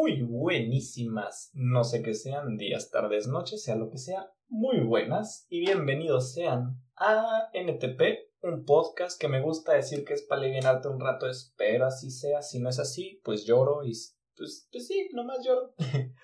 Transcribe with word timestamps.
muy 0.00 0.22
buenísimas, 0.22 1.50
no 1.54 1.82
sé 1.82 2.04
qué 2.04 2.14
sean, 2.14 2.56
días, 2.56 2.92
tardes, 2.92 3.26
noches, 3.26 3.64
sea 3.64 3.74
lo 3.74 3.90
que 3.90 3.98
sea, 3.98 4.30
muy 4.46 4.78
buenas 4.78 5.44
y 5.50 5.58
bienvenidos 5.58 6.34
sean 6.34 6.80
a 6.94 7.50
NTP, 7.52 8.00
un 8.42 8.64
podcast 8.64 9.20
que 9.20 9.26
me 9.26 9.40
gusta 9.40 9.72
decir 9.72 10.04
que 10.04 10.14
es 10.14 10.22
para 10.22 10.42
aliviarte 10.42 10.86
un 10.86 11.00
rato, 11.00 11.28
espero 11.28 11.86
así 11.86 12.12
sea, 12.12 12.42
si 12.42 12.60
no 12.60 12.68
es 12.68 12.78
así, 12.78 13.20
pues 13.24 13.44
lloro 13.44 13.82
y 13.82 13.90
pues, 14.36 14.68
pues 14.70 14.86
sí, 14.86 15.08
nomás 15.14 15.44
lloro. 15.44 15.74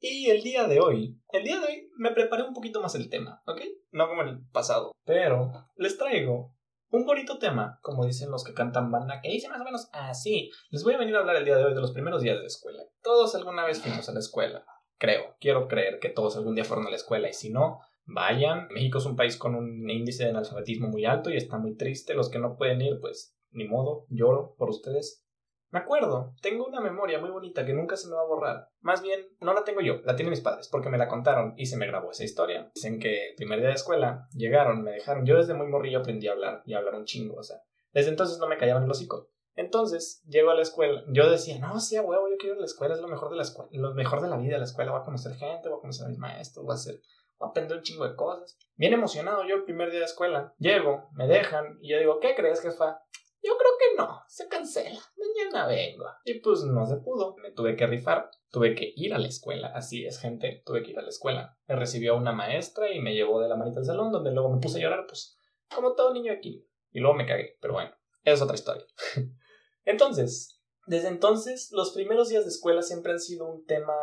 y 0.00 0.30
el 0.30 0.42
día 0.42 0.66
de 0.66 0.80
hoy, 0.80 1.20
el 1.30 1.44
día 1.44 1.60
de 1.60 1.66
hoy 1.66 1.90
me 1.98 2.12
preparé 2.12 2.44
un 2.44 2.54
poquito 2.54 2.80
más 2.80 2.94
el 2.94 3.10
tema, 3.10 3.42
¿ok? 3.46 3.60
No 3.90 4.08
como 4.08 4.22
el 4.22 4.40
pasado, 4.52 4.92
pero 5.04 5.52
les 5.76 5.98
traigo 5.98 6.56
un 6.90 7.04
bonito 7.04 7.38
tema, 7.38 7.78
como 7.82 8.06
dicen 8.06 8.30
los 8.30 8.44
que 8.44 8.54
cantan 8.54 8.90
banda, 8.90 9.20
que 9.22 9.30
dice 9.30 9.48
más 9.48 9.60
o 9.60 9.64
menos 9.64 9.88
así. 9.92 10.50
Les 10.70 10.82
voy 10.84 10.94
a 10.94 10.98
venir 10.98 11.16
a 11.16 11.20
hablar 11.20 11.36
el 11.36 11.44
día 11.44 11.56
de 11.56 11.64
hoy 11.64 11.74
de 11.74 11.80
los 11.80 11.92
primeros 11.92 12.22
días 12.22 12.38
de 12.38 12.46
escuela. 12.46 12.82
Todos 13.02 13.34
alguna 13.34 13.64
vez 13.64 13.80
fuimos 13.80 14.08
a 14.08 14.12
la 14.12 14.20
escuela. 14.20 14.64
Creo, 14.98 15.36
quiero 15.40 15.68
creer 15.68 15.98
que 16.00 16.08
todos 16.08 16.36
algún 16.36 16.54
día 16.54 16.64
fueron 16.64 16.86
a 16.86 16.90
la 16.90 16.96
escuela 16.96 17.28
y 17.28 17.32
si 17.34 17.50
no, 17.50 17.80
vayan. 18.04 18.68
México 18.70 18.98
es 18.98 19.06
un 19.06 19.16
país 19.16 19.36
con 19.36 19.54
un 19.54 19.88
índice 19.88 20.24
de 20.24 20.30
analfabetismo 20.30 20.88
muy 20.88 21.04
alto 21.04 21.30
y 21.30 21.36
está 21.36 21.58
muy 21.58 21.76
triste. 21.76 22.14
Los 22.14 22.30
que 22.30 22.38
no 22.38 22.56
pueden 22.56 22.80
ir, 22.80 22.98
pues 23.00 23.36
ni 23.50 23.66
modo, 23.66 24.06
lloro 24.08 24.54
por 24.56 24.70
ustedes. 24.70 25.24
Me 25.70 25.80
acuerdo, 25.80 26.34
tengo 26.40 26.66
una 26.66 26.80
memoria 26.80 27.18
muy 27.18 27.30
bonita 27.30 27.66
que 27.66 27.74
nunca 27.74 27.96
se 27.96 28.08
me 28.08 28.14
va 28.14 28.22
a 28.22 28.26
borrar. 28.26 28.68
Más 28.80 29.02
bien, 29.02 29.28
no 29.40 29.52
la 29.52 29.64
tengo 29.64 29.82
yo, 29.82 30.00
la 30.04 30.16
tienen 30.16 30.30
mis 30.30 30.40
padres, 30.40 30.68
porque 30.68 30.88
me 30.88 30.96
la 30.96 31.08
contaron 31.08 31.52
y 31.58 31.66
se 31.66 31.76
me 31.76 31.86
grabó 31.86 32.10
esa 32.10 32.24
historia. 32.24 32.70
Dicen 32.74 32.98
que 32.98 33.30
el 33.30 33.34
primer 33.34 33.58
día 33.58 33.68
de 33.68 33.74
escuela 33.74 34.28
llegaron, 34.32 34.82
me 34.82 34.92
dejaron. 34.92 35.26
Yo 35.26 35.36
desde 35.36 35.52
muy 35.52 35.66
morrillo 35.66 35.98
aprendí 35.98 36.26
a 36.26 36.32
hablar 36.32 36.62
y 36.64 36.72
a 36.72 36.78
hablar 36.78 36.94
un 36.94 37.04
chingo, 37.04 37.36
o 37.36 37.42
sea, 37.42 37.58
desde 37.92 38.10
entonces 38.10 38.38
no 38.38 38.48
me 38.48 38.56
callaban 38.56 38.84
el 38.84 38.90
hocico. 38.90 39.28
Entonces, 39.56 40.22
llego 40.28 40.50
a 40.50 40.54
la 40.54 40.62
escuela. 40.62 41.02
Yo 41.08 41.28
decía, 41.28 41.58
no, 41.58 41.80
sí, 41.80 41.98
huevo, 41.98 42.28
yo 42.30 42.36
quiero 42.38 42.54
ir 42.54 42.58
a 42.58 42.60
la 42.60 42.66
escuela, 42.66 42.94
es 42.94 43.00
lo 43.00 43.08
mejor 43.08 43.28
de 43.28 43.36
la 43.36 43.42
escuela, 43.42 43.68
lo 43.72 43.92
mejor 43.92 44.22
de 44.22 44.28
la 44.28 44.36
vida, 44.36 44.56
la 44.56 44.64
escuela, 44.64 44.92
voy 44.92 45.00
a 45.00 45.04
conocer 45.04 45.34
gente, 45.34 45.68
voy 45.68 45.78
a 45.78 45.80
conocer 45.80 46.06
a 46.06 46.08
mis 46.08 46.18
maestros, 46.18 46.64
voy 46.64 46.72
a 46.72 46.76
hacer, 46.76 47.00
voy 47.38 47.48
a 47.48 47.50
aprender 47.50 47.76
un 47.76 47.82
chingo 47.82 48.08
de 48.08 48.14
cosas. 48.14 48.56
Bien 48.76 48.92
emocionado 48.92 49.44
yo 49.46 49.56
el 49.56 49.64
primer 49.64 49.90
día 49.90 49.98
de 49.98 50.06
escuela. 50.06 50.54
Llego, 50.58 51.08
me 51.12 51.26
dejan, 51.26 51.76
y 51.82 51.90
yo 51.90 51.98
digo, 51.98 52.20
¿qué 52.20 52.36
crees, 52.36 52.62
jefa? 52.62 53.02
Yo 53.42 53.52
creo 53.56 53.72
que 53.78 53.96
no, 53.96 54.22
se 54.28 54.46
cancela, 54.46 55.00
mañana 55.38 55.66
vengo. 55.66 56.04
Y 56.24 56.40
pues 56.40 56.64
no 56.64 56.86
se 56.86 56.96
pudo, 56.96 57.36
me 57.36 57.50
tuve 57.52 57.76
que 57.76 57.86
rifar, 57.86 58.30
tuve 58.50 58.74
que 58.74 58.92
ir 58.96 59.14
a 59.14 59.18
la 59.18 59.28
escuela, 59.28 59.68
así 59.74 60.04
es 60.04 60.18
gente, 60.18 60.62
tuve 60.64 60.82
que 60.82 60.90
ir 60.90 60.98
a 60.98 61.02
la 61.02 61.08
escuela. 61.08 61.58
Me 61.66 61.76
recibió 61.76 62.16
una 62.16 62.32
maestra 62.32 62.92
y 62.92 63.00
me 63.00 63.14
llevó 63.14 63.40
de 63.40 63.48
la 63.48 63.56
manita 63.56 63.80
al 63.80 63.86
salón, 63.86 64.12
donde 64.12 64.32
luego 64.32 64.50
me 64.50 64.60
puse 64.60 64.78
a 64.78 64.82
llorar, 64.82 65.06
pues 65.06 65.38
como 65.74 65.94
todo 65.94 66.12
niño 66.12 66.32
aquí. 66.32 66.66
Y 66.90 67.00
luego 67.00 67.16
me 67.16 67.26
cagué, 67.26 67.58
pero 67.60 67.74
bueno, 67.74 67.90
es 68.24 68.40
otra 68.40 68.54
historia. 68.54 68.84
entonces, 69.84 70.60
desde 70.86 71.08
entonces, 71.08 71.70
los 71.72 71.92
primeros 71.92 72.28
días 72.28 72.44
de 72.44 72.50
escuela 72.50 72.82
siempre 72.82 73.12
han 73.12 73.20
sido 73.20 73.46
un 73.46 73.66
tema 73.66 73.94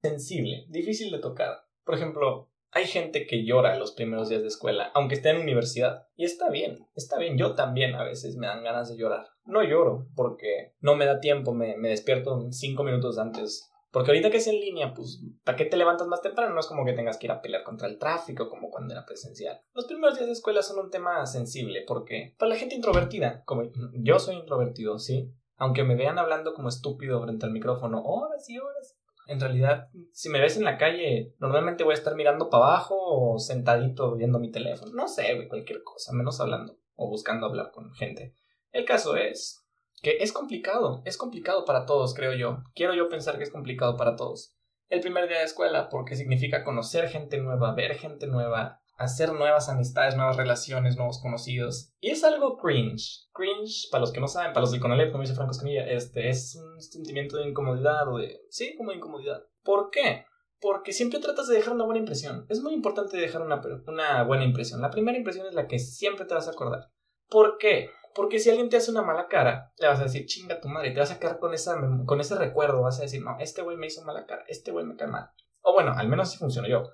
sensible, 0.00 0.66
difícil 0.68 1.10
de 1.10 1.18
tocar. 1.18 1.66
Por 1.84 1.94
ejemplo, 1.94 2.51
hay 2.72 2.86
gente 2.86 3.26
que 3.26 3.44
llora 3.44 3.76
los 3.76 3.92
primeros 3.92 4.30
días 4.30 4.40
de 4.40 4.48
escuela, 4.48 4.90
aunque 4.94 5.14
esté 5.14 5.28
en 5.28 5.40
universidad. 5.40 6.06
Y 6.16 6.24
está 6.24 6.48
bien, 6.48 6.78
está 6.94 7.18
bien. 7.18 7.36
Yo 7.36 7.54
también 7.54 7.94
a 7.94 8.02
veces 8.02 8.36
me 8.36 8.46
dan 8.46 8.64
ganas 8.64 8.88
de 8.88 8.96
llorar. 8.96 9.26
No 9.44 9.62
lloro 9.62 10.06
porque 10.16 10.74
no 10.80 10.96
me 10.96 11.04
da 11.04 11.20
tiempo, 11.20 11.52
me, 11.52 11.76
me 11.76 11.90
despierto 11.90 12.48
cinco 12.50 12.82
minutos 12.82 13.18
antes. 13.18 13.70
Porque 13.90 14.10
ahorita 14.10 14.30
que 14.30 14.38
es 14.38 14.46
en 14.46 14.58
línea, 14.58 14.94
pues, 14.94 15.22
¿para 15.44 15.56
qué 15.56 15.66
te 15.66 15.76
levantas 15.76 16.08
más 16.08 16.22
temprano? 16.22 16.54
No 16.54 16.60
es 16.60 16.66
como 16.66 16.86
que 16.86 16.94
tengas 16.94 17.18
que 17.18 17.26
ir 17.26 17.32
a 17.32 17.42
pelear 17.42 17.62
contra 17.62 17.88
el 17.88 17.98
tráfico 17.98 18.48
como 18.48 18.70
cuando 18.70 18.94
era 18.94 19.04
presencial. 19.04 19.60
Los 19.74 19.84
primeros 19.84 20.14
días 20.14 20.28
de 20.28 20.32
escuela 20.32 20.62
son 20.62 20.82
un 20.82 20.90
tema 20.90 21.26
sensible 21.26 21.84
porque 21.86 22.34
para 22.38 22.48
la 22.48 22.56
gente 22.56 22.74
introvertida, 22.74 23.42
como 23.44 23.64
yo 24.02 24.18
soy 24.18 24.36
introvertido, 24.36 24.98
¿sí? 24.98 25.30
Aunque 25.56 25.84
me 25.84 25.94
vean 25.94 26.18
hablando 26.18 26.54
como 26.54 26.70
estúpido 26.70 27.22
frente 27.22 27.44
al 27.44 27.52
micrófono 27.52 28.02
horas 28.02 28.48
y 28.48 28.58
horas, 28.58 28.96
en 29.26 29.40
realidad, 29.40 29.88
si 30.12 30.28
me 30.28 30.40
ves 30.40 30.56
en 30.56 30.64
la 30.64 30.78
calle, 30.78 31.34
normalmente 31.38 31.84
voy 31.84 31.92
a 31.92 31.98
estar 31.98 32.14
mirando 32.14 32.50
para 32.50 32.64
abajo 32.64 32.96
o 32.98 33.38
sentadito 33.38 34.16
viendo 34.16 34.38
mi 34.38 34.50
teléfono. 34.50 34.92
No 34.92 35.08
sé, 35.08 35.34
güey, 35.34 35.48
cualquier 35.48 35.82
cosa, 35.82 36.12
menos 36.12 36.40
hablando 36.40 36.78
o 36.96 37.08
buscando 37.08 37.46
hablar 37.46 37.70
con 37.70 37.92
gente. 37.94 38.34
El 38.72 38.84
caso 38.84 39.16
es 39.16 39.64
que 40.02 40.18
es 40.20 40.32
complicado, 40.32 41.02
es 41.04 41.16
complicado 41.16 41.64
para 41.64 41.86
todos, 41.86 42.14
creo 42.14 42.34
yo. 42.34 42.64
Quiero 42.74 42.94
yo 42.94 43.08
pensar 43.08 43.38
que 43.38 43.44
es 43.44 43.52
complicado 43.52 43.96
para 43.96 44.16
todos. 44.16 44.56
El 44.88 45.00
primer 45.00 45.28
día 45.28 45.38
de 45.38 45.44
escuela, 45.44 45.88
porque 45.88 46.16
significa 46.16 46.64
conocer 46.64 47.08
gente 47.08 47.38
nueva, 47.38 47.74
ver 47.74 47.94
gente 47.94 48.26
nueva, 48.26 48.81
hacer 48.96 49.32
nuevas 49.32 49.68
amistades, 49.68 50.16
nuevas 50.16 50.36
relaciones, 50.36 50.96
nuevos 50.96 51.20
conocidos. 51.20 51.92
Y 52.00 52.10
es 52.10 52.24
algo 52.24 52.56
cringe. 52.58 53.28
Cringe, 53.32 53.88
para 53.90 54.00
los 54.00 54.12
que 54.12 54.20
no 54.20 54.28
saben, 54.28 54.52
para 54.52 54.62
los 54.62 54.72
del 54.72 54.80
Conalep, 54.80 55.10
como 55.10 55.22
dice 55.22 55.34
Franco 55.34 55.52
Escamilla, 55.52 55.86
este, 55.86 56.28
es 56.28 56.56
un 56.56 56.80
sentimiento 56.80 57.36
de 57.36 57.48
incomodidad 57.48 58.08
o 58.12 58.18
de... 58.18 58.40
Sí, 58.50 58.74
como 58.76 58.90
de 58.90 58.98
incomodidad. 58.98 59.42
¿Por 59.62 59.90
qué? 59.90 60.26
Porque 60.60 60.92
siempre 60.92 61.20
tratas 61.20 61.48
de 61.48 61.56
dejar 61.56 61.74
una 61.74 61.84
buena 61.84 62.00
impresión. 62.00 62.46
Es 62.48 62.62
muy 62.62 62.74
importante 62.74 63.16
dejar 63.16 63.42
una, 63.42 63.60
una 63.86 64.22
buena 64.24 64.44
impresión. 64.44 64.80
La 64.80 64.90
primera 64.90 65.18
impresión 65.18 65.46
es 65.46 65.54
la 65.54 65.66
que 65.66 65.78
siempre 65.78 66.24
te 66.24 66.34
vas 66.34 66.48
a 66.48 66.52
acordar. 66.52 66.90
¿Por 67.28 67.58
qué? 67.58 67.90
Porque 68.14 68.38
si 68.38 68.50
alguien 68.50 68.68
te 68.68 68.76
hace 68.76 68.90
una 68.90 69.02
mala 69.02 69.26
cara, 69.26 69.72
le 69.78 69.88
vas 69.88 69.98
a 70.00 70.04
decir, 70.04 70.26
chinga 70.26 70.60
tu 70.60 70.68
madre, 70.68 70.90
te 70.90 71.00
vas 71.00 71.10
a 71.10 71.18
quedar 71.18 71.38
con, 71.38 71.54
esa, 71.54 71.80
con 72.04 72.20
ese 72.20 72.34
recuerdo, 72.34 72.82
vas 72.82 72.98
a 72.98 73.02
decir, 73.02 73.22
no, 73.22 73.38
este 73.40 73.62
güey 73.62 73.76
me 73.76 73.86
hizo 73.86 74.04
mala 74.04 74.26
cara, 74.26 74.44
este 74.48 74.70
güey 74.70 74.84
me 74.84 74.96
cae 74.96 75.08
mal. 75.08 75.30
O 75.62 75.72
bueno, 75.72 75.92
al 75.96 76.08
menos 76.08 76.28
así 76.28 76.38
funcionó 76.38 76.68
yo. 76.68 76.90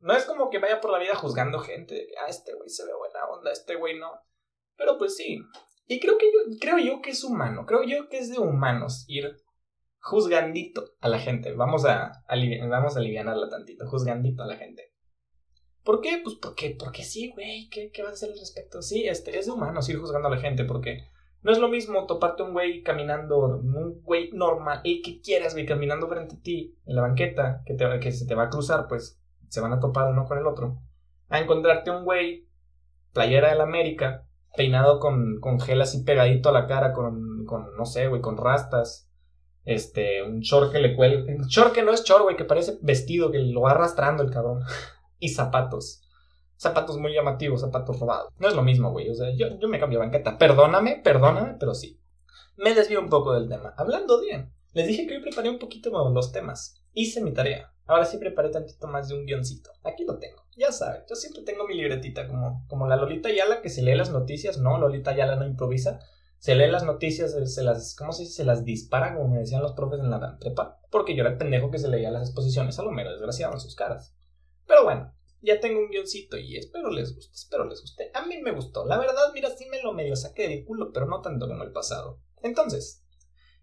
No 0.00 0.14
es 0.14 0.24
como 0.24 0.50
que 0.50 0.58
vaya 0.58 0.80
por 0.80 0.90
la 0.90 0.98
vida 0.98 1.14
juzgando 1.14 1.58
gente, 1.60 2.08
ah, 2.22 2.28
este 2.28 2.54
güey 2.54 2.68
se 2.68 2.84
ve 2.84 2.92
buena 2.94 3.26
onda, 3.26 3.52
este 3.52 3.76
güey 3.76 3.98
no. 3.98 4.10
Pero 4.76 4.96
pues 4.98 5.16
sí. 5.16 5.38
Y 5.86 6.00
creo 6.00 6.16
que 6.18 6.26
yo, 6.26 6.58
creo 6.60 6.78
yo 6.78 7.02
que 7.02 7.10
es 7.10 7.22
humano, 7.22 7.66
creo 7.66 7.82
yo 7.82 8.08
que 8.08 8.18
es 8.18 8.30
de 8.30 8.38
humanos 8.38 9.04
ir 9.08 9.36
juzgandito 9.98 10.94
a 11.00 11.08
la 11.08 11.18
gente. 11.18 11.52
Vamos 11.52 11.84
a, 11.84 12.24
vamos 12.68 12.96
a 12.96 13.00
aliviarla 13.00 13.48
tantito, 13.48 13.86
juzgandito 13.86 14.42
a 14.42 14.46
la 14.46 14.56
gente. 14.56 14.90
¿Por 15.84 16.00
qué? 16.00 16.20
Pues 16.22 16.36
porque, 16.36 16.76
porque 16.78 17.02
sí, 17.02 17.30
güey, 17.32 17.68
¿qué, 17.70 17.90
¿qué 17.90 18.02
vas 18.02 18.12
a 18.12 18.14
hacer 18.14 18.30
al 18.30 18.38
respecto? 18.38 18.82
Sí, 18.82 19.06
este, 19.06 19.38
es 19.38 19.46
de 19.46 19.52
humanos 19.52 19.88
ir 19.88 19.98
juzgando 19.98 20.28
a 20.28 20.30
la 20.30 20.40
gente, 20.40 20.64
porque 20.64 21.08
no 21.42 21.52
es 21.52 21.58
lo 21.58 21.68
mismo 21.68 22.06
toparte 22.06 22.42
un 22.42 22.52
güey 22.52 22.82
caminando, 22.82 23.38
un 23.38 24.02
güey 24.02 24.30
normal, 24.32 24.82
el 24.84 25.00
que 25.02 25.20
quieras, 25.20 25.54
güey, 25.54 25.66
caminando 25.66 26.08
frente 26.08 26.36
a 26.36 26.40
ti 26.40 26.78
en 26.84 26.96
la 26.96 27.02
banqueta, 27.02 27.62
que, 27.64 27.74
te, 27.74 28.00
que 28.00 28.12
se 28.12 28.26
te 28.26 28.34
va 28.34 28.44
a 28.44 28.50
cruzar, 28.50 28.86
pues 28.88 29.19
se 29.50 29.60
van 29.60 29.72
a 29.74 29.80
topar 29.80 30.10
uno 30.10 30.24
con 30.24 30.38
el 30.38 30.46
otro, 30.46 30.80
a 31.28 31.38
encontrarte 31.38 31.90
un 31.90 32.04
güey, 32.04 32.48
playera 33.12 33.50
del 33.50 33.60
América, 33.60 34.26
peinado 34.56 34.98
con, 34.98 35.38
con 35.40 35.60
gel 35.60 35.82
así 35.82 36.02
pegadito 36.04 36.48
a 36.48 36.52
la 36.52 36.66
cara, 36.66 36.92
con, 36.92 37.44
con 37.44 37.76
no 37.76 37.84
sé, 37.84 38.06
güey, 38.06 38.22
con 38.22 38.38
rastas, 38.38 39.10
este, 39.64 40.22
un 40.22 40.40
short 40.40 40.72
que 40.72 40.78
le 40.78 40.96
cuelga, 40.96 41.32
un 41.34 41.46
short 41.46 41.74
que 41.74 41.82
no 41.82 41.92
es 41.92 42.04
short, 42.04 42.22
güey, 42.22 42.36
que 42.36 42.44
parece 42.44 42.78
vestido, 42.80 43.30
que 43.30 43.38
lo 43.38 43.62
va 43.62 43.72
arrastrando 43.72 44.22
el 44.22 44.30
cabrón, 44.30 44.62
y 45.18 45.28
zapatos. 45.28 46.02
Zapatos 46.56 46.98
muy 46.98 47.14
llamativos, 47.14 47.62
zapatos 47.62 47.98
robados. 47.98 48.32
No 48.38 48.46
es 48.46 48.54
lo 48.54 48.62
mismo, 48.62 48.90
güey. 48.90 49.08
O 49.08 49.14
sea, 49.14 49.28
yo, 49.34 49.46
yo 49.58 49.66
me 49.66 49.80
cambio 49.80 49.98
banqueta. 49.98 50.36
Perdóname, 50.36 51.00
perdóname, 51.02 51.56
pero 51.58 51.72
sí. 51.72 51.98
Me 52.58 52.74
desvío 52.74 53.00
un 53.00 53.08
poco 53.08 53.32
del 53.32 53.48
tema. 53.48 53.72
Hablando 53.78 54.20
bien, 54.20 54.52
les 54.74 54.86
dije 54.86 55.06
que 55.06 55.16
hoy 55.16 55.22
preparé 55.22 55.48
un 55.48 55.58
poquito 55.58 55.90
los 56.10 56.32
temas. 56.32 56.84
Hice 56.92 57.22
mi 57.22 57.32
tarea. 57.32 57.72
Ahora 57.90 58.04
sí 58.04 58.18
preparé 58.18 58.50
tantito 58.50 58.86
más 58.86 59.08
de 59.08 59.16
un 59.16 59.26
guioncito. 59.26 59.72
Aquí 59.82 60.04
lo 60.04 60.16
tengo. 60.20 60.44
Ya 60.56 60.70
saben, 60.70 61.02
yo 61.08 61.16
siempre 61.16 61.42
tengo 61.42 61.66
mi 61.66 61.74
libretita 61.74 62.28
como, 62.28 62.64
como 62.68 62.86
la 62.86 62.94
Lolita 62.94 63.32
Yala 63.32 63.62
que 63.62 63.68
se 63.68 63.82
lee 63.82 63.96
las 63.96 64.10
noticias. 64.10 64.58
No, 64.58 64.78
Lolita 64.78 65.12
Yala 65.12 65.34
no 65.34 65.44
improvisa. 65.44 65.98
Se 66.38 66.54
lee 66.54 66.70
las 66.70 66.84
noticias, 66.84 67.34
se 67.52 67.64
las, 67.64 67.96
¿cómo 67.96 68.12
se 68.12 68.22
dice? 68.22 68.34
Se 68.34 68.44
las 68.44 68.64
dispara, 68.64 69.16
como 69.16 69.26
me 69.26 69.40
decían 69.40 69.60
los 69.60 69.72
profes 69.72 69.98
en 69.98 70.08
la 70.08 70.38
prepa. 70.38 70.78
Porque 70.88 71.16
yo 71.16 71.22
era 71.22 71.30
el 71.32 71.36
pendejo 71.36 71.72
que 71.72 71.80
se 71.80 71.88
leía 71.88 72.12
las 72.12 72.28
exposiciones 72.28 72.78
a 72.78 72.84
lo 72.84 72.92
mero 72.92 73.10
desgraciado 73.10 73.54
en 73.54 73.60
sus 73.60 73.74
caras. 73.74 74.14
Pero 74.68 74.84
bueno, 74.84 75.12
ya 75.42 75.58
tengo 75.58 75.80
un 75.80 75.90
guioncito 75.90 76.38
y 76.38 76.58
espero 76.58 76.90
les 76.90 77.12
guste, 77.12 77.34
espero 77.34 77.64
les 77.64 77.80
guste. 77.80 78.12
A 78.14 78.24
mí 78.24 78.40
me 78.40 78.52
gustó. 78.52 78.86
La 78.86 78.98
verdad, 78.98 79.32
mira, 79.34 79.50
sí 79.50 79.66
me 79.68 79.82
lo 79.82 79.92
medio 79.92 80.14
saqué 80.14 80.46
del 80.46 80.64
culo, 80.64 80.92
pero 80.92 81.06
no 81.06 81.22
tanto 81.22 81.48
como 81.48 81.64
el 81.64 81.72
pasado. 81.72 82.20
Entonces, 82.40 83.02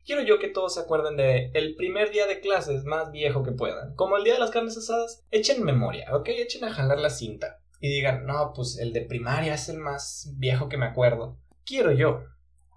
Quiero 0.07 0.21
yo 0.23 0.39
que 0.39 0.47
todos 0.47 0.75
se 0.75 0.79
acuerden 0.79 1.17
de 1.17 1.51
el 1.53 1.75
primer 1.75 2.11
día 2.11 2.27
de 2.27 2.39
clases 2.39 2.85
más 2.85 3.11
viejo 3.11 3.43
que 3.43 3.51
puedan. 3.51 3.93
Como 3.95 4.15
el 4.15 4.23
día 4.23 4.35
de 4.35 4.39
las 4.39 4.51
carnes 4.51 4.77
asadas, 4.77 5.25
echen 5.31 5.65
memoria, 5.65 6.15
¿ok? 6.15 6.29
Echen 6.29 6.63
a 6.63 6.71
jalar 6.71 6.97
la 6.97 7.09
cinta. 7.09 7.59
Y 7.81 7.89
digan, 7.89 8.25
no, 8.25 8.53
pues 8.55 8.77
el 8.77 8.93
de 8.93 9.01
primaria 9.01 9.55
es 9.55 9.67
el 9.67 9.79
más 9.79 10.31
viejo 10.37 10.69
que 10.69 10.77
me 10.77 10.85
acuerdo. 10.85 11.37
Quiero 11.65 11.91
yo 11.91 12.23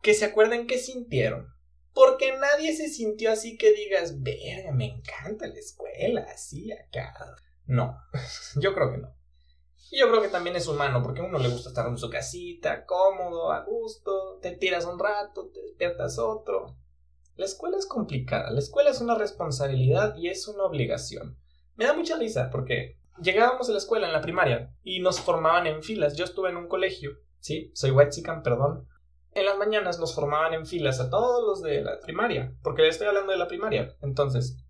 que 0.03 0.13
se 0.13 0.25
acuerden 0.25 0.67
qué 0.67 0.79
sintieron. 0.79 1.55
Porque 1.95 2.37
nadie 2.37 2.75
se 2.75 2.89
sintió 2.89 3.31
así 3.31 3.57
que 3.57 3.73
digas, 3.75 4.21
verga, 4.23 4.73
me 4.73 4.87
encanta 4.87 5.47
la 5.47 5.61
escuela, 5.61 6.27
así 6.35 6.73
acá. 6.73 7.15
No, 7.65 7.97
yo 8.61 8.75
creo 8.75 8.91
que 8.91 8.99
no. 8.99 9.15
Y 9.93 10.01
yo 10.01 10.09
creo 10.11 10.21
que 10.21 10.29
también 10.31 10.57
es 10.57 10.67
humano, 10.67 11.01
porque 11.01 11.21
a 11.21 11.25
uno 11.25 11.39
le 11.39 11.49
gusta 11.49 11.69
estar 11.69 11.87
en 11.87 11.97
su 11.97 12.11
casita, 12.11 12.85
cómodo, 12.87 13.53
a 13.53 13.63
gusto, 13.65 14.41
te 14.43 14.51
tiras 14.51 14.85
un 14.85 14.99
rato, 14.99 15.49
te 15.55 15.63
despiertas 15.63 16.19
otro. 16.19 16.77
La 17.41 17.47
escuela 17.47 17.79
es 17.79 17.87
complicada, 17.87 18.51
la 18.51 18.59
escuela 18.59 18.91
es 18.91 19.01
una 19.01 19.15
responsabilidad 19.15 20.15
y 20.19 20.29
es 20.29 20.47
una 20.47 20.65
obligación. 20.65 21.39
Me 21.75 21.87
da 21.87 21.95
mucha 21.95 22.19
risa 22.19 22.51
porque 22.51 22.99
llegábamos 23.23 23.67
a 23.67 23.73
la 23.73 23.79
escuela 23.79 24.07
en 24.07 24.13
la 24.13 24.21
primaria 24.21 24.75
y 24.83 25.01
nos 25.01 25.21
formaban 25.21 25.67
en 25.67 25.83
filas. 25.83 26.19
Yo 26.19 26.27
estuve 26.27 26.51
en 26.51 26.59
un 26.59 26.69
colegio, 26.69 27.13
sí, 27.39 27.71
soy 27.73 27.93
Wexican, 27.93 28.43
perdón. 28.43 28.87
En 29.33 29.47
las 29.47 29.57
mañanas 29.57 29.99
nos 29.99 30.15
formaban 30.15 30.53
en 30.53 30.67
filas 30.67 31.01
a 31.01 31.09
todos 31.09 31.43
los 31.43 31.63
de 31.63 31.81
la 31.81 31.99
primaria, 32.01 32.55
porque 32.63 32.87
estoy 32.87 33.07
hablando 33.07 33.33
de 33.33 33.39
la 33.39 33.49
primaria. 33.49 33.97
Entonces, 34.03 34.63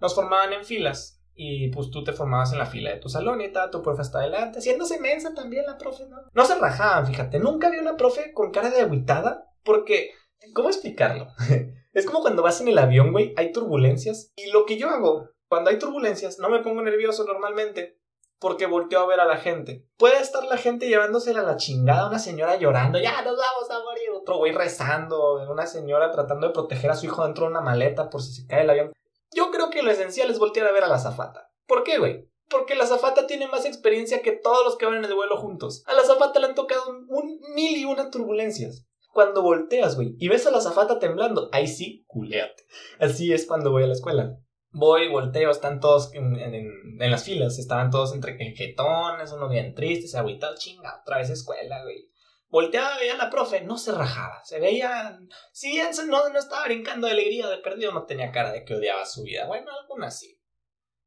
nos 0.00 0.16
formaban 0.16 0.52
en 0.54 0.64
filas 0.64 1.22
y 1.36 1.68
pues 1.68 1.88
tú 1.90 2.02
te 2.02 2.12
formabas 2.12 2.52
en 2.52 2.58
la 2.58 2.66
fila 2.66 2.90
de 2.90 2.98
tu 2.98 3.08
salón 3.08 3.40
y 3.42 3.52
tal, 3.52 3.70
tu 3.70 3.80
profe 3.80 4.02
está 4.02 4.18
adelante, 4.18 4.58
haciéndose 4.58 4.98
mensa 4.98 5.34
también 5.34 5.66
la 5.66 5.78
profe, 5.78 6.08
¿no? 6.08 6.16
No 6.34 6.44
se 6.44 6.58
rajaban, 6.58 7.06
fíjate, 7.06 7.38
nunca 7.38 7.70
vi 7.70 7.78
una 7.78 7.96
profe 7.96 8.32
con 8.32 8.50
cara 8.50 8.70
de 8.70 8.80
agüitada, 8.80 9.52
porque, 9.62 10.10
¿cómo 10.52 10.68
explicarlo? 10.68 11.28
es 11.92 12.06
como 12.06 12.20
cuando 12.20 12.42
vas 12.42 12.60
en 12.60 12.68
el 12.68 12.78
avión, 12.78 13.12
güey, 13.12 13.34
hay 13.36 13.52
turbulencias, 13.52 14.32
y 14.36 14.50
lo 14.50 14.66
que 14.66 14.76
yo 14.76 14.88
hago, 14.88 15.30
cuando 15.48 15.70
hay 15.70 15.78
turbulencias, 15.78 16.38
no 16.38 16.50
me 16.50 16.60
pongo 16.60 16.82
nervioso 16.82 17.24
normalmente, 17.24 17.98
porque 18.38 18.66
volteo 18.66 19.00
a 19.00 19.06
ver 19.06 19.20
a 19.20 19.24
la 19.24 19.36
gente. 19.36 19.86
Puede 19.96 20.20
estar 20.20 20.44
la 20.44 20.56
gente 20.56 20.88
llevándosela 20.88 21.40
a 21.40 21.44
la 21.44 21.56
chingada, 21.56 22.08
una 22.08 22.18
señora 22.18 22.56
llorando, 22.56 22.98
ya 22.98 23.22
nos 23.22 23.36
vamos 23.36 23.70
a 23.70 23.82
morir, 23.82 24.10
otro 24.14 24.36
güey 24.36 24.52
rezando, 24.52 25.44
una 25.50 25.66
señora 25.66 26.10
tratando 26.10 26.46
de 26.46 26.52
proteger 26.52 26.90
a 26.90 26.96
su 26.96 27.06
hijo 27.06 27.24
dentro 27.24 27.44
de 27.44 27.50
una 27.50 27.60
maleta 27.60 28.10
por 28.10 28.22
si 28.22 28.32
se 28.32 28.46
cae 28.46 28.62
el 28.62 28.70
avión. 28.70 28.92
Yo 29.32 29.50
creo 29.50 29.70
que 29.70 29.82
lo 29.82 29.90
esencial 29.90 30.30
es 30.30 30.38
voltear 30.38 30.66
a 30.66 30.72
ver 30.72 30.84
a 30.84 30.88
la 30.88 30.98
zafata. 30.98 31.50
¿Por 31.66 31.84
qué, 31.84 31.98
güey? 31.98 32.28
Porque 32.48 32.74
la 32.74 32.86
zafata 32.86 33.26
tiene 33.26 33.46
más 33.46 33.66
experiencia 33.66 34.22
que 34.22 34.32
todos 34.32 34.64
los 34.64 34.76
que 34.76 34.86
van 34.86 34.96
en 34.96 35.04
el 35.04 35.14
vuelo 35.14 35.36
juntos. 35.36 35.82
A 35.86 35.92
la 35.92 36.02
zafata 36.02 36.40
le 36.40 36.46
han 36.46 36.54
tocado 36.54 36.88
un, 37.08 37.40
mil 37.54 37.76
y 37.76 37.84
una 37.84 38.10
turbulencias. 38.10 38.86
Cuando 39.12 39.42
volteas, 39.42 39.96
güey, 39.96 40.14
y 40.18 40.28
ves 40.28 40.46
a 40.46 40.50
la 40.50 40.60
zafata 40.60 40.98
temblando, 40.98 41.48
ahí 41.52 41.66
sí, 41.66 42.04
culeate. 42.06 42.64
Así 43.00 43.32
es 43.32 43.46
cuando 43.46 43.70
voy 43.70 43.84
a 43.84 43.86
la 43.86 43.94
escuela. 43.94 44.38
Voy, 44.70 45.08
volteo, 45.08 45.50
están 45.50 45.80
todos 45.80 46.12
en, 46.12 46.98
las 46.98 47.24
filas, 47.24 47.58
estaban 47.58 47.90
todos 47.90 48.14
entre 48.14 48.36
jetones, 48.54 49.32
uno 49.32 49.48
bien 49.48 49.74
triste, 49.74 50.08
se 50.08 50.18
agüitado, 50.18 50.54
chinga, 50.56 51.00
otra 51.00 51.18
vez 51.18 51.30
escuela, 51.30 51.82
güey. 51.82 52.10
Volteaba, 52.50 52.98
veía 52.98 53.14
a 53.14 53.18
la 53.18 53.30
profe, 53.30 53.62
no 53.62 53.76
se 53.76 53.92
rajaba, 53.92 54.42
se 54.44 54.58
veía, 54.58 55.18
si 55.52 55.70
bien 55.70 55.88
no, 56.08 56.28
no 56.30 56.38
estaba 56.38 56.64
brincando 56.64 57.06
de 57.06 57.14
alegría, 57.14 57.46
de 57.46 57.58
perdido 57.58 57.92
no 57.92 58.04
tenía 58.04 58.32
cara 58.32 58.52
de 58.52 58.64
que 58.64 58.74
odiaba 58.74 59.04
su 59.04 59.22
vida, 59.22 59.46
bueno, 59.46 59.70
algunas 59.80 60.18
sí. 60.18 60.38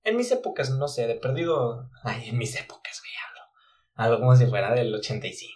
En 0.03 0.18
mis 0.18 0.31
épocas, 0.31 0.71
no 0.71 0.88
sé, 0.88 1.07
de 1.07 1.15
perdido, 1.15 1.89
ay, 2.03 2.30
en 2.30 2.38
mis 2.38 2.56
épocas, 2.59 3.01
güey, 3.01 3.10
algo 3.95 4.19
como 4.19 4.35
si 4.35 4.45
fuera 4.47 4.73
del 4.73 4.93
85, 4.93 5.53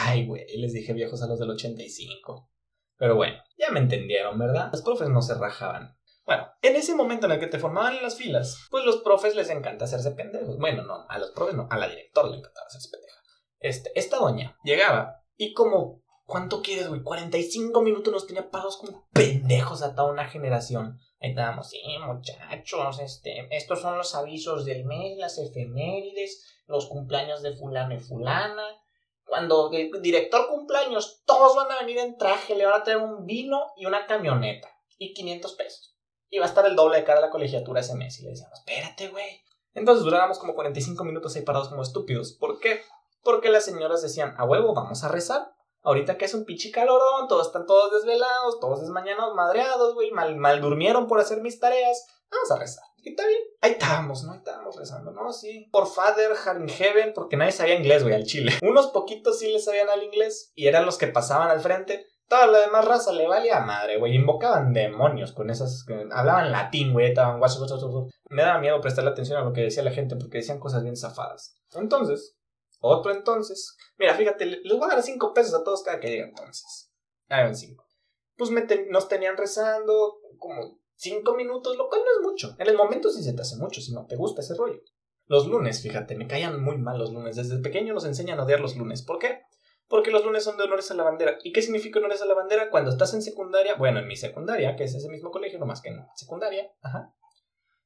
ay, 0.00 0.26
güey, 0.26 0.44
les 0.56 0.72
dije 0.72 0.92
viejos 0.92 1.22
a 1.22 1.26
los 1.26 1.38
del 1.38 1.50
85. 1.50 2.50
Pero 2.96 3.14
bueno, 3.14 3.36
ya 3.56 3.70
me 3.70 3.80
entendieron, 3.80 4.38
¿verdad? 4.38 4.70
Los 4.72 4.82
profes 4.82 5.08
no 5.08 5.22
se 5.22 5.34
rajaban. 5.34 5.96
Bueno, 6.24 6.46
en 6.60 6.76
ese 6.76 6.94
momento 6.94 7.26
en 7.26 7.32
el 7.32 7.40
que 7.40 7.46
te 7.46 7.58
formaban 7.58 7.96
en 7.96 8.02
las 8.02 8.16
filas, 8.16 8.66
pues 8.70 8.84
los 8.84 8.98
profes 8.98 9.34
les 9.34 9.48
encanta 9.48 9.86
hacerse 9.86 10.10
pendejos. 10.10 10.58
Bueno, 10.58 10.82
no, 10.82 11.06
a 11.08 11.18
los 11.18 11.30
profes 11.30 11.54
no, 11.54 11.66
a 11.70 11.78
la 11.78 11.88
directora 11.88 12.28
le 12.28 12.36
encantaba 12.36 12.66
hacerse 12.66 12.90
pendejos. 12.90 13.22
Este, 13.60 13.98
esta 13.98 14.18
doña 14.18 14.56
llegaba 14.62 15.22
y 15.36 15.54
como, 15.54 16.02
¿cuánto 16.28 16.60
quieres, 16.60 16.88
güey? 16.88 17.02
45 17.02 17.80
minutos 17.80 18.12
nos 18.12 18.26
tenía 18.26 18.50
parados 18.50 18.76
como 18.76 19.08
pendejos 19.14 19.82
a 19.82 19.94
toda 19.94 20.12
una 20.12 20.28
generación. 20.28 21.00
Ahí 21.20 21.30
estábamos, 21.30 21.70
sí, 21.70 21.80
muchachos, 22.06 23.00
este, 23.00 23.48
estos 23.50 23.80
son 23.80 23.96
los 23.96 24.14
avisos 24.14 24.66
del 24.66 24.84
mes, 24.84 25.16
las 25.16 25.38
efemérides, 25.38 26.44
los 26.66 26.86
cumpleaños 26.86 27.42
de 27.42 27.56
fulano 27.56 27.94
y 27.94 27.98
fulana. 27.98 28.62
Cuando 29.24 29.70
el 29.72 29.90
director 30.02 30.48
cumpleaños, 30.48 31.22
todos 31.24 31.56
van 31.56 31.72
a 31.72 31.80
venir 31.80 31.98
en 31.98 32.18
traje, 32.18 32.54
le 32.54 32.66
van 32.66 32.82
a 32.82 32.84
traer 32.84 32.98
un 32.98 33.24
vino 33.24 33.72
y 33.76 33.86
una 33.86 34.06
camioneta 34.06 34.68
y 34.98 35.14
500 35.14 35.54
pesos. 35.54 35.96
Y 36.28 36.38
va 36.38 36.44
a 36.44 36.48
estar 36.48 36.66
el 36.66 36.76
doble 36.76 36.98
de 36.98 37.04
cara 37.04 37.20
a 37.20 37.22
la 37.22 37.30
colegiatura 37.30 37.80
ese 37.80 37.94
mes. 37.94 38.20
Y 38.20 38.24
le 38.24 38.30
decíamos, 38.30 38.58
espérate, 38.58 39.08
güey. 39.08 39.40
Entonces 39.72 40.04
durábamos 40.04 40.38
como 40.38 40.54
45 40.54 41.04
minutos 41.04 41.34
ahí 41.36 41.42
parados 41.42 41.70
como 41.70 41.82
estúpidos. 41.82 42.32
¿Por 42.32 42.58
qué? 42.60 42.82
Porque 43.22 43.48
las 43.48 43.64
señoras 43.64 44.02
decían, 44.02 44.34
a 44.36 44.44
huevo, 44.44 44.74
vamos 44.74 45.04
a 45.04 45.08
rezar. 45.08 45.57
Ahorita 45.88 46.18
que 46.18 46.26
es 46.26 46.34
un 46.34 46.44
pinche 46.44 46.70
calorón, 46.70 47.28
todos 47.28 47.46
están 47.46 47.64
todos 47.64 47.90
desvelados, 47.90 48.60
todos 48.60 48.82
desmañados, 48.82 49.34
madreados, 49.34 49.94
güey, 49.94 50.10
mal, 50.10 50.36
mal 50.36 50.60
durmieron 50.60 51.06
por 51.06 51.18
hacer 51.18 51.40
mis 51.40 51.58
tareas. 51.58 52.06
Vamos 52.30 52.50
a 52.50 52.58
rezar. 52.58 52.84
Y 52.98 53.08
está 53.08 53.26
bien. 53.26 53.40
Ahí 53.62 53.70
estábamos, 53.70 54.22
¿no? 54.22 54.32
Ahí 54.32 54.38
estábamos 54.38 54.76
rezando, 54.76 55.12
¿no? 55.12 55.32
Sí. 55.32 55.66
Por 55.72 55.86
Father, 55.86 56.32
in 56.60 56.68
Heaven, 56.68 57.14
porque 57.14 57.38
nadie 57.38 57.52
sabía 57.52 57.74
inglés, 57.74 58.02
güey, 58.02 58.14
al 58.14 58.24
chile. 58.24 58.52
Unos 58.62 58.88
poquitos 58.88 59.38
sí 59.38 59.50
le 59.50 59.60
sabían 59.60 59.88
al 59.88 60.02
inglés 60.02 60.52
y 60.54 60.66
eran 60.66 60.84
los 60.84 60.98
que 60.98 61.06
pasaban 61.06 61.48
al 61.48 61.60
frente. 61.60 62.04
Toda 62.28 62.46
la 62.48 62.58
demás 62.58 62.84
raza 62.84 63.10
le 63.14 63.26
valía 63.26 63.60
madre, 63.60 63.98
güey. 63.98 64.14
Invocaban 64.14 64.74
demonios 64.74 65.32
con 65.32 65.48
esas. 65.48 65.86
hablaban 66.12 66.52
latín, 66.52 66.92
güey. 66.92 67.06
Estaban 67.06 67.40
Me 68.28 68.42
daba 68.42 68.58
miedo 68.58 68.78
prestarle 68.82 69.12
atención 69.12 69.38
a 69.38 69.44
lo 69.44 69.54
que 69.54 69.62
decía 69.62 69.82
la 69.82 69.92
gente 69.92 70.16
porque 70.16 70.36
decían 70.36 70.60
cosas 70.60 70.82
bien 70.82 70.98
zafadas. 70.98 71.56
Entonces, 71.72 72.37
otro 72.80 73.12
entonces. 73.12 73.76
Mira, 73.96 74.14
fíjate, 74.14 74.46
les 74.46 74.78
voy 74.78 74.84
a 74.84 74.94
dar 74.94 75.02
5 75.02 75.32
pesos 75.34 75.54
a 75.54 75.64
todos 75.64 75.82
cada 75.82 76.00
que 76.00 76.10
diga 76.10 76.24
entonces. 76.24 76.90
Hagan 77.28 77.56
5. 77.56 77.84
Pues 78.36 78.50
nos 78.90 79.08
tenían 79.08 79.36
rezando 79.36 80.20
como 80.38 80.80
5 80.94 81.34
minutos, 81.34 81.76
lo 81.76 81.88
cual 81.88 82.02
no 82.04 82.10
es 82.12 82.30
mucho. 82.30 82.54
En 82.58 82.68
el 82.68 82.76
momento 82.76 83.10
sí 83.10 83.22
se 83.22 83.32
te 83.32 83.42
hace 83.42 83.56
mucho, 83.56 83.80
si 83.80 83.92
no 83.92 84.06
te 84.06 84.16
gusta 84.16 84.40
ese 84.40 84.54
rollo. 84.54 84.80
Los 85.26 85.46
lunes, 85.46 85.82
fíjate, 85.82 86.16
me 86.16 86.26
caían 86.26 86.62
muy 86.62 86.78
mal 86.78 86.98
los 86.98 87.12
lunes. 87.12 87.36
Desde 87.36 87.58
pequeño 87.58 87.92
nos 87.92 88.06
enseñan 88.06 88.40
a 88.40 88.44
odiar 88.44 88.60
los 88.60 88.76
lunes. 88.76 89.02
¿Por 89.02 89.18
qué? 89.18 89.42
Porque 89.86 90.10
los 90.10 90.24
lunes 90.24 90.44
son 90.44 90.56
de 90.56 90.64
honores 90.64 90.90
a 90.90 90.94
la 90.94 91.02
bandera. 91.02 91.38
¿Y 91.42 91.52
qué 91.52 91.62
significa 91.62 91.98
honores 91.98 92.22
a 92.22 92.26
la 92.26 92.34
bandera? 92.34 92.70
Cuando 92.70 92.90
estás 92.90 93.12
en 93.14 93.22
secundaria, 93.22 93.74
bueno, 93.74 93.98
en 94.00 94.06
mi 94.06 94.16
secundaria, 94.16 94.76
que 94.76 94.84
es 94.84 94.94
ese 94.94 95.08
mismo 95.08 95.30
colegio, 95.30 95.58
no 95.58 95.66
más 95.66 95.82
que 95.82 95.90
en 95.90 96.04
secundaria, 96.14 96.70
ajá, 96.82 97.14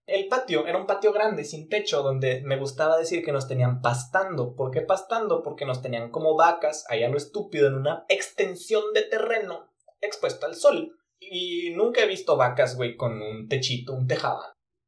el 0.06 0.28
patio 0.28 0.66
era 0.66 0.78
un 0.78 0.86
patio 0.86 1.12
grande, 1.12 1.44
sin 1.44 1.68
techo, 1.68 2.02
donde 2.02 2.42
me 2.42 2.58
gustaba 2.58 2.98
decir 2.98 3.24
que 3.24 3.32
nos 3.32 3.46
tenían 3.46 3.80
pastando. 3.80 4.54
¿Por 4.54 4.70
qué 4.70 4.80
pastando? 4.80 5.42
Porque 5.42 5.64
nos 5.64 5.80
tenían 5.80 6.10
como 6.10 6.36
vacas, 6.36 6.84
allá 6.88 7.08
lo 7.08 7.16
estúpido, 7.16 7.68
en 7.68 7.74
una 7.74 8.04
extensión 8.08 8.82
de 8.94 9.02
terreno 9.02 9.70
expuesta 10.00 10.46
al 10.46 10.56
sol. 10.56 10.98
Y 11.20 11.70
nunca 11.70 12.02
he 12.02 12.06
visto 12.06 12.36
vacas, 12.36 12.76
güey, 12.76 12.96
con 12.96 13.22
un 13.22 13.48
techito, 13.48 13.92
un 13.92 14.06
tejado. 14.06 14.42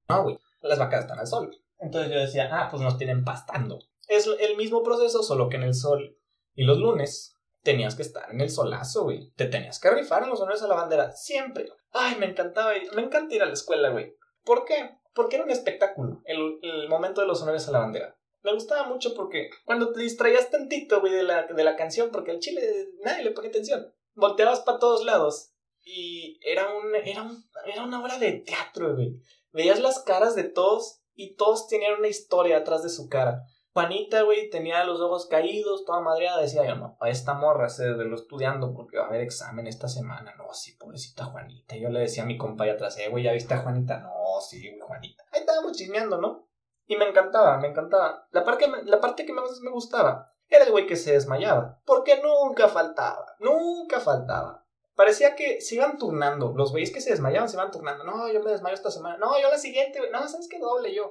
No, 0.08 0.24
güey, 0.24 0.38
las 0.60 0.78
vacas 0.78 1.02
están 1.02 1.18
al 1.18 1.26
sol. 1.26 1.56
Entonces 1.78 2.12
yo 2.12 2.18
decía, 2.18 2.48
ah, 2.50 2.68
pues 2.70 2.82
nos 2.82 2.98
tienen 2.98 3.24
pastando. 3.24 3.78
Es 4.08 4.26
el 4.26 4.56
mismo 4.56 4.82
proceso, 4.82 5.22
solo 5.22 5.48
que 5.48 5.56
en 5.56 5.62
el 5.62 5.74
sol. 5.74 6.18
Y 6.54 6.64
los 6.64 6.78
lunes 6.78 7.38
tenías 7.62 7.94
que 7.94 8.02
estar 8.02 8.30
en 8.30 8.40
el 8.40 8.50
solazo, 8.50 9.04
güey. 9.04 9.30
Te 9.36 9.46
tenías 9.46 9.78
que 9.78 9.90
rifar 9.90 10.24
en 10.24 10.30
los 10.30 10.40
honores 10.40 10.62
a 10.62 10.68
la 10.68 10.74
bandera. 10.74 11.12
Siempre. 11.12 11.66
Ay, 11.92 12.16
me 12.18 12.26
encantaba, 12.26 12.72
me 12.94 13.02
encanta 13.02 13.34
ir 13.34 13.42
a 13.42 13.46
la 13.46 13.52
escuela, 13.52 13.90
güey. 13.90 14.16
¿Por 14.44 14.64
qué? 14.64 14.98
Porque 15.14 15.36
era 15.36 15.44
un 15.44 15.50
espectáculo 15.50 16.22
el, 16.24 16.88
momento 16.88 17.20
de 17.20 17.26
los 17.26 17.40
honores 17.42 17.66
a 17.68 17.72
la 17.72 17.78
bandera. 17.80 18.16
Me 18.42 18.52
gustaba 18.52 18.86
mucho 18.86 19.14
porque 19.14 19.48
cuando 19.64 19.92
te 19.92 20.00
distraías 20.00 20.50
tantito, 20.50 21.00
güey, 21.00 21.12
de 21.12 21.22
la, 21.22 21.46
de 21.46 21.64
la 21.64 21.76
canción, 21.76 22.10
porque 22.10 22.32
al 22.32 22.40
chile 22.40 22.60
nadie 23.02 23.24
le 23.24 23.30
pone 23.30 23.48
atención, 23.48 23.94
volteabas 24.14 24.60
para 24.60 24.78
todos 24.78 25.04
lados 25.04 25.52
y 25.84 26.38
era, 26.42 26.68
un, 26.74 26.94
era, 26.94 27.22
un, 27.22 27.44
era 27.66 27.84
una 27.84 28.02
obra 28.02 28.18
de 28.18 28.32
teatro, 28.32 28.94
güey. 28.94 29.16
Veías 29.52 29.80
las 29.80 30.00
caras 30.00 30.34
de 30.34 30.44
todos 30.44 31.00
y 31.14 31.36
todos 31.36 31.68
tenían 31.68 31.98
una 31.98 32.08
historia 32.08 32.58
atrás 32.58 32.82
de 32.82 32.88
su 32.88 33.08
cara. 33.08 33.42
Juanita, 33.74 34.22
güey, 34.22 34.48
tenía 34.50 34.84
los 34.84 35.00
ojos 35.00 35.26
caídos, 35.26 35.84
toda 35.84 36.00
madreada. 36.00 36.40
Decía 36.40 36.64
yo, 36.64 36.76
no, 36.76 36.96
esta 37.06 37.34
morra 37.34 37.68
se 37.68 37.88
lo 37.88 38.14
estudiando 38.14 38.72
porque 38.72 38.98
va 38.98 39.06
a 39.06 39.08
haber 39.08 39.22
examen 39.22 39.66
esta 39.66 39.88
semana. 39.88 40.32
No, 40.38 40.54
sí, 40.54 40.76
pobrecita 40.78 41.24
Juanita. 41.24 41.74
Yo 41.74 41.88
le 41.88 41.98
decía 41.98 42.22
a 42.22 42.26
mi 42.26 42.38
compa 42.38 42.70
atrás, 42.70 42.96
eh, 42.98 43.08
güey, 43.08 43.24
¿ya 43.24 43.32
viste 43.32 43.52
a 43.52 43.62
Juanita? 43.62 43.98
No, 43.98 44.12
sí, 44.48 44.78
Juanita. 44.80 45.24
Ahí 45.32 45.40
estábamos 45.40 45.72
chismeando, 45.72 46.20
¿no? 46.20 46.48
Y 46.86 46.94
me 46.96 47.08
encantaba, 47.08 47.58
me 47.58 47.66
encantaba. 47.66 48.28
La 48.30 48.44
parte, 48.44 48.70
la 48.84 49.00
parte 49.00 49.26
que 49.26 49.32
más 49.32 49.60
me 49.60 49.72
gustaba 49.72 50.32
era 50.48 50.64
el 50.64 50.70
güey 50.70 50.86
que 50.86 50.94
se 50.94 51.12
desmayaba. 51.12 51.80
Porque 51.84 52.22
nunca 52.22 52.68
faltaba, 52.68 53.26
nunca 53.40 53.98
faltaba. 53.98 54.64
Parecía 54.94 55.34
que 55.34 55.60
se 55.60 55.74
iban 55.74 55.98
turnando. 55.98 56.52
Los 56.54 56.70
güeyes 56.70 56.92
que 56.92 57.00
se 57.00 57.10
desmayaban 57.10 57.48
se 57.48 57.56
iban 57.56 57.72
turnando. 57.72 58.04
No, 58.04 58.30
yo 58.30 58.40
me 58.40 58.52
desmayo 58.52 58.76
esta 58.76 58.92
semana. 58.92 59.16
No, 59.16 59.36
yo 59.40 59.50
la 59.50 59.58
siguiente, 59.58 59.98
güey. 59.98 60.12
No, 60.12 60.28
¿sabes 60.28 60.46
qué? 60.48 60.60
Doble 60.60 60.94
yo 60.94 61.10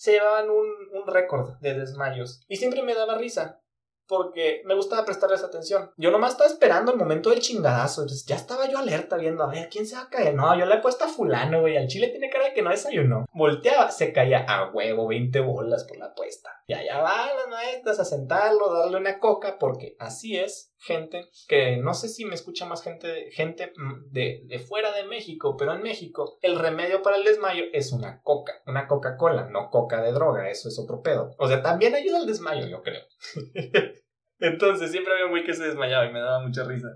se 0.00 0.12
llevaban 0.12 0.48
un, 0.48 0.66
un 0.94 1.06
récord 1.06 1.58
de 1.60 1.74
desmayos. 1.74 2.40
Y 2.48 2.56
siempre 2.56 2.80
me 2.82 2.94
daba 2.94 3.18
risa, 3.18 3.60
porque 4.06 4.62
me 4.64 4.74
gustaba 4.74 5.04
prestarles 5.04 5.44
atención. 5.44 5.92
Yo 5.98 6.10
nomás 6.10 6.32
estaba 6.32 6.48
esperando 6.48 6.90
el 6.90 6.96
momento 6.96 7.28
del 7.28 7.40
chingadazo. 7.40 8.00
Entonces 8.00 8.24
ya 8.24 8.36
estaba 8.36 8.66
yo 8.66 8.78
alerta 8.78 9.18
viendo, 9.18 9.44
a 9.44 9.50
ver, 9.50 9.68
¿quién 9.68 9.86
se 9.86 9.96
va 9.96 10.04
a 10.04 10.08
caer? 10.08 10.34
No, 10.34 10.58
yo 10.58 10.64
le 10.64 10.76
he 10.76 10.80
puesto 10.80 11.04
a 11.04 11.08
fulano, 11.08 11.60
güey. 11.60 11.76
Al 11.76 11.86
chile 11.86 12.08
tiene 12.08 12.30
cara 12.30 12.46
de 12.46 12.54
que 12.54 12.62
no 12.62 12.70
desayunó. 12.70 13.26
Volteaba, 13.34 13.90
se 13.90 14.14
caía 14.14 14.46
a 14.48 14.70
huevo, 14.70 15.06
20 15.06 15.38
bolas 15.40 15.84
por 15.84 15.98
la 15.98 16.06
apuesta. 16.06 16.62
Y 16.66 16.72
allá 16.72 17.02
van 17.02 17.36
las 17.36 17.48
maestras 17.48 18.00
a 18.00 18.06
sentarlo, 18.06 18.72
darle 18.72 18.96
una 18.96 19.18
coca, 19.18 19.58
porque 19.58 19.96
así 19.98 20.38
es 20.38 20.69
gente 20.80 21.28
que 21.46 21.76
no 21.76 21.92
sé 21.94 22.08
si 22.08 22.24
me 22.24 22.34
escucha 22.34 22.64
más 22.64 22.82
gente, 22.82 23.30
gente 23.32 23.72
mm, 23.76 24.10
de, 24.10 24.42
de, 24.46 24.58
fuera 24.58 24.92
de 24.92 25.04
México, 25.04 25.56
pero 25.56 25.74
en 25.74 25.82
México 25.82 26.38
el 26.40 26.58
remedio 26.58 27.02
para 27.02 27.16
el 27.16 27.24
desmayo 27.24 27.64
es 27.72 27.92
una 27.92 28.22
coca, 28.22 28.62
una 28.66 28.88
Coca-Cola, 28.88 29.48
no 29.50 29.70
coca 29.70 30.00
de 30.02 30.12
droga, 30.12 30.48
eso 30.48 30.68
es 30.68 30.78
otro 30.78 31.02
pedo. 31.02 31.34
O 31.38 31.48
sea, 31.48 31.62
también 31.62 31.94
ayuda 31.94 32.18
al 32.18 32.26
desmayo, 32.26 32.66
yo 32.66 32.82
creo. 32.82 33.02
Entonces 34.38 34.90
siempre 34.90 35.12
había 35.12 35.26
un 35.26 35.32
güey 35.32 35.44
que 35.44 35.54
se 35.54 35.64
desmayaba 35.64 36.06
y 36.06 36.12
me 36.12 36.20
daba 36.20 36.40
mucha 36.40 36.64
risa. 36.64 36.88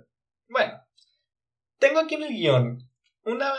Bueno, 0.48 0.80
tengo 1.78 2.00
aquí 2.00 2.14
en 2.14 2.22
el 2.22 2.30
guion 2.30 2.78
una... 3.26 3.52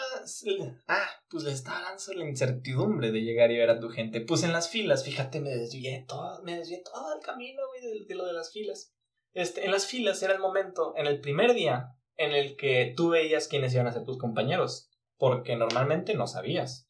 Ah, 0.88 1.10
pues 1.30 1.44
le 1.44 1.52
estaba 1.52 1.98
sobre 1.98 2.20
la 2.20 2.30
incertidumbre 2.30 3.12
de 3.12 3.22
llegar 3.22 3.52
y 3.52 3.58
ver 3.58 3.70
a 3.70 3.80
tu 3.80 3.90
gente. 3.90 4.22
Pues 4.22 4.44
en 4.44 4.54
las 4.54 4.70
filas, 4.70 5.04
fíjate, 5.04 5.40
me 5.40 5.50
desvié 5.50 6.06
todo, 6.08 6.42
me 6.44 6.58
desvié 6.58 6.82
todo 6.84 7.16
el 7.16 7.22
camino, 7.22 7.62
güey, 7.68 8.06
de 8.06 8.16
lo 8.16 8.26
de 8.26 8.34
las 8.34 8.52
filas. 8.52 8.95
Este, 9.36 9.66
en 9.66 9.72
las 9.72 9.86
filas 9.86 10.24
era 10.24 10.34
el 10.34 10.40
momento, 10.40 10.94
en 10.96 11.08
el 11.08 11.20
primer 11.20 11.54
día, 11.54 11.94
en 12.16 12.32
el 12.32 12.56
que 12.56 12.94
tú 12.96 13.10
veías 13.10 13.50
quiénes 13.50 13.74
iban 13.74 13.86
a 13.86 13.92
ser 13.92 14.06
tus 14.06 14.18
compañeros, 14.18 14.90
porque 15.18 15.58
normalmente 15.58 16.16
no 16.16 16.26
sabías. 16.26 16.88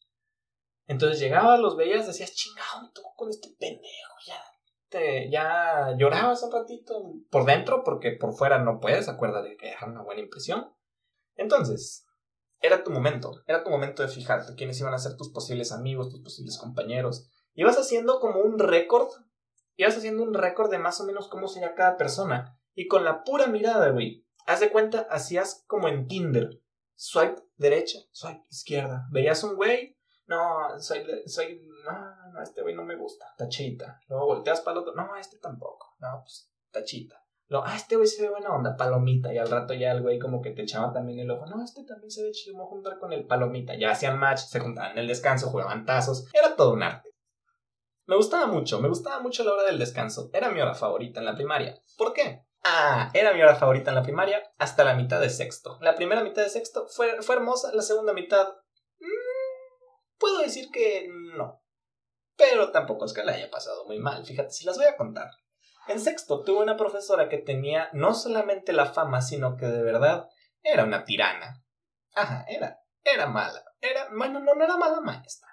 Entonces 0.86 1.18
llegaba, 1.18 1.58
los 1.58 1.76
veías, 1.76 2.06
decías, 2.06 2.34
chingado, 2.34 2.82
me 2.82 2.90
tocó 2.94 3.14
con 3.16 3.30
este 3.30 3.48
pendejo, 3.58 4.14
ya. 4.24 4.40
Te, 4.88 5.28
ya 5.28 5.96
llorabas 5.98 6.44
un 6.44 6.52
ratito 6.52 7.14
por 7.30 7.46
dentro, 7.46 7.82
porque 7.82 8.12
por 8.12 8.32
fuera 8.32 8.60
no 8.60 8.78
puedes, 8.78 9.08
acuérdate 9.08 9.56
que 9.56 9.66
dejar 9.66 9.88
una 9.88 10.04
buena 10.04 10.20
impresión. 10.20 10.72
Entonces, 11.34 12.06
era 12.60 12.84
tu 12.84 12.92
momento, 12.92 13.42
era 13.48 13.64
tu 13.64 13.70
momento 13.70 14.04
de 14.04 14.08
fijarte 14.08 14.54
quiénes 14.54 14.78
iban 14.78 14.94
a 14.94 14.98
ser 14.98 15.16
tus 15.16 15.32
posibles 15.32 15.72
amigos, 15.72 16.10
tus 16.10 16.22
posibles 16.22 16.58
compañeros. 16.58 17.28
Ibas 17.54 17.76
haciendo 17.76 18.20
como 18.20 18.38
un 18.38 18.60
récord, 18.60 19.08
ibas 19.76 19.96
haciendo 19.96 20.22
un 20.22 20.34
récord 20.34 20.70
de 20.70 20.78
más 20.78 21.00
o 21.00 21.04
menos 21.04 21.28
cómo 21.28 21.48
sería 21.48 21.74
cada 21.74 21.96
persona. 21.96 22.58
Y 22.74 22.88
con 22.88 23.04
la 23.04 23.24
pura 23.24 23.46
mirada, 23.46 23.90
güey, 23.90 24.26
haz 24.46 24.60
de 24.60 24.70
cuenta, 24.70 25.06
hacías 25.10 25.64
como 25.66 25.88
en 25.88 26.06
Tinder. 26.06 26.60
Swipe 26.94 27.42
derecha, 27.56 27.98
swipe 28.10 28.44
izquierda. 28.50 29.06
Veías 29.10 29.44
un 29.44 29.56
güey, 29.56 29.98
no, 30.26 30.80
soy, 30.80 31.04
soy, 31.26 31.62
no, 31.84 32.32
no, 32.32 32.42
este 32.42 32.62
güey 32.62 32.74
no 32.74 32.84
me 32.84 32.96
gusta, 32.96 33.26
tachita. 33.36 34.00
Luego 34.08 34.26
volteas 34.26 34.60
para 34.60 34.76
el 34.76 34.82
otro, 34.82 34.94
no, 34.94 35.14
este 35.16 35.38
tampoco, 35.38 35.94
no, 35.98 36.20
pues, 36.22 36.50
tachita. 36.70 37.22
Luego, 37.48 37.64
ah, 37.66 37.76
este 37.76 37.94
güey 37.94 38.08
se 38.08 38.22
ve 38.22 38.30
buena 38.30 38.50
onda, 38.50 38.76
palomita. 38.76 39.32
Y 39.32 39.38
al 39.38 39.48
rato 39.48 39.72
ya 39.72 39.92
el 39.92 40.02
güey 40.02 40.18
como 40.18 40.42
que 40.42 40.50
te 40.50 40.62
echaba 40.62 40.92
también 40.92 41.20
el 41.20 41.30
ojo, 41.30 41.46
no, 41.46 41.62
este 41.62 41.84
también 41.84 42.10
se 42.10 42.24
ve 42.24 42.32
chido, 42.32 42.56
vamos 42.56 42.70
a 42.70 42.74
juntar 42.74 42.98
con 42.98 43.12
el 43.12 43.26
palomita. 43.26 43.76
Ya 43.76 43.92
hacían 43.92 44.18
match, 44.18 44.40
se 44.40 44.58
juntaban 44.58 44.92
en 44.92 44.98
el 44.98 45.06
descanso, 45.06 45.50
jugaban 45.50 45.86
tazos, 45.86 46.26
era 46.34 46.56
todo 46.56 46.72
un 46.72 46.82
arte. 46.82 47.05
Me 48.06 48.16
gustaba 48.16 48.46
mucho, 48.46 48.80
me 48.80 48.88
gustaba 48.88 49.20
mucho 49.20 49.44
la 49.44 49.52
hora 49.52 49.64
del 49.64 49.78
descanso. 49.78 50.30
Era 50.32 50.50
mi 50.50 50.60
hora 50.60 50.74
favorita 50.74 51.20
en 51.20 51.26
la 51.26 51.34
primaria. 51.34 51.80
¿Por 51.96 52.12
qué? 52.12 52.44
Ah, 52.64 53.10
era 53.14 53.32
mi 53.32 53.42
hora 53.42 53.56
favorita 53.56 53.90
en 53.90 53.96
la 53.96 54.02
primaria 54.02 54.42
hasta 54.58 54.84
la 54.84 54.94
mitad 54.94 55.20
de 55.20 55.30
sexto. 55.30 55.78
La 55.80 55.94
primera 55.94 56.22
mitad 56.22 56.42
de 56.42 56.50
sexto 56.50 56.86
fue, 56.88 57.22
fue 57.22 57.36
hermosa, 57.36 57.72
la 57.72 57.82
segunda 57.82 58.12
mitad 58.12 58.48
Puedo 60.18 60.38
decir 60.38 60.70
que 60.70 61.08
no. 61.36 61.62
Pero 62.36 62.70
tampoco 62.70 63.04
es 63.04 63.12
que 63.12 63.24
la 63.24 63.32
haya 63.32 63.50
pasado 63.50 63.84
muy 63.86 63.98
mal. 63.98 64.24
Fíjate, 64.24 64.50
si 64.50 64.64
las 64.64 64.76
voy 64.76 64.86
a 64.86 64.96
contar. 64.96 65.30
En 65.88 66.00
sexto 66.00 66.42
tuve 66.42 66.62
una 66.62 66.76
profesora 66.76 67.28
que 67.28 67.38
tenía 67.38 67.90
no 67.92 68.14
solamente 68.14 68.72
la 68.72 68.86
fama, 68.86 69.22
sino 69.22 69.56
que 69.56 69.66
de 69.66 69.82
verdad 69.82 70.28
era 70.62 70.84
una 70.84 71.04
tirana. 71.04 71.62
Ajá, 72.14 72.44
era, 72.48 72.80
era 73.04 73.26
mala. 73.26 73.62
Era, 73.80 74.08
bueno, 74.12 74.40
no, 74.40 74.54
no 74.54 74.64
era 74.64 74.76
mala 74.76 75.00
maestra. 75.00 75.48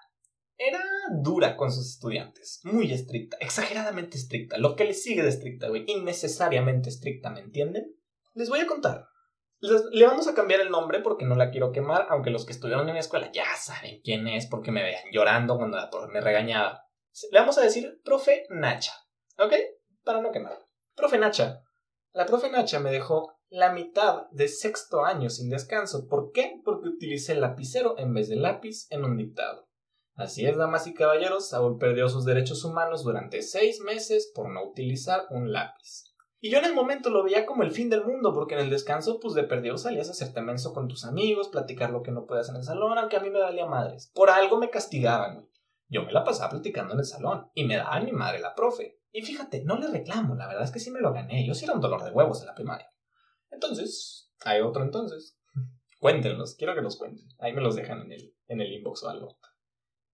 Era 0.57 0.79
dura 1.22 1.57
con 1.57 1.72
sus 1.72 1.89
estudiantes, 1.89 2.62
muy 2.63 2.91
estricta, 2.91 3.38
exageradamente 3.39 4.17
estricta, 4.17 4.57
lo 4.57 4.75
que 4.75 4.86
le 4.86 4.93
sigue 4.93 5.24
de 5.24 5.29
estricta, 5.29 5.67
güey, 5.67 5.83
innecesariamente 5.88 6.89
estricta, 6.89 7.29
¿me 7.31 7.39
entienden? 7.39 7.95
Les 8.33 8.50
voy 8.50 8.60
a 8.60 8.67
contar. 8.67 9.07
Le 9.60 10.05
vamos 10.05 10.27
a 10.27 10.33
cambiar 10.33 10.60
el 10.60 10.69
nombre 10.69 11.00
porque 11.00 11.25
no 11.25 11.36
la 11.36 11.50
quiero 11.50 11.72
quemar, 11.72 12.07
aunque 12.10 12.31
los 12.31 12.45
que 12.45 12.51
estuvieron 12.51 12.88
en 12.88 12.93
mi 12.93 13.00
escuela 13.00 13.31
ya 13.31 13.45
saben 13.55 14.01
quién 14.03 14.27
es 14.27 14.45
porque 14.45 14.72
me 14.72 14.83
veían 14.83 15.03
llorando 15.12 15.57
cuando 15.57 15.77
la 15.77 15.89
profe 15.89 16.12
me 16.12 16.19
regañaba. 16.19 16.83
Le 17.31 17.39
vamos 17.39 17.57
a 17.57 17.62
decir 17.62 18.01
profe 18.03 18.45
Nacha, 18.50 18.91
¿ok? 19.38 19.53
Para 20.03 20.22
no 20.22 20.31
quemar. 20.31 20.60
Profe 20.95 21.17
Nacha. 21.17 21.62
La 22.12 22.25
profe 22.25 22.50
Nacha 22.50 22.79
me 22.79 22.91
dejó 22.91 23.33
la 23.50 23.72
mitad 23.72 24.29
de 24.31 24.50
sexto 24.50 25.05
año 25.05 25.29
sin 25.29 25.50
descanso. 25.50 26.07
¿Por 26.10 26.31
qué? 26.33 26.60
Porque 26.65 26.89
utilicé 26.89 27.31
el 27.31 27.41
lapicero 27.41 27.98
en 27.98 28.13
vez 28.13 28.27
de 28.27 28.36
lápiz 28.36 28.88
en 28.89 29.05
un 29.05 29.15
dictado. 29.15 29.69
Así 30.15 30.46
es, 30.46 30.58
damas 30.58 30.86
y 30.86 30.93
caballeros, 30.93 31.50
Saúl 31.50 31.79
perdió 31.79 32.08
sus 32.08 32.24
derechos 32.24 32.63
humanos 32.63 33.03
durante 33.03 33.41
seis 33.41 33.79
meses 33.82 34.32
por 34.36 34.50
no 34.50 34.63
utilizar 34.63 35.25
un 35.32 35.51
lápiz. 35.51 36.13
Y 36.39 36.51
yo 36.51 36.60
en 36.60 36.65
el 36.65 36.75
momento 36.75 37.10
lo 37.10 37.24
veía 37.24 37.46
como 37.46 37.63
el 37.63 37.72
fin 37.72 37.89
del 37.89 38.03
mundo, 38.03 38.34
porque 38.34 38.53
en 38.55 38.60
el 38.60 38.70
descanso, 38.70 39.20
pues 39.20 39.34
de 39.34 39.43
perdido 39.43 39.77
salías 39.77 40.10
a 40.10 40.12
hacerte 40.12 40.41
menso 40.41 40.74
con 40.74 40.88
tus 40.88 41.05
amigos, 41.05 41.48
platicar 41.48 41.89
lo 41.89 42.03
que 42.03 42.12
no 42.12 42.25
podías 42.25 42.50
en 42.50 42.58
el 42.58 42.63
salón, 42.63 42.98
aunque 42.98 43.15
a 43.15 43.22
mí 43.22 43.29
me 43.29 43.39
valía 43.39 43.65
madres. 43.65 44.12
Por 44.13 44.29
algo 44.29 44.58
me 44.58 44.70
castigaban, 44.70 45.36
güey. 45.36 45.48
Yo 45.88 46.03
me 46.03 46.12
la 46.12 46.24
pasaba 46.24 46.50
platicando 46.50 46.93
en 46.93 47.00
el 47.00 47.05
salón, 47.05 47.50
y 47.53 47.63
me 47.63 47.77
daba 47.77 48.00
mi 48.01 48.12
madre 48.12 48.39
la 48.39 48.53
profe. 48.53 49.00
Y 49.12 49.22
fíjate, 49.22 49.63
no 49.63 49.77
le 49.77 49.88
reclamo, 49.88 50.36
la 50.36 50.48
verdad 50.48 50.63
es 50.65 50.72
que 50.72 50.79
sí 50.79 50.91
me 50.91 51.00
lo 51.00 51.13
gané. 51.13 51.48
Yo 51.48 51.53
sí 51.53 51.65
era 51.65 51.75
un 51.75 51.82
dolor 51.82 52.03
de 52.03 52.12
huevos 52.12 52.41
en 52.41 52.48
la 52.48 52.55
primaria. 52.55 52.91
Entonces, 53.50 54.29
hay 54.43 54.62
otro 54.62 54.84
entonces. 54.84 55.38
Cuéntenlos, 56.00 56.55
quiero 56.55 56.75
que 56.75 56.82
los 56.82 56.98
cuenten. 56.98 57.25
Ahí 57.39 57.53
me 57.53 57.62
los 57.62 57.75
dejan 57.75 58.01
en 58.01 58.12
el, 58.12 58.36
en 58.48 58.60
el 58.60 58.74
inbox 58.74 59.03
o 59.03 59.10
algo. 59.10 59.38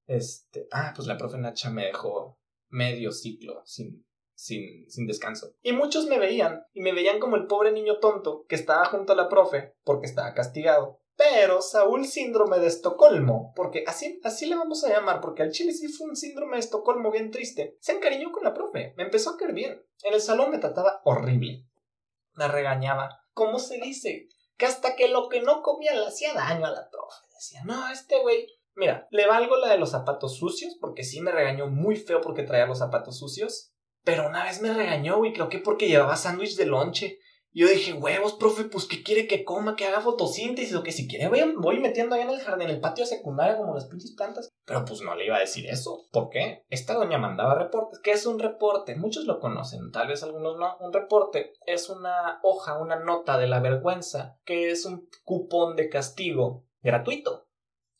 Este, 0.09 0.67
ah, 0.71 0.91
pues 0.95 1.07
la 1.07 1.19
profe 1.19 1.37
Nacha 1.37 1.69
me 1.69 1.85
dejó 1.85 2.39
medio 2.69 3.11
ciclo 3.11 3.61
sin, 3.63 4.07
sin, 4.33 4.89
sin 4.89 5.05
descanso. 5.05 5.53
Y 5.61 5.71
muchos 5.71 6.07
me 6.07 6.17
veían, 6.17 6.65
y 6.73 6.81
me 6.81 6.93
veían 6.93 7.19
como 7.19 7.35
el 7.35 7.45
pobre 7.45 7.71
niño 7.71 7.99
tonto 7.99 8.43
que 8.49 8.55
estaba 8.55 8.85
junto 8.85 9.13
a 9.13 9.15
la 9.15 9.29
profe 9.29 9.75
porque 9.83 10.07
estaba 10.07 10.33
castigado. 10.33 10.99
Pero 11.15 11.61
Saúl 11.61 12.07
síndrome 12.07 12.57
de 12.57 12.65
Estocolmo, 12.65 13.53
porque 13.55 13.83
así, 13.85 14.19
así 14.23 14.47
le 14.47 14.55
vamos 14.55 14.83
a 14.83 14.89
llamar, 14.89 15.21
porque 15.21 15.43
al 15.43 15.51
chile 15.51 15.73
sí 15.73 15.87
fue 15.89 16.07
un 16.07 16.15
síndrome 16.15 16.55
de 16.55 16.61
Estocolmo 16.61 17.11
bien 17.11 17.29
triste. 17.29 17.77
Se 17.79 17.91
encariñó 17.91 18.31
con 18.31 18.43
la 18.43 18.55
profe, 18.55 18.95
me 18.97 19.03
empezó 19.03 19.29
a 19.29 19.37
querer 19.37 19.53
bien. 19.53 19.85
En 20.01 20.15
el 20.15 20.21
salón 20.21 20.49
me 20.49 20.57
trataba 20.57 21.01
horrible. 21.03 21.67
Me 22.33 22.47
regañaba. 22.47 23.27
¿Cómo 23.33 23.59
se 23.59 23.79
dice? 23.79 24.27
Que 24.57 24.65
hasta 24.65 24.95
que 24.95 25.07
lo 25.07 25.29
que 25.29 25.41
no 25.41 25.61
comía 25.61 25.93
le 25.93 26.07
hacía 26.07 26.33
daño 26.33 26.65
a 26.65 26.71
la 26.71 26.89
profe. 26.89 27.27
Decía, 27.35 27.63
no, 27.63 27.89
este 27.91 28.19
güey 28.21 28.47
Mira, 28.79 29.09
le 29.11 29.27
valgo 29.27 29.57
la 29.57 29.67
de 29.67 29.77
los 29.77 29.91
zapatos 29.91 30.37
sucios, 30.37 30.77
porque 30.79 31.03
sí 31.03 31.19
me 31.19 31.33
regañó 31.33 31.67
muy 31.67 31.97
feo 31.97 32.21
porque 32.21 32.43
traía 32.43 32.65
los 32.65 32.77
zapatos 32.77 33.19
sucios. 33.19 33.73
Pero 34.05 34.25
una 34.25 34.45
vez 34.45 34.61
me 34.61 34.73
regañó, 34.73 35.17
güey, 35.17 35.33
creo 35.33 35.49
que 35.49 35.59
porque 35.59 35.89
llevaba 35.89 36.15
sándwich 36.15 36.55
de 36.55 36.65
lonche. 36.65 37.19
Yo 37.51 37.67
dije, 37.67 37.91
huevos, 37.91 38.35
profe, 38.35 38.63
pues 38.63 38.85
¿qué 38.85 39.03
quiere 39.03 39.27
que 39.27 39.43
coma? 39.43 39.75
Que 39.75 39.85
haga 39.85 39.99
fotosíntesis 39.99 40.73
o 40.75 40.83
que 40.83 40.93
si 40.93 41.09
quiere 41.09 41.27
voy, 41.27 41.41
voy 41.57 41.79
metiendo 41.81 42.15
ahí 42.15 42.21
en 42.21 42.29
el 42.29 42.39
jardín, 42.39 42.69
en 42.69 42.75
el 42.75 42.79
patio 42.79 43.05
secundario 43.05 43.57
como 43.57 43.75
las 43.75 43.87
pinches 43.87 44.13
plantas. 44.15 44.47
Pero 44.63 44.85
pues 44.85 45.01
no 45.01 45.13
le 45.13 45.25
iba 45.25 45.35
a 45.35 45.41
decir 45.41 45.67
eso. 45.67 46.05
¿Por 46.13 46.29
qué? 46.29 46.63
Esta 46.69 46.93
doña 46.93 47.17
mandaba 47.17 47.55
reportes. 47.55 47.99
¿Qué 48.01 48.11
es 48.11 48.25
un 48.25 48.39
reporte? 48.39 48.95
Muchos 48.95 49.25
lo 49.25 49.41
conocen, 49.41 49.91
tal 49.91 50.07
vez 50.07 50.23
algunos 50.23 50.57
no. 50.57 50.77
Un 50.79 50.93
reporte 50.93 51.51
es 51.65 51.89
una 51.89 52.39
hoja, 52.43 52.79
una 52.79 52.95
nota 52.95 53.37
de 53.37 53.47
la 53.47 53.59
vergüenza, 53.59 54.37
que 54.45 54.69
es 54.69 54.85
un 54.85 55.09
cupón 55.25 55.75
de 55.75 55.89
castigo 55.89 56.65
gratuito. 56.81 57.49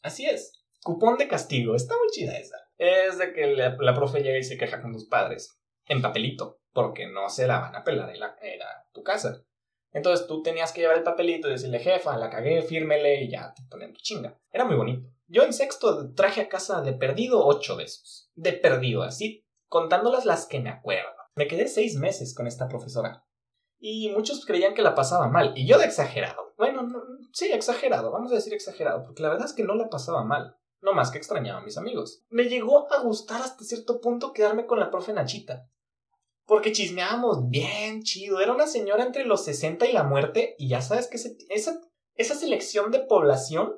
Así 0.02 0.26
es. 0.26 0.59
Cupón 0.84 1.18
de 1.18 1.28
castigo. 1.28 1.76
Está 1.76 1.96
muy 1.98 2.08
chida 2.12 2.38
esa. 2.38 2.58
Es 2.78 3.18
de 3.18 3.34
que 3.34 3.48
la, 3.48 3.94
profe 3.94 4.22
llega 4.22 4.38
y 4.38 4.44
se 4.44 4.58
queja 4.58 4.82
con 4.82 4.94
tus 4.94 5.06
padres 5.06 5.60
en 5.86 6.02
papelito, 6.02 6.62
porque 6.72 7.08
no 7.08 7.30
se 7.30 7.48
la 7.48 7.60
van 7.60 7.76
a 7.76 7.84
pelar 7.84 8.10
en, 8.12 8.20
la, 8.20 8.36
tu 8.94 9.04
casa. 9.04 9.44
Entonces 9.92 10.28
tú 10.28 10.42
tenías 10.44 10.72
que 10.72 10.82
llevar 10.82 10.98
el 10.98 11.04
papelito 11.04 11.48
y 11.48 11.52
decirle, 11.52 11.80
jefa, 11.80 12.16
la 12.18 12.30
cagué, 12.30 12.62
fírmele 12.62 13.24
y 13.24 13.30
ya 13.30 13.54
te 13.54 13.64
ponen 13.70 13.94
tu 13.94 14.02
chinga. 14.02 14.40
Era 14.52 14.66
muy 14.66 14.76
bonito. 14.76 15.10
Yo 15.28 15.44
en 15.44 15.54
sexto 15.54 16.14
traje 16.14 16.42
a 16.42 16.50
casa 16.50 16.82
de 16.82 16.94
perdido 16.94 17.46
ocho 17.46 17.76
de 17.76 17.84
esos. 17.84 18.32
De 18.36 18.54
perdido, 18.54 19.04
así, 19.04 19.46
contándolas 19.68 20.26
las 20.26 20.46
que 20.46 20.60
me 20.60 20.70
acuerdo. 20.70 21.10
Me 21.36 21.48
quedé 21.48 21.68
seis 21.68 21.96
meses 21.96 22.34
con 22.34 22.48
esta 22.48 22.68
profesora. 22.68 23.26
Y 23.80 24.10
muchos 24.10 24.46
creían 24.46 24.74
que 24.74 24.82
la 24.82 24.96
pasaba 24.96 25.30
mal. 25.30 25.54
Y 25.56 25.68
yo 25.68 25.78
de 25.78 25.86
exagerado. 25.86 26.54
Bueno, 26.58 26.88
sí, 27.32 27.52
exagerado. 27.52 28.12
Vamos 28.12 28.32
a 28.32 28.36
decir 28.36 28.54
exagerado. 28.54 29.04
Porque 29.04 29.24
la 29.24 29.30
verdad 29.30 29.46
es 29.46 29.54
que 29.54 29.64
no 29.64 29.76
la 29.76 29.90
pasaba 29.90 30.24
mal. 30.24 30.58
No 30.82 30.94
más 30.94 31.12
que 31.12 31.18
extrañaba 31.18 31.60
a 31.60 31.64
mis 31.64 31.78
amigos. 31.78 32.24
Me 32.30 32.46
llegó 32.46 32.92
a 32.92 33.02
gustar 33.02 33.42
hasta 33.42 33.64
cierto 33.64 34.00
punto 34.00 34.34
quedarme 34.34 34.66
con 34.66 34.80
la 34.80 34.90
profe 34.90 35.14
Nachita 35.14 35.70
porque 36.50 36.72
chismeábamos 36.72 37.48
bien 37.48 38.02
chido. 38.02 38.42
Era 38.42 38.54
una 38.54 38.66
señora 38.66 39.06
entre 39.06 39.24
los 39.24 39.46
60 39.46 39.86
y 39.86 39.94
la 39.94 40.04
muerte. 40.04 40.56
Y 40.58 40.68
ya 40.68 40.82
sabes 40.82 41.08
que 41.08 41.18
esa, 41.50 41.80
esa 42.16 42.36
selección 42.36 42.90
de 42.90 43.02
población 43.02 43.76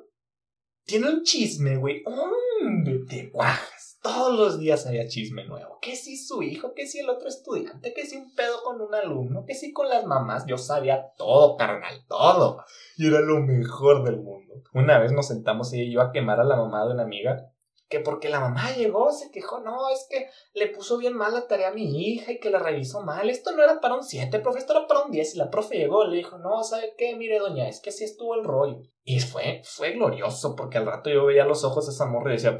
tiene 0.86 1.10
un 1.10 1.22
chisme, 1.22 1.76
güey. 1.76 2.02
¡Hombre! 2.06 3.00
Te 3.06 3.28
guajas. 3.28 3.81
Todos 4.02 4.36
los 4.36 4.58
días 4.58 4.86
había 4.86 5.06
chisme 5.06 5.44
nuevo. 5.44 5.78
Que 5.80 5.94
si 5.94 6.16
su 6.16 6.42
hijo, 6.42 6.74
que 6.74 6.86
si 6.86 6.98
el 6.98 7.08
otro 7.08 7.28
estudiante, 7.28 7.94
que 7.94 8.04
si 8.04 8.16
un 8.16 8.34
pedo 8.34 8.62
con 8.64 8.80
un 8.80 8.94
alumno, 8.94 9.44
que 9.46 9.54
si 9.54 9.72
con 9.72 9.88
las 9.88 10.04
mamás. 10.04 10.44
Yo 10.46 10.58
sabía 10.58 11.12
todo, 11.16 11.56
carnal, 11.56 12.04
todo. 12.08 12.64
Y 12.96 13.06
era 13.06 13.20
lo 13.20 13.40
mejor 13.40 14.02
del 14.02 14.16
mundo. 14.16 14.54
Una 14.74 14.98
vez 14.98 15.12
nos 15.12 15.28
sentamos 15.28 15.72
y 15.72 15.92
yo 15.92 16.00
a 16.00 16.10
quemar 16.10 16.40
a 16.40 16.44
la 16.44 16.56
mamá 16.56 16.84
de 16.84 16.94
una 16.94 17.04
amiga 17.04 17.52
que 17.92 18.00
porque 18.00 18.30
la 18.30 18.40
mamá 18.40 18.74
llegó, 18.74 19.12
se 19.12 19.30
quejó, 19.30 19.60
no, 19.60 19.90
es 19.90 20.06
que 20.08 20.26
le 20.54 20.68
puso 20.68 20.96
bien 20.96 21.12
mal 21.12 21.34
la 21.34 21.46
tarea 21.46 21.68
a 21.68 21.74
mi 21.74 22.08
hija 22.08 22.32
y 22.32 22.40
que 22.40 22.48
la 22.48 22.58
revisó 22.58 23.02
mal, 23.02 23.28
esto 23.28 23.52
no 23.52 23.62
era 23.62 23.82
para 23.82 23.96
un 23.96 24.02
7, 24.02 24.38
profe, 24.38 24.60
esto 24.60 24.72
era 24.72 24.86
para 24.86 25.02
un 25.02 25.10
10 25.10 25.34
y 25.34 25.38
la 25.38 25.50
profe 25.50 25.76
llegó 25.76 26.02
le 26.06 26.16
dijo, 26.16 26.38
no, 26.38 26.64
¿sabe 26.64 26.94
qué? 26.96 27.14
Mire, 27.16 27.38
doña, 27.38 27.68
es 27.68 27.82
que 27.82 27.90
así 27.90 28.04
estuvo 28.04 28.34
el 28.34 28.44
rollo. 28.44 28.80
Y 29.04 29.20
fue, 29.20 29.60
fue 29.66 29.92
glorioso 29.92 30.56
porque 30.56 30.78
al 30.78 30.86
rato 30.86 31.10
yo 31.10 31.26
veía 31.26 31.44
los 31.44 31.64
ojos 31.64 31.84
de 31.84 31.92
esa 31.92 32.06
morra 32.06 32.30
y 32.30 32.36
decía, 32.36 32.56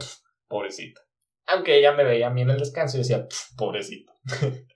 pobrecita. 0.48 1.00
Aunque 1.46 1.78
ella 1.78 1.92
me 1.92 2.04
veía 2.04 2.28
a 2.28 2.30
mí 2.30 2.42
en 2.42 2.50
el 2.50 2.58
descanso 2.58 2.96
y 2.96 3.00
decía, 3.00 3.26
pobrecita. 3.56 4.12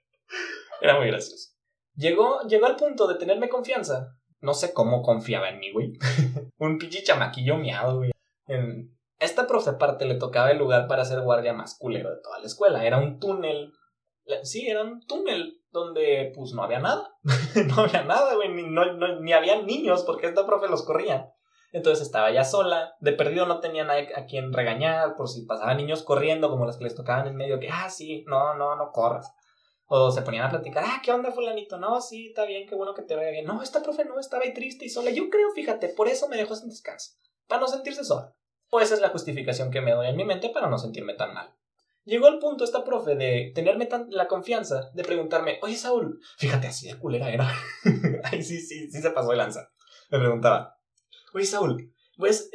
era 0.80 0.98
muy 0.98 1.06
gracioso. 1.08 1.50
Llegó, 1.94 2.42
llegó 2.42 2.66
al 2.66 2.76
punto 2.76 3.06
de 3.06 3.14
tenerme 3.14 3.48
confianza. 3.48 4.16
No 4.40 4.52
sé 4.54 4.74
cómo 4.74 5.02
confiaba 5.02 5.48
en 5.48 5.58
mí, 5.58 5.72
güey. 5.72 5.92
un 6.58 6.78
pinche 6.78 7.02
chamaquillo 7.02 7.56
miado, 7.56 7.98
güey. 7.98 8.10
En, 8.46 8.96
esta 9.18 9.46
profe 9.46 9.70
aparte 9.70 10.04
le 10.04 10.16
tocaba 10.16 10.50
el 10.50 10.58
lugar 10.58 10.86
para 10.88 11.04
ser 11.04 11.22
guardia 11.22 11.54
más 11.54 11.76
culero 11.78 12.10
de 12.10 12.20
toda 12.22 12.38
la 12.38 12.46
escuela. 12.46 12.84
Era 12.84 12.98
un 12.98 13.18
túnel. 13.18 13.72
Sí, 14.42 14.68
era 14.68 14.82
un 14.82 15.00
túnel 15.06 15.62
donde 15.70 16.32
pues 16.34 16.52
no 16.52 16.62
había 16.62 16.80
nada. 16.80 17.14
no 17.68 17.82
había 17.82 18.04
nada, 18.04 18.34
güey. 18.34 18.52
Ni, 18.52 18.64
no, 18.64 19.20
ni 19.20 19.32
había 19.32 19.62
niños 19.62 20.04
porque 20.04 20.26
esta 20.26 20.46
profe 20.46 20.68
los 20.68 20.84
corría. 20.84 21.32
Entonces 21.76 22.06
estaba 22.06 22.30
ya 22.30 22.42
sola, 22.42 22.96
de 23.00 23.12
perdido 23.12 23.44
no 23.44 23.60
tenía 23.60 23.84
nadie 23.84 24.08
a 24.16 24.24
quien 24.24 24.50
regañar 24.50 25.14
por 25.14 25.28
si 25.28 25.44
pasaban 25.44 25.76
niños 25.76 26.04
corriendo 26.04 26.48
como 26.48 26.64
los 26.64 26.78
que 26.78 26.84
les 26.84 26.94
tocaban 26.94 27.26
en 27.26 27.36
medio, 27.36 27.60
que, 27.60 27.68
ah, 27.70 27.90
sí, 27.90 28.24
no, 28.26 28.54
no, 28.54 28.76
no 28.76 28.92
corras. 28.92 29.30
O 29.84 30.10
se 30.10 30.22
ponían 30.22 30.46
a 30.46 30.48
platicar, 30.48 30.84
ah, 30.86 31.02
¿qué 31.04 31.12
onda 31.12 31.32
fulanito? 31.32 31.76
No, 31.76 32.00
sí, 32.00 32.28
está 32.28 32.46
bien, 32.46 32.66
qué 32.66 32.74
bueno 32.74 32.94
que 32.94 33.02
te 33.02 33.14
vaya 33.14 33.28
bien. 33.28 33.44
No, 33.44 33.62
esta 33.62 33.82
profe 33.82 34.06
no, 34.06 34.18
estaba 34.18 34.44
ahí 34.44 34.54
triste 34.54 34.86
y 34.86 34.88
sola. 34.88 35.10
Yo 35.10 35.28
creo, 35.28 35.50
fíjate, 35.50 35.90
por 35.90 36.08
eso 36.08 36.28
me 36.28 36.38
dejó 36.38 36.56
sin 36.56 36.70
descanso, 36.70 37.10
para 37.46 37.60
no 37.60 37.68
sentirse 37.68 38.04
sola. 38.04 38.34
Pues 38.70 38.86
esa 38.86 38.94
es 38.94 39.00
la 39.02 39.10
justificación 39.10 39.70
que 39.70 39.82
me 39.82 39.92
doy 39.92 40.06
en 40.06 40.16
mi 40.16 40.24
mente 40.24 40.48
para 40.48 40.70
no 40.70 40.78
sentirme 40.78 41.12
tan 41.12 41.34
mal. 41.34 41.54
Llegó 42.04 42.28
el 42.28 42.38
punto 42.38 42.64
esta 42.64 42.84
profe 42.84 43.16
de 43.16 43.52
tenerme 43.54 43.84
tan 43.84 44.06
la 44.08 44.28
confianza 44.28 44.88
de 44.94 45.04
preguntarme, 45.04 45.58
oye 45.60 45.76
Saúl, 45.76 46.20
fíjate, 46.38 46.68
así 46.68 46.88
de 46.88 46.98
culera 46.98 47.28
era. 47.28 47.52
Ay, 48.24 48.42
sí, 48.42 48.62
sí, 48.62 48.90
sí 48.90 49.02
se 49.02 49.10
pasó 49.10 49.28
de 49.28 49.36
lanza. 49.36 49.68
Me 50.10 50.18
preguntaba, 50.18 50.75
Oye, 51.36 51.44
Saúl, 51.44 51.92
pues 52.16 52.50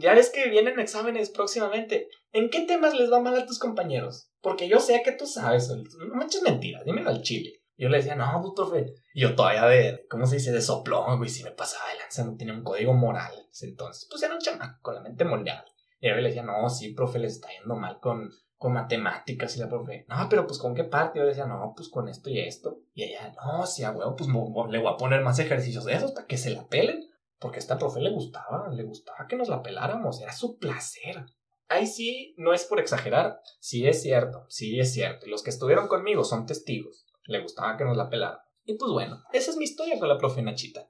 ya 0.00 0.12
ves 0.12 0.30
que 0.30 0.50
vienen 0.50 0.80
exámenes 0.80 1.30
próximamente. 1.30 2.08
¿En 2.32 2.50
qué 2.50 2.62
temas 2.62 2.92
les 2.92 3.12
va 3.12 3.20
mal 3.20 3.36
a 3.36 3.46
tus 3.46 3.60
compañeros? 3.60 4.32
Porque 4.40 4.68
yo 4.68 4.80
sé 4.80 5.02
que 5.04 5.12
tú 5.12 5.24
sabes, 5.24 5.68
no 5.68 6.14
manches 6.16 6.42
mentiras, 6.42 6.84
dímelo 6.84 7.10
al 7.10 7.22
chile. 7.22 7.62
Yo 7.76 7.88
le 7.88 7.98
decía, 7.98 8.16
no, 8.16 8.40
pues, 8.42 8.54
profe. 8.56 8.92
Y 9.14 9.20
yo 9.20 9.36
todavía 9.36 9.66
de, 9.66 10.04
¿cómo 10.10 10.26
se 10.26 10.36
dice? 10.36 10.50
De 10.50 10.60
soplón, 10.60 11.18
güey. 11.18 11.30
Si 11.30 11.44
me 11.44 11.52
pasaba 11.52 11.88
de 11.92 11.98
lanza, 12.00 12.24
no 12.24 12.36
tenía 12.36 12.54
un 12.54 12.64
código 12.64 12.92
moral. 12.92 13.32
Entonces, 13.62 14.08
pues 14.10 14.20
era 14.24 14.34
un 14.34 14.40
chamaco 14.40 14.80
con 14.82 14.96
la 14.96 15.00
mente 15.00 15.24
moldeada. 15.24 15.64
Y 16.00 16.08
yo 16.08 16.16
le 16.16 16.28
decía, 16.28 16.42
no, 16.42 16.68
sí, 16.68 16.92
profe, 16.92 17.20
les 17.20 17.34
está 17.34 17.48
yendo 17.56 17.76
mal 17.76 18.00
con, 18.00 18.30
con 18.56 18.72
matemáticas. 18.72 19.56
Y 19.56 19.60
la 19.60 19.68
profe, 19.68 20.06
no, 20.08 20.28
pero 20.28 20.44
pues 20.44 20.58
con 20.58 20.74
qué 20.74 20.84
parte. 20.84 21.20
Yo 21.20 21.24
le 21.24 21.30
decía, 21.30 21.46
no, 21.46 21.72
pues 21.76 21.88
con 21.88 22.08
esto 22.08 22.30
y 22.30 22.40
esto. 22.40 22.80
Y 22.94 23.04
ella, 23.04 23.32
no, 23.44 23.64
sí, 23.64 23.84
a 23.84 23.92
huevo, 23.92 24.16
pues 24.16 24.28
le 24.28 24.78
voy 24.78 24.92
a 24.92 24.96
poner 24.96 25.22
más 25.22 25.38
ejercicios 25.38 25.84
de 25.84 25.94
esos 25.94 26.10
para 26.10 26.26
que 26.26 26.36
se 26.36 26.50
la 26.50 26.66
pelen. 26.66 27.08
Porque 27.38 27.58
a 27.58 27.60
esta 27.60 27.78
profe 27.78 28.00
le 28.00 28.10
gustaba, 28.10 28.68
le 28.68 28.84
gustaba 28.84 29.26
que 29.28 29.36
nos 29.36 29.48
la 29.48 29.62
peláramos, 29.62 30.20
era 30.20 30.32
su 30.32 30.58
placer. 30.58 31.24
Ahí 31.68 31.86
sí, 31.86 32.34
no 32.38 32.52
es 32.52 32.64
por 32.64 32.80
exagerar, 32.80 33.40
sí 33.60 33.86
es 33.86 34.02
cierto, 34.02 34.46
sí 34.48 34.78
es 34.78 34.92
cierto. 34.92 35.26
Los 35.26 35.42
que 35.42 35.50
estuvieron 35.50 35.88
conmigo 35.88 36.24
son 36.24 36.46
testigos. 36.46 37.06
Le 37.26 37.40
gustaba 37.40 37.76
que 37.76 37.84
nos 37.84 37.96
la 37.96 38.08
pelaran. 38.08 38.40
Y 38.64 38.76
pues 38.78 38.92
bueno, 38.92 39.22
esa 39.32 39.50
es 39.50 39.56
mi 39.56 39.64
historia 39.64 39.98
con 39.98 40.08
la 40.08 40.18
profe 40.18 40.42
Nachita. 40.42 40.88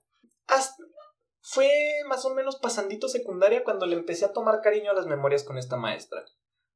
Fue 1.46 1.68
más 2.08 2.24
o 2.24 2.34
menos 2.34 2.56
pasandito 2.56 3.06
secundaria 3.06 3.64
cuando 3.64 3.84
le 3.84 3.96
empecé 3.96 4.24
a 4.24 4.32
tomar 4.32 4.62
cariño 4.62 4.90
a 4.90 4.94
las 4.94 5.06
memorias 5.06 5.44
con 5.44 5.58
esta 5.58 5.76
maestra. 5.76 6.24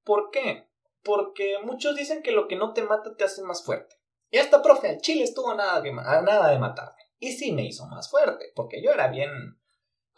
¿Por 0.04 0.30
qué? 0.30 0.68
Porque 1.02 1.56
muchos 1.64 1.96
dicen 1.96 2.22
que 2.22 2.32
lo 2.32 2.46
que 2.48 2.56
no 2.56 2.74
te 2.74 2.82
mata 2.82 3.16
te 3.16 3.24
hace 3.24 3.42
más 3.42 3.64
fuerte. 3.64 3.96
Y 4.30 4.36
esta 4.36 4.60
profe 4.60 4.90
al 4.90 5.00
chile 5.00 5.24
estuvo 5.24 5.54
nada, 5.54 5.82
nada 6.20 6.50
de 6.50 6.58
matarme. 6.58 7.00
Y 7.18 7.32
sí 7.32 7.52
me 7.52 7.64
hizo 7.64 7.86
más 7.86 8.10
fuerte, 8.10 8.52
porque 8.54 8.82
yo 8.82 8.92
era 8.92 9.08
bien 9.08 9.58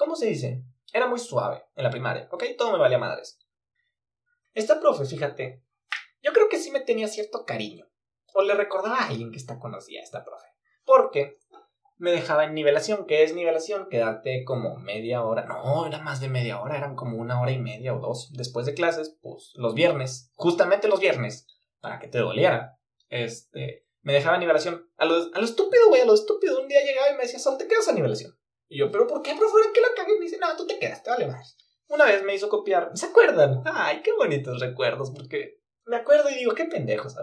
¿Cómo 0.01 0.17
se 0.17 0.29
dice? 0.29 0.65
Era 0.95 1.09
muy 1.09 1.19
suave 1.19 1.63
en 1.77 1.85
la 1.85 1.91
primaria, 1.91 2.27
¿ok? 2.33 2.43
Todo 2.57 2.73
me 2.73 2.79
valía 2.79 2.97
madres. 2.97 3.39
Esta 4.55 4.81
profe, 4.81 5.05
fíjate, 5.05 5.63
yo 6.23 6.33
creo 6.33 6.49
que 6.49 6.57
sí 6.57 6.71
me 6.71 6.81
tenía 6.81 7.07
cierto 7.07 7.45
cariño. 7.45 7.87
O 8.33 8.41
le 8.41 8.55
recordaba 8.55 8.97
a 8.97 9.09
alguien 9.09 9.31
que 9.31 9.37
está 9.37 9.59
conocía 9.59 10.01
a 10.01 10.05
esta 10.05 10.25
profe. 10.25 10.47
Porque 10.87 11.37
me 11.99 12.13
dejaba 12.13 12.45
en 12.45 12.55
nivelación. 12.55 13.05
¿Qué 13.05 13.25
es 13.25 13.35
nivelación? 13.35 13.91
Quedarte 13.91 14.43
como 14.45 14.77
media 14.77 15.23
hora. 15.23 15.45
No, 15.45 15.85
era 15.87 15.99
más 15.99 16.19
de 16.23 16.31
media 16.31 16.63
hora, 16.63 16.79
eran 16.79 16.97
como 16.97 17.19
una 17.19 17.39
hora 17.39 17.53
y 17.53 17.59
media 17.59 17.95
o 17.95 18.01
dos. 18.01 18.33
Después 18.33 18.65
de 18.65 18.73
clases, 18.73 19.19
pues 19.21 19.53
los 19.57 19.75
viernes, 19.75 20.33
justamente 20.33 20.89
los 20.89 21.01
viernes, 21.01 21.47
para 21.81 21.99
que 21.99 22.09
te 22.09 22.21
doliera. 22.21 22.79
Este, 23.11 23.85
me 24.03 24.13
dejaba 24.13 24.39
nivelación. 24.39 24.91
A 24.97 25.05
lo, 25.05 25.15
a 25.15 25.39
lo 25.39 25.45
estúpido, 25.45 25.89
güey, 25.89 26.03
a 26.03 26.07
lo 26.07 26.15
estúpido. 26.15 26.61
Un 26.61 26.69
día 26.69 26.85
llegaba 26.85 27.11
y 27.11 27.17
me 27.17 27.23
decía, 27.23 27.39
Sol, 27.39 27.59
te 27.59 27.69
quedas 27.69 27.89
a 27.89 27.93
nivelación. 27.93 28.37
Y 28.69 28.79
yo, 28.79 28.91
¿pero 28.91 29.07
por 29.07 29.23
qué, 29.23 29.35
profe? 29.35 29.57
¿Qué 29.75 29.81
la 29.81 29.89
cagué? 29.97 30.15
Me 30.19 30.25
dice, 30.25 30.39
no, 30.39 30.57
tú 30.57 30.67
te 30.67 30.79
quedas, 30.79 31.03
te 31.03 31.11
vale 31.11 31.27
más. 31.27 31.57
Una 31.89 32.05
vez 32.05 32.23
me 32.23 32.35
hizo 32.35 32.49
copiar. 32.49 32.91
¿Se 32.95 33.07
acuerdan? 33.07 33.63
Ay, 33.65 34.01
qué 34.03 34.13
bonitos 34.13 34.61
recuerdos, 34.61 35.11
porque 35.11 35.61
me 35.87 35.97
acuerdo 35.97 36.31
y 36.31 36.37
digo, 36.37 36.55
qué 36.55 36.67
pendejos, 36.67 37.17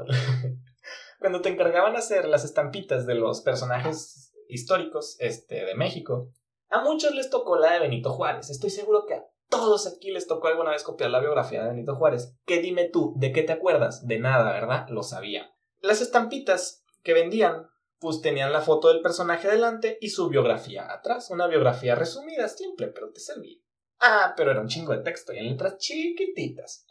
Cuando 1.20 1.42
te 1.42 1.50
encargaban 1.50 1.96
hacer 1.96 2.28
las 2.28 2.44
estampitas 2.44 3.08
de 3.08 3.16
los 3.16 3.42
personajes 3.42 4.34
históricos 4.50 5.16
este, 5.20 5.66
de 5.66 5.74
México, 5.74 6.32
a 6.70 6.84
muchos 6.84 7.16
les 7.16 7.30
tocó 7.30 7.58
la 7.58 7.74
de 7.74 7.80
Benito 7.80 8.12
Juárez. 8.12 8.50
Estoy 8.50 8.70
seguro 8.70 9.06
que 9.08 9.16
a 9.16 9.26
todos 9.50 9.88
aquí 9.88 10.12
les 10.12 10.28
tocó 10.28 10.48
alguna 10.48 10.72
vez 10.72 10.84
copiar 10.84 11.10
la 11.10 11.22
biografía 11.22 11.64
de 11.64 11.70
Benito 11.70 11.96
Juárez. 11.96 12.36
¿Qué 12.46 12.60
dime 12.60 12.90
tú? 12.90 13.14
¿De 13.16 13.32
qué 13.32 13.44
te 13.44 13.54
acuerdas? 13.54 14.06
De 14.06 14.20
nada, 14.20 14.52
¿verdad? 14.52 14.88
Lo 14.90 15.02
sabía. 15.02 15.50
Las 15.82 16.02
estampitas 16.02 16.84
que 17.04 17.14
vendían 17.14 17.68
pues 18.00 18.22
tenían 18.22 18.54
la 18.54 18.62
foto 18.62 18.90
del 18.90 19.02
personaje 19.02 19.48
delante 19.48 19.98
y 20.02 20.10
su 20.10 20.30
biografía 20.30 20.92
atrás. 20.92 21.30
Una 21.32 21.48
biografía 21.48 21.96
resumida, 21.96 22.48
simple, 22.48 22.88
pero 22.88 23.12
te 23.12 23.20
servía. 23.20 23.58
Ah, 24.00 24.34
pero 24.38 24.52
era 24.52 24.62
un 24.62 24.68
chingo 24.68 24.94
de 24.94 25.04
texto 25.04 25.34
y 25.34 25.40
en 25.40 25.48
letras 25.48 25.78
chiquititas. 25.78 26.86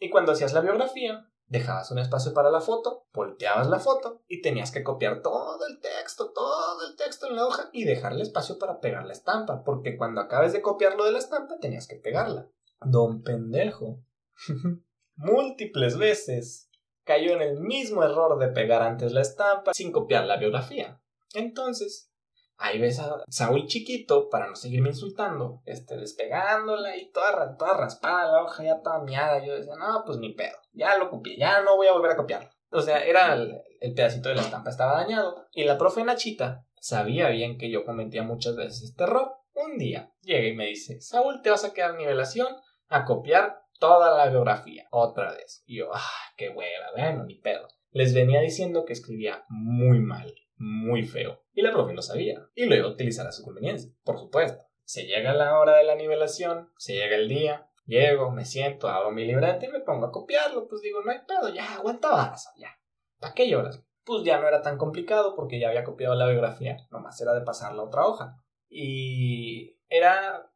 Y 0.00 0.10
cuando 0.10 0.32
hacías 0.32 0.52
la 0.52 0.60
biografía, 0.60 1.30
dejabas 1.46 1.90
un 1.90 1.98
espacio 1.98 2.34
para 2.34 2.50
la 2.50 2.60
foto, 2.60 3.06
volteabas 3.12 3.68
la 3.68 3.78
foto 3.78 4.22
y 4.26 4.42
tenías 4.42 4.70
que 4.70 4.82
copiar 4.82 5.22
todo 5.22 5.66
el 5.66 5.80
texto, 5.80 6.32
todo 6.32 6.88
el 6.88 6.96
texto 6.96 7.28
en 7.28 7.36
la 7.36 7.46
hoja 7.46 7.70
y 7.72 7.84
dejarle 7.84 8.22
espacio 8.22 8.58
para 8.58 8.80
pegar 8.80 9.06
la 9.06 9.12
estampa, 9.12 9.62
porque 9.64 9.96
cuando 9.96 10.20
acabes 10.20 10.52
de 10.52 10.62
copiarlo 10.62 11.04
de 11.04 11.12
la 11.12 11.18
estampa 11.18 11.58
tenías 11.60 11.86
que 11.86 11.96
pegarla. 11.96 12.48
Don 12.80 13.22
pendejo. 13.22 14.00
Múltiples 15.16 15.96
veces 15.96 16.67
cayó 17.08 17.32
en 17.32 17.40
el 17.40 17.58
mismo 17.58 18.04
error 18.04 18.38
de 18.38 18.48
pegar 18.48 18.82
antes 18.82 19.12
la 19.12 19.22
estampa 19.22 19.72
sin 19.72 19.90
copiar 19.90 20.26
la 20.26 20.36
biografía. 20.36 21.00
Entonces, 21.32 22.12
ahí 22.58 22.78
ves 22.78 22.98
a 22.98 23.24
Saúl 23.30 23.66
chiquito, 23.66 24.28
para 24.28 24.46
no 24.46 24.54
seguirme 24.54 24.90
insultando, 24.90 25.62
este, 25.64 25.96
despegándola 25.96 26.98
y 26.98 27.10
toda, 27.10 27.56
toda 27.56 27.78
raspada 27.78 28.30
la 28.30 28.42
hoja, 28.42 28.62
ya 28.62 28.82
toda 28.82 29.02
miada. 29.04 29.42
Yo 29.42 29.54
decía, 29.54 29.72
no, 29.76 30.02
pues 30.04 30.18
ni 30.18 30.34
pedo, 30.34 30.58
ya 30.72 30.98
lo 30.98 31.08
copié, 31.08 31.38
ya 31.38 31.62
no 31.62 31.76
voy 31.76 31.86
a 31.86 31.92
volver 31.92 32.10
a 32.10 32.16
copiarlo. 32.16 32.50
O 32.70 32.82
sea, 32.82 33.02
era 33.02 33.32
el, 33.32 33.58
el 33.80 33.94
pedacito 33.94 34.28
de 34.28 34.34
la 34.34 34.42
estampa 34.42 34.68
estaba 34.68 35.00
dañado. 35.00 35.46
Y 35.52 35.64
la 35.64 35.78
profe 35.78 36.04
Nachita 36.04 36.66
sabía 36.78 37.30
bien 37.30 37.56
que 37.56 37.70
yo 37.70 37.86
cometía 37.86 38.22
muchas 38.22 38.54
veces 38.54 38.82
este 38.82 39.04
error. 39.04 39.32
Un 39.54 39.78
día 39.78 40.12
llega 40.20 40.46
y 40.46 40.54
me 40.54 40.66
dice, 40.66 41.00
Saúl, 41.00 41.40
te 41.40 41.48
vas 41.48 41.64
a 41.64 41.72
quedar 41.72 41.94
nivelación 41.94 42.54
a 42.88 43.06
copiar 43.06 43.62
toda 43.78 44.16
la 44.16 44.30
biografía, 44.30 44.86
otra 44.90 45.32
vez. 45.32 45.62
Y 45.66 45.78
yo, 45.78 45.90
ah, 45.92 46.00
qué 46.36 46.50
hueva, 46.50 46.90
bueno, 46.96 47.24
ni 47.24 47.36
pedo. 47.36 47.68
Les 47.90 48.14
venía 48.14 48.40
diciendo 48.40 48.84
que 48.84 48.92
escribía 48.92 49.44
muy 49.48 50.00
mal, 50.00 50.34
muy 50.56 51.04
feo. 51.04 51.42
Y 51.52 51.62
la 51.62 51.72
profe 51.72 51.94
lo 51.94 52.02
sabía. 52.02 52.40
Y 52.54 52.66
lo 52.66 52.76
iba 52.76 52.86
a 52.86 52.90
utilizar 52.92 53.26
a 53.26 53.32
su 53.32 53.42
conveniencia, 53.42 53.90
por 54.04 54.18
supuesto. 54.18 54.62
Se 54.84 55.04
llega 55.04 55.32
la 55.32 55.58
hora 55.58 55.76
de 55.76 55.84
la 55.84 55.94
nivelación, 55.94 56.70
se 56.76 56.94
llega 56.94 57.16
el 57.16 57.28
día, 57.28 57.70
llego, 57.86 58.30
me 58.30 58.44
siento, 58.44 58.88
abro 58.88 59.10
mi 59.10 59.24
libreta 59.24 59.64
y 59.64 59.68
me 59.68 59.80
pongo 59.80 60.06
a 60.06 60.12
copiarlo. 60.12 60.68
Pues 60.68 60.82
digo, 60.82 61.02
no 61.02 61.10
hay 61.10 61.18
pedo, 61.26 61.52
ya, 61.52 61.76
aguanta 61.76 62.10
varas, 62.10 62.52
ya. 62.56 62.78
¿Para 63.18 63.34
qué 63.34 63.48
lloras? 63.48 63.82
Pues 64.04 64.24
ya 64.24 64.40
no 64.40 64.48
era 64.48 64.62
tan 64.62 64.78
complicado 64.78 65.34
porque 65.34 65.58
ya 65.58 65.68
había 65.68 65.84
copiado 65.84 66.14
la 66.14 66.28
biografía, 66.28 66.76
nomás 66.90 67.20
era 67.20 67.34
de 67.34 67.42
pasar 67.42 67.74
la 67.74 67.82
otra 67.82 68.06
hoja. 68.06 68.36
Y 68.70 69.78
era 69.88 70.47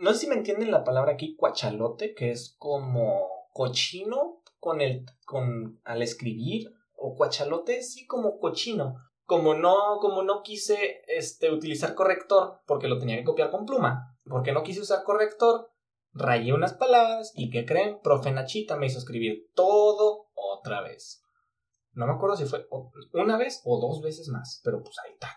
no 0.00 0.12
sé 0.12 0.20
si 0.20 0.26
me 0.28 0.36
entienden 0.36 0.70
la 0.70 0.84
palabra 0.84 1.12
aquí, 1.12 1.36
cuachalote, 1.36 2.14
que 2.14 2.30
es 2.30 2.56
como 2.58 3.28
cochino 3.52 4.42
con 4.58 4.80
el, 4.80 5.04
con, 5.24 5.80
al 5.84 6.02
escribir, 6.02 6.72
o 6.94 7.14
cuachalote, 7.14 7.82
sí, 7.82 8.06
como 8.06 8.38
cochino. 8.38 8.96
Como 9.24 9.54
no, 9.54 9.98
como 10.00 10.22
no 10.22 10.42
quise 10.42 11.02
este, 11.08 11.50
utilizar 11.50 11.94
corrector, 11.94 12.60
porque 12.66 12.86
lo 12.86 12.98
tenía 12.98 13.16
que 13.16 13.24
copiar 13.24 13.50
con 13.50 13.66
pluma, 13.66 14.16
porque 14.24 14.52
no 14.52 14.62
quise 14.62 14.80
usar 14.80 15.02
corrector, 15.02 15.68
rayé 16.12 16.52
unas 16.52 16.74
palabras 16.74 17.32
y 17.34 17.50
¿qué 17.50 17.66
creen? 17.66 18.00
Profe 18.02 18.30
Nachita 18.30 18.76
me 18.76 18.86
hizo 18.86 18.98
escribir 18.98 19.50
todo 19.54 20.28
otra 20.34 20.80
vez. 20.80 21.24
No 21.92 22.06
me 22.06 22.12
acuerdo 22.12 22.36
si 22.36 22.44
fue 22.44 22.66
una 23.14 23.36
vez 23.36 23.62
o 23.64 23.80
dos 23.80 24.00
veces 24.00 24.28
más, 24.28 24.60
pero 24.62 24.80
pues 24.82 24.94
ahí 25.04 25.12
está. 25.12 25.36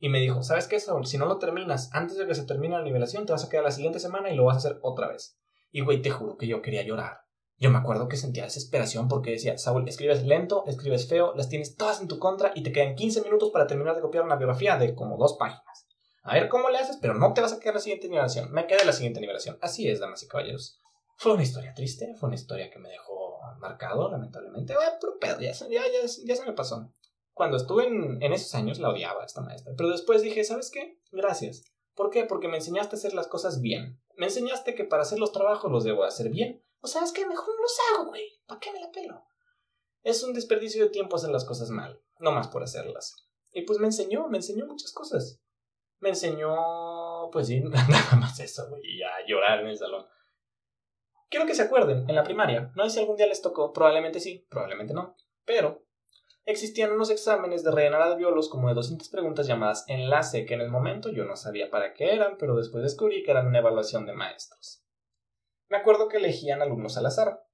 Y 0.00 0.08
me 0.08 0.20
dijo, 0.20 0.42
¿sabes 0.42 0.68
qué, 0.68 0.78
Saúl? 0.78 1.06
Si 1.06 1.18
no 1.18 1.26
lo 1.26 1.38
terminas 1.38 1.90
antes 1.92 2.16
de 2.16 2.26
que 2.26 2.34
se 2.34 2.44
termine 2.44 2.76
la 2.76 2.84
nivelación, 2.84 3.26
te 3.26 3.32
vas 3.32 3.44
a 3.44 3.48
quedar 3.48 3.64
la 3.64 3.72
siguiente 3.72 3.98
semana 3.98 4.30
y 4.30 4.36
lo 4.36 4.44
vas 4.44 4.56
a 4.56 4.58
hacer 4.58 4.78
otra 4.82 5.08
vez. 5.08 5.38
Y 5.70 5.80
güey, 5.80 6.00
te 6.00 6.10
juro 6.10 6.36
que 6.36 6.46
yo 6.46 6.62
quería 6.62 6.82
llorar. 6.82 7.22
Yo 7.56 7.70
me 7.70 7.78
acuerdo 7.78 8.06
que 8.06 8.16
sentía 8.16 8.44
desesperación 8.44 9.08
porque 9.08 9.32
decía, 9.32 9.58
Saúl, 9.58 9.88
escribes 9.88 10.24
lento, 10.24 10.64
escribes 10.66 11.08
feo, 11.08 11.34
las 11.34 11.48
tienes 11.48 11.74
todas 11.74 12.00
en 12.00 12.06
tu 12.06 12.20
contra 12.20 12.52
y 12.54 12.62
te 12.62 12.70
quedan 12.70 12.94
15 12.94 13.22
minutos 13.22 13.50
para 13.50 13.66
terminar 13.66 13.96
de 13.96 14.00
copiar 14.00 14.22
una 14.22 14.36
biografía 14.36 14.76
de 14.76 14.94
como 14.94 15.16
dos 15.16 15.36
páginas. 15.36 15.88
A 16.22 16.34
ver 16.34 16.48
cómo 16.48 16.70
le 16.70 16.78
haces, 16.78 16.98
pero 17.00 17.14
no 17.14 17.32
te 17.32 17.40
vas 17.40 17.52
a 17.52 17.58
quedar 17.58 17.74
la 17.74 17.80
siguiente 17.80 18.08
nivelación. 18.08 18.52
Me 18.52 18.68
quedé 18.68 18.84
la 18.84 18.92
siguiente 18.92 19.20
nivelación. 19.20 19.58
Así 19.60 19.88
es, 19.88 19.98
damas 19.98 20.22
y 20.22 20.28
caballeros. 20.28 20.78
Fue 21.16 21.32
una 21.32 21.42
historia 21.42 21.74
triste, 21.74 22.14
fue 22.14 22.28
una 22.28 22.36
historia 22.36 22.70
que 22.70 22.78
me 22.78 22.90
dejó 22.90 23.40
marcado, 23.58 24.08
lamentablemente. 24.08 24.74
pero 25.00 25.18
pedo, 25.18 25.40
ya, 25.40 25.52
ya, 25.52 25.82
ya 26.24 26.36
se 26.36 26.46
me 26.46 26.52
pasó. 26.52 26.92
Cuando 27.38 27.56
estuve 27.56 27.86
en, 27.86 28.20
esos 28.32 28.52
años 28.56 28.80
la 28.80 28.88
odiaba 28.88 29.24
esta 29.24 29.42
maestra, 29.42 29.72
pero 29.76 29.90
después 29.90 30.22
dije, 30.22 30.42
¿sabes 30.42 30.72
qué? 30.72 30.98
Gracias. 31.12 31.62
¿Por 31.94 32.10
qué? 32.10 32.24
Porque 32.24 32.48
me 32.48 32.56
enseñaste 32.56 32.96
a 32.96 32.98
hacer 32.98 33.14
las 33.14 33.28
cosas 33.28 33.60
bien. 33.60 34.02
Me 34.16 34.26
enseñaste 34.26 34.74
que 34.74 34.82
para 34.82 35.02
hacer 35.02 35.20
los 35.20 35.30
trabajos 35.30 35.70
los 35.70 35.84
debo 35.84 36.02
hacer 36.02 36.30
bien. 36.30 36.64
O 36.80 36.88
sea, 36.88 37.04
es 37.04 37.12
que 37.12 37.24
mejor 37.28 37.54
no 37.54 37.62
los 37.62 37.76
hago, 37.92 38.06
güey. 38.06 38.24
¿Para 38.44 38.58
qué 38.58 38.72
me 38.72 38.80
la 38.80 38.90
pelo? 38.90 39.24
Es 40.02 40.24
un 40.24 40.34
desperdicio 40.34 40.82
de 40.82 40.90
tiempo 40.90 41.14
hacer 41.14 41.30
las 41.30 41.44
cosas 41.44 41.70
mal, 41.70 42.02
no 42.18 42.32
más 42.32 42.48
por 42.48 42.64
hacerlas. 42.64 43.28
Y 43.52 43.62
pues 43.62 43.78
me 43.78 43.86
enseñó, 43.86 44.26
me 44.26 44.38
enseñó 44.38 44.66
muchas 44.66 44.90
cosas. 44.90 45.40
Me 46.00 46.08
enseñó, 46.08 47.30
pues 47.30 47.46
sí, 47.46 47.60
nada 47.64 48.16
más 48.16 48.40
eso, 48.40 48.68
güey, 48.68 49.00
a 49.00 49.24
llorar 49.28 49.60
en 49.60 49.68
el 49.68 49.78
salón. 49.78 50.04
Quiero 51.30 51.46
que 51.46 51.54
se 51.54 51.62
acuerden, 51.62 52.10
en 52.10 52.16
la 52.16 52.24
primaria, 52.24 52.72
no 52.74 52.82
sé 52.84 52.90
si 52.90 52.98
algún 52.98 53.16
día 53.16 53.28
les 53.28 53.42
tocó, 53.42 53.72
probablemente 53.72 54.18
sí, 54.18 54.44
probablemente 54.50 54.92
no, 54.92 55.14
pero 55.44 55.87
existían 56.48 56.92
unos 56.92 57.10
exámenes 57.10 57.62
de 57.62 57.70
rellenar 57.70 58.02
albiolos 58.02 58.48
como 58.48 58.68
de 58.68 58.74
200 58.74 59.08
preguntas 59.10 59.46
llamadas 59.46 59.84
enlace, 59.86 60.46
que 60.46 60.54
en 60.54 60.62
el 60.62 60.70
momento 60.70 61.10
yo 61.10 61.24
no 61.24 61.36
sabía 61.36 61.70
para 61.70 61.92
qué 61.92 62.14
eran, 62.14 62.36
pero 62.38 62.56
después 62.56 62.82
descubrí 62.82 63.22
que 63.22 63.30
eran 63.30 63.46
una 63.46 63.58
evaluación 63.58 64.06
de 64.06 64.14
maestros. 64.14 64.82
Me 65.68 65.76
acuerdo 65.76 66.08
que 66.08 66.16
elegían 66.16 66.62
alumnos 66.62 66.96
al 66.96 67.06
azar. 67.06 67.44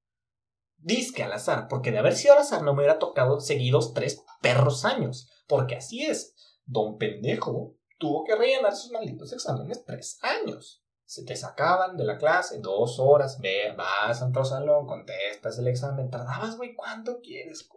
Disque 0.76 1.24
al 1.24 1.32
azar, 1.32 1.66
porque 1.68 1.90
de 1.90 1.98
haber 1.98 2.14
sido 2.14 2.34
al 2.34 2.40
azar 2.40 2.62
no 2.62 2.72
me 2.72 2.82
hubiera 2.82 2.98
tocado 2.98 3.40
seguidos 3.40 3.94
tres 3.94 4.24
perros 4.40 4.84
años, 4.84 5.28
porque 5.48 5.76
así 5.76 6.04
es. 6.04 6.60
Don 6.64 6.96
pendejo 6.96 7.76
tuvo 7.98 8.24
que 8.24 8.36
rellenar 8.36 8.74
sus 8.76 8.92
malditos 8.92 9.32
exámenes 9.32 9.84
tres 9.84 10.18
años 10.22 10.84
se 11.06 11.24
te 11.24 11.36
sacaban 11.36 11.96
de 11.96 12.04
la 12.04 12.18
clase 12.18 12.58
dos 12.60 12.98
horas, 12.98 13.38
ve, 13.40 13.72
vas 13.76 14.22
a 14.22 14.28
otro 14.28 14.44
salón, 14.44 14.86
contestas 14.86 15.58
el 15.58 15.68
examen, 15.68 16.10
tardabas, 16.10 16.56
güey, 16.56 16.74
¿cuánto 16.74 17.20
quieres? 17.20 17.68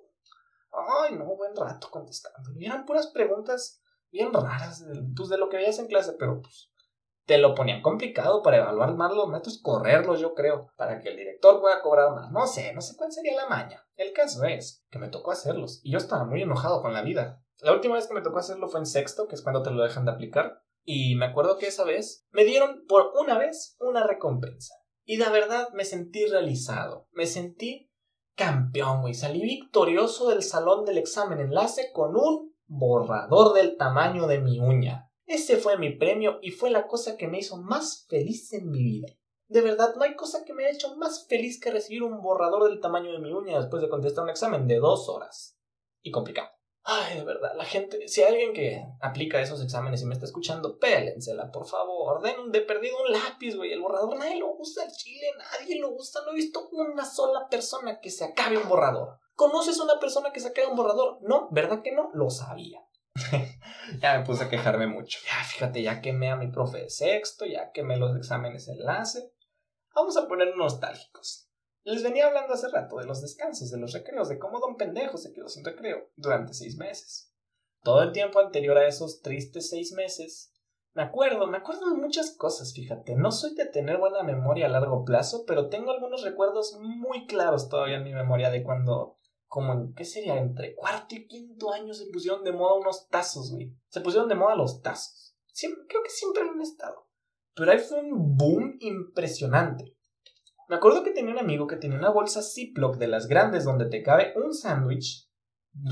Ay, 0.71 1.15
no, 1.15 1.25
buen 1.35 1.55
rato 1.55 1.89
contestando. 1.89 2.51
Y 2.55 2.65
eran 2.65 2.85
puras 2.85 3.07
preguntas 3.07 3.81
bien 4.11 4.31
raras, 4.33 4.85
pues 5.15 5.29
de 5.29 5.37
lo 5.37 5.49
que 5.49 5.57
veías 5.57 5.79
en 5.79 5.87
clase, 5.87 6.13
pero 6.17 6.41
pues 6.41 6.71
te 7.27 7.37
lo 7.37 7.53
ponían 7.53 7.81
complicado 7.81 8.41
para 8.41 8.57
evaluar 8.57 8.95
más 8.95 9.13
los 9.13 9.27
métodos, 9.27 9.59
correrlos, 9.61 10.21
yo 10.21 10.33
creo, 10.33 10.71
para 10.77 11.01
que 11.01 11.09
el 11.09 11.17
director 11.17 11.59
pueda 11.59 11.81
cobrar 11.81 12.11
más. 12.15 12.31
No 12.31 12.47
sé, 12.47 12.73
no 12.73 12.79
sé 12.81 12.95
cuál 12.95 13.11
sería 13.11 13.35
la 13.35 13.49
maña. 13.49 13.85
El 13.97 14.13
caso 14.13 14.45
es 14.45 14.85
que 14.89 14.97
me 14.97 15.09
tocó 15.09 15.31
hacerlos 15.31 15.81
y 15.83 15.91
yo 15.91 15.97
estaba 15.97 16.23
muy 16.23 16.41
enojado 16.41 16.81
con 16.81 16.93
la 16.93 17.01
vida. 17.01 17.43
La 17.59 17.73
última 17.73 17.95
vez 17.95 18.07
que 18.07 18.13
me 18.13 18.21
tocó 18.21 18.39
hacerlo 18.39 18.69
fue 18.69 18.79
en 18.79 18.85
sexto, 18.85 19.27
que 19.27 19.35
es 19.35 19.41
cuando 19.41 19.61
te 19.61 19.71
lo 19.71 19.83
dejan 19.83 20.05
de 20.05 20.11
aplicar. 20.11 20.63
Y 20.85 21.15
me 21.15 21.25
acuerdo 21.25 21.57
que 21.57 21.67
esa 21.67 21.83
vez 21.83 22.25
me 22.31 22.45
dieron 22.45 22.85
por 22.87 23.11
una 23.19 23.37
vez 23.37 23.75
una 23.81 24.07
recompensa. 24.07 24.75
Y 25.03 25.17
la 25.17 25.29
verdad 25.29 25.67
me 25.73 25.83
sentí 25.83 26.25
realizado. 26.27 27.09
Me 27.11 27.25
sentí 27.25 27.86
campeón, 28.37 29.01
güey. 29.01 29.13
Salí 29.13 29.41
victorioso 29.41 30.29
del 30.29 30.43
salón 30.43 30.85
del 30.85 30.99
examen 30.99 31.39
enlace 31.39 31.91
con 31.91 32.15
un 32.15 32.55
borrador 32.67 33.53
del 33.53 33.75
tamaño 33.75 34.27
de 34.27 34.39
mi 34.39 34.59
uña. 34.59 35.11
Ese 35.25 35.57
fue 35.57 35.77
mi 35.77 35.89
premio 35.89 36.39
y 36.41 36.51
fue 36.51 36.69
la 36.69 36.87
cosa 36.87 37.17
que 37.17 37.27
me 37.27 37.39
hizo 37.39 37.57
más 37.57 38.05
feliz 38.07 38.53
en 38.53 38.69
mi 38.69 38.83
vida. 38.83 39.07
De 39.49 39.61
verdad, 39.61 39.95
no 39.95 40.03
hay 40.03 40.15
cosa 40.15 40.45
que 40.45 40.53
me 40.53 40.63
haya 40.63 40.75
hecho 40.75 40.95
más 40.95 41.27
feliz 41.27 41.59
que 41.59 41.71
recibir 41.71 42.03
un 42.03 42.21
borrador 42.21 42.69
del 42.69 42.79
tamaño 42.79 43.11
de 43.11 43.19
mi 43.19 43.33
uña 43.33 43.59
después 43.59 43.81
de 43.81 43.89
contestar 43.89 44.23
un 44.23 44.29
examen 44.29 44.67
de 44.67 44.77
dos 44.77 45.09
horas. 45.09 45.57
Y 46.01 46.11
complicado. 46.11 46.49
Ay, 46.89 47.17
de 47.17 47.25
verdad, 47.25 47.51
la 47.57 47.65
gente, 47.65 48.07
si 48.07 48.23
hay 48.23 48.31
alguien 48.31 48.53
que 48.53 48.81
aplica 49.01 49.41
esos 49.41 49.61
exámenes 49.61 50.01
y 50.01 50.05
me 50.05 50.13
está 50.13 50.25
escuchando, 50.25 50.79
pélensela, 50.79 51.51
por 51.51 51.67
favor. 51.67 52.21
Den 52.21 52.49
de 52.49 52.61
perdido 52.61 52.95
un 53.03 53.11
lápiz, 53.11 53.57
güey. 53.57 53.73
El 53.73 53.81
borrador 53.81 54.17
nadie 54.17 54.39
lo 54.39 54.55
usa, 54.57 54.85
el 54.85 54.91
chile 54.93 55.27
nadie 55.37 55.81
lo 55.81 55.91
usa. 55.91 56.21
No 56.23 56.31
he 56.31 56.35
visto 56.35 56.69
una 56.71 57.03
sola 57.03 57.49
persona 57.49 57.99
que 57.99 58.09
se 58.09 58.23
acabe 58.23 58.57
un 58.57 58.69
borrador. 58.69 59.19
¿Conoces 59.33 59.81
una 59.81 59.99
persona 59.99 60.31
que 60.31 60.39
se 60.39 60.47
acabe 60.47 60.67
un 60.67 60.77
borrador? 60.77 61.17
No, 61.23 61.49
¿verdad 61.51 61.81
que 61.81 61.91
no? 61.91 62.09
Lo 62.13 62.29
sabía. 62.29 62.81
ya 64.01 64.17
me 64.17 64.25
puse 64.25 64.45
a 64.45 64.49
quejarme 64.49 64.87
mucho. 64.87 65.19
Ya, 65.25 65.43
fíjate, 65.43 65.81
ya 65.81 65.99
quemé 65.99 66.31
a 66.31 66.37
mi 66.37 66.47
profe 66.47 66.83
de 66.83 66.89
sexto, 66.89 67.45
ya 67.45 67.73
quemé 67.73 67.97
los 67.97 68.15
exámenes 68.15 68.69
enlace. 68.69 69.33
Vamos 69.93 70.15
a 70.15 70.25
poner 70.25 70.55
nostálgicos. 70.55 71.46
Les 71.87 72.03
venía 72.03 72.27
hablando 72.27 72.53
hace 72.53 72.67
rato 72.67 72.97
de 72.97 73.05
los 73.05 73.21
descansos, 73.21 73.71
de 73.71 73.77
los 73.77 73.93
recreos, 73.93 74.27
de 74.27 74.37
cómo 74.37 74.59
don 74.59 74.75
pendejo 74.75 75.15
se 75.15 75.31
quedó 75.31 75.47
sin 75.47 75.63
recreo 75.63 76.09
durante 76.17 76.53
seis 76.53 76.75
meses. 76.75 77.33
Todo 77.81 78.01
el 78.01 78.11
tiempo 78.11 78.39
anterior 78.39 78.77
a 78.77 78.85
esos 78.85 79.21
tristes 79.21 79.69
seis 79.69 79.93
meses, 79.93 80.51
me 80.93 81.03
acuerdo, 81.03 81.47
me 81.47 81.59
acuerdo 81.59 81.89
de 81.89 81.95
muchas 81.95 82.35
cosas, 82.35 82.73
fíjate. 82.73 83.15
No 83.15 83.31
soy 83.31 83.55
de 83.55 83.67
tener 83.67 83.99
buena 83.99 84.21
memoria 84.21 84.65
a 84.65 84.69
largo 84.69 85.05
plazo, 85.05 85.45
pero 85.47 85.69
tengo 85.69 85.91
algunos 85.91 86.23
recuerdos 86.23 86.77
muy 86.81 87.25
claros 87.25 87.69
todavía 87.69 87.95
en 87.95 88.03
mi 88.03 88.13
memoria 88.13 88.49
de 88.49 88.63
cuando, 88.63 89.17
como 89.47 89.71
en, 89.71 89.93
¿qué 89.93 90.03
sería? 90.03 90.37
Entre 90.37 90.75
cuarto 90.75 91.15
y 91.15 91.25
quinto 91.25 91.71
año 91.71 91.93
se 91.93 92.07
pusieron 92.11 92.43
de 92.43 92.51
moda 92.51 92.73
unos 92.73 93.07
tazos, 93.07 93.53
güey. 93.53 93.73
Se 93.87 94.01
pusieron 94.01 94.27
de 94.27 94.35
moda 94.35 94.57
los 94.57 94.81
tazos. 94.81 95.37
creo 95.53 96.03
que 96.03 96.09
siempre 96.09 96.41
han 96.41 96.59
estado. 96.59 97.07
Pero 97.55 97.71
ahí 97.71 97.79
fue 97.79 98.01
un 98.01 98.35
boom 98.35 98.75
impresionante. 98.81 99.96
Me 100.67 100.75
acuerdo 100.75 101.03
que 101.03 101.11
tenía 101.11 101.31
un 101.31 101.39
amigo 101.39 101.65
que 101.65 101.77
tenía 101.77 101.97
una 101.97 102.09
bolsa 102.09 102.41
Ziploc 102.41 102.97
de 102.97 103.07
las 103.07 103.27
grandes 103.27 103.63
donde 103.63 103.85
te 103.85 104.03
cabe 104.03 104.33
un 104.35 104.53
sándwich 104.53 105.29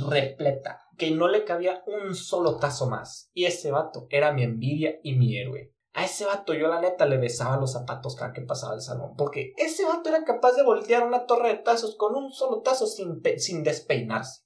repleta, 0.09 0.81
que 0.97 1.11
no 1.11 1.27
le 1.29 1.45
cabía 1.45 1.83
un 1.88 2.13
solo 2.13 2.57
tazo 2.57 2.89
más. 2.89 3.29
Y 3.33 3.45
ese 3.45 3.71
vato 3.71 4.07
era 4.09 4.33
mi 4.33 4.43
envidia 4.43 4.99
y 5.01 5.15
mi 5.15 5.38
héroe. 5.38 5.73
A 5.93 6.03
ese 6.03 6.25
vato 6.25 6.53
yo 6.53 6.67
la 6.67 6.81
neta 6.81 7.05
le 7.05 7.17
besaba 7.17 7.55
los 7.55 7.71
zapatos 7.71 8.17
cada 8.17 8.33
que 8.33 8.41
pasaba 8.41 8.75
el 8.75 8.81
salón, 8.81 9.15
porque 9.15 9.53
ese 9.55 9.85
vato 9.85 10.09
era 10.09 10.25
capaz 10.25 10.53
de 10.53 10.63
voltear 10.63 11.07
una 11.07 11.25
torre 11.25 11.49
de 11.49 11.59
tazos 11.59 11.95
con 11.95 12.15
un 12.15 12.33
solo 12.33 12.61
tazo 12.61 12.85
sin, 12.85 13.21
sin 13.38 13.63
despeinarse. 13.63 14.43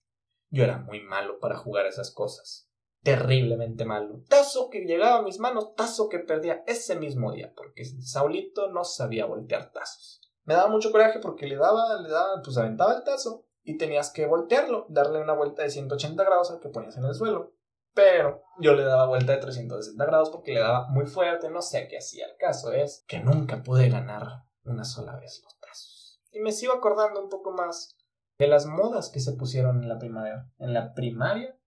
Yo 0.51 0.63
era 0.63 0.77
muy 0.77 1.01
malo 1.01 1.39
para 1.39 1.57
jugar 1.57 1.87
esas 1.87 2.11
cosas 2.11 2.68
terriblemente 3.03 3.85
malo. 3.85 4.23
Tazo 4.27 4.69
que 4.69 4.81
llegaba 4.81 5.19
a 5.19 5.21
mis 5.21 5.39
manos, 5.39 5.75
tazo 5.75 6.09
que 6.09 6.19
perdía 6.19 6.63
ese 6.67 6.95
mismo 6.95 7.31
día, 7.31 7.53
porque 7.55 7.85
Saulito 7.85 8.69
no 8.69 8.83
sabía 8.83 9.25
voltear 9.25 9.71
tazos. 9.71 10.21
Me 10.43 10.55
daba 10.55 10.69
mucho 10.69 10.91
coraje 10.91 11.19
porque 11.19 11.47
le 11.47 11.55
daba, 11.55 12.01
le 12.01 12.09
daba, 12.09 12.41
pues 12.43 12.57
aventaba 12.57 12.95
el 12.95 13.03
tazo 13.03 13.45
y 13.63 13.77
tenías 13.77 14.11
que 14.11 14.25
voltearlo, 14.25 14.85
darle 14.89 15.21
una 15.21 15.33
vuelta 15.33 15.63
de 15.63 15.69
180 15.69 16.23
grados 16.23 16.51
al 16.51 16.59
que 16.59 16.69
ponías 16.69 16.97
en 16.97 17.05
el 17.05 17.13
suelo. 17.13 17.53
Pero 17.93 18.43
yo 18.59 18.73
le 18.73 18.83
daba 18.83 19.07
vuelta 19.07 19.33
de 19.33 19.39
360 19.39 20.05
grados 20.05 20.29
porque 20.29 20.53
le 20.53 20.59
daba 20.59 20.87
muy 20.89 21.05
fuerte, 21.05 21.49
no 21.49 21.61
sé 21.61 21.87
qué 21.87 21.97
hacía. 21.97 22.27
El 22.27 22.37
caso 22.37 22.71
es 22.71 23.03
que 23.07 23.19
nunca 23.19 23.61
pude 23.61 23.89
ganar 23.89 24.45
una 24.63 24.83
sola 24.83 25.15
vez 25.17 25.41
los 25.43 25.59
tazos. 25.59 26.21
Y 26.31 26.39
me 26.39 26.51
sigo 26.51 26.73
acordando 26.73 27.21
un 27.21 27.29
poco 27.29 27.51
más 27.51 27.97
de 28.37 28.47
las 28.47 28.65
modas 28.65 29.09
que 29.09 29.19
se 29.19 29.33
pusieron 29.33 29.83
en 29.83 29.89
la 29.89 29.99
primavera. 29.99 30.49
En 30.59 30.73
la 30.73 30.93
primaria 30.93 31.58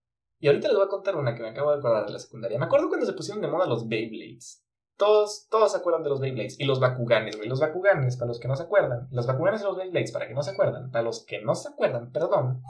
y 0.43 0.47
ahorita 0.47 0.67
les 0.67 0.75
voy 0.75 0.85
a 0.85 0.89
contar 0.89 1.15
una 1.15 1.33
que 1.33 1.41
me 1.41 1.51
acabo 1.51 1.71
de 1.71 1.77
acordar 1.77 2.05
de 2.05 2.11
la 2.11 2.19
secundaria. 2.19 2.59
Me 2.59 2.65
acuerdo 2.65 2.89
cuando 2.89 3.05
se 3.05 3.13
pusieron 3.13 3.41
de 3.41 3.47
moda 3.47 3.65
los 3.65 3.87
Beyblades. 3.87 4.61
Todos, 4.97 5.47
todos 5.49 5.71
se 5.71 5.77
acuerdan 5.77 6.03
de 6.03 6.09
los 6.09 6.19
Beyblades. 6.19 6.59
Y 6.59 6.65
los 6.65 6.81
Bakuganes, 6.81 7.37
güey. 7.37 7.47
Los 7.47 7.61
Bakuganes, 7.61 8.17
para 8.17 8.27
los 8.27 8.41
que 8.41 8.49
no 8.49 8.57
se 8.57 8.63
acuerdan. 8.63 9.07
Los 9.09 9.25
Bakuganes 9.25 9.61
y 9.61 9.63
los 9.63 9.77
Beyblades, 9.77 10.11
para 10.11 10.27
que 10.27 10.33
no 10.33 10.43
se 10.43 10.51
acuerdan. 10.51 10.91
Para 10.91 11.05
los 11.05 11.23
que 11.23 11.41
no 11.41 11.55
se 11.55 11.69
acuerdan, 11.69 12.11
perdón. 12.11 12.61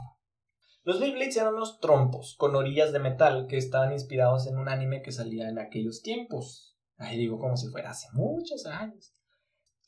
Los 0.83 0.99
Beyblades 0.99 1.35
eran 1.35 1.55
unos 1.55 1.79
trompos 1.79 2.35
con 2.37 2.55
orillas 2.55 2.93
de 2.93 2.99
metal 2.99 3.47
que 3.49 3.57
estaban 3.57 3.91
inspirados 3.91 4.45
en 4.45 4.59
un 4.59 4.69
anime 4.69 5.01
que 5.01 5.11
salía 5.11 5.49
en 5.49 5.57
aquellos 5.57 6.03
tiempos. 6.03 6.77
Ahí 6.97 7.17
digo 7.17 7.39
como 7.39 7.57
si 7.57 7.69
fuera 7.69 7.89
hace 7.89 8.07
muchos 8.13 8.67
años 8.67 9.15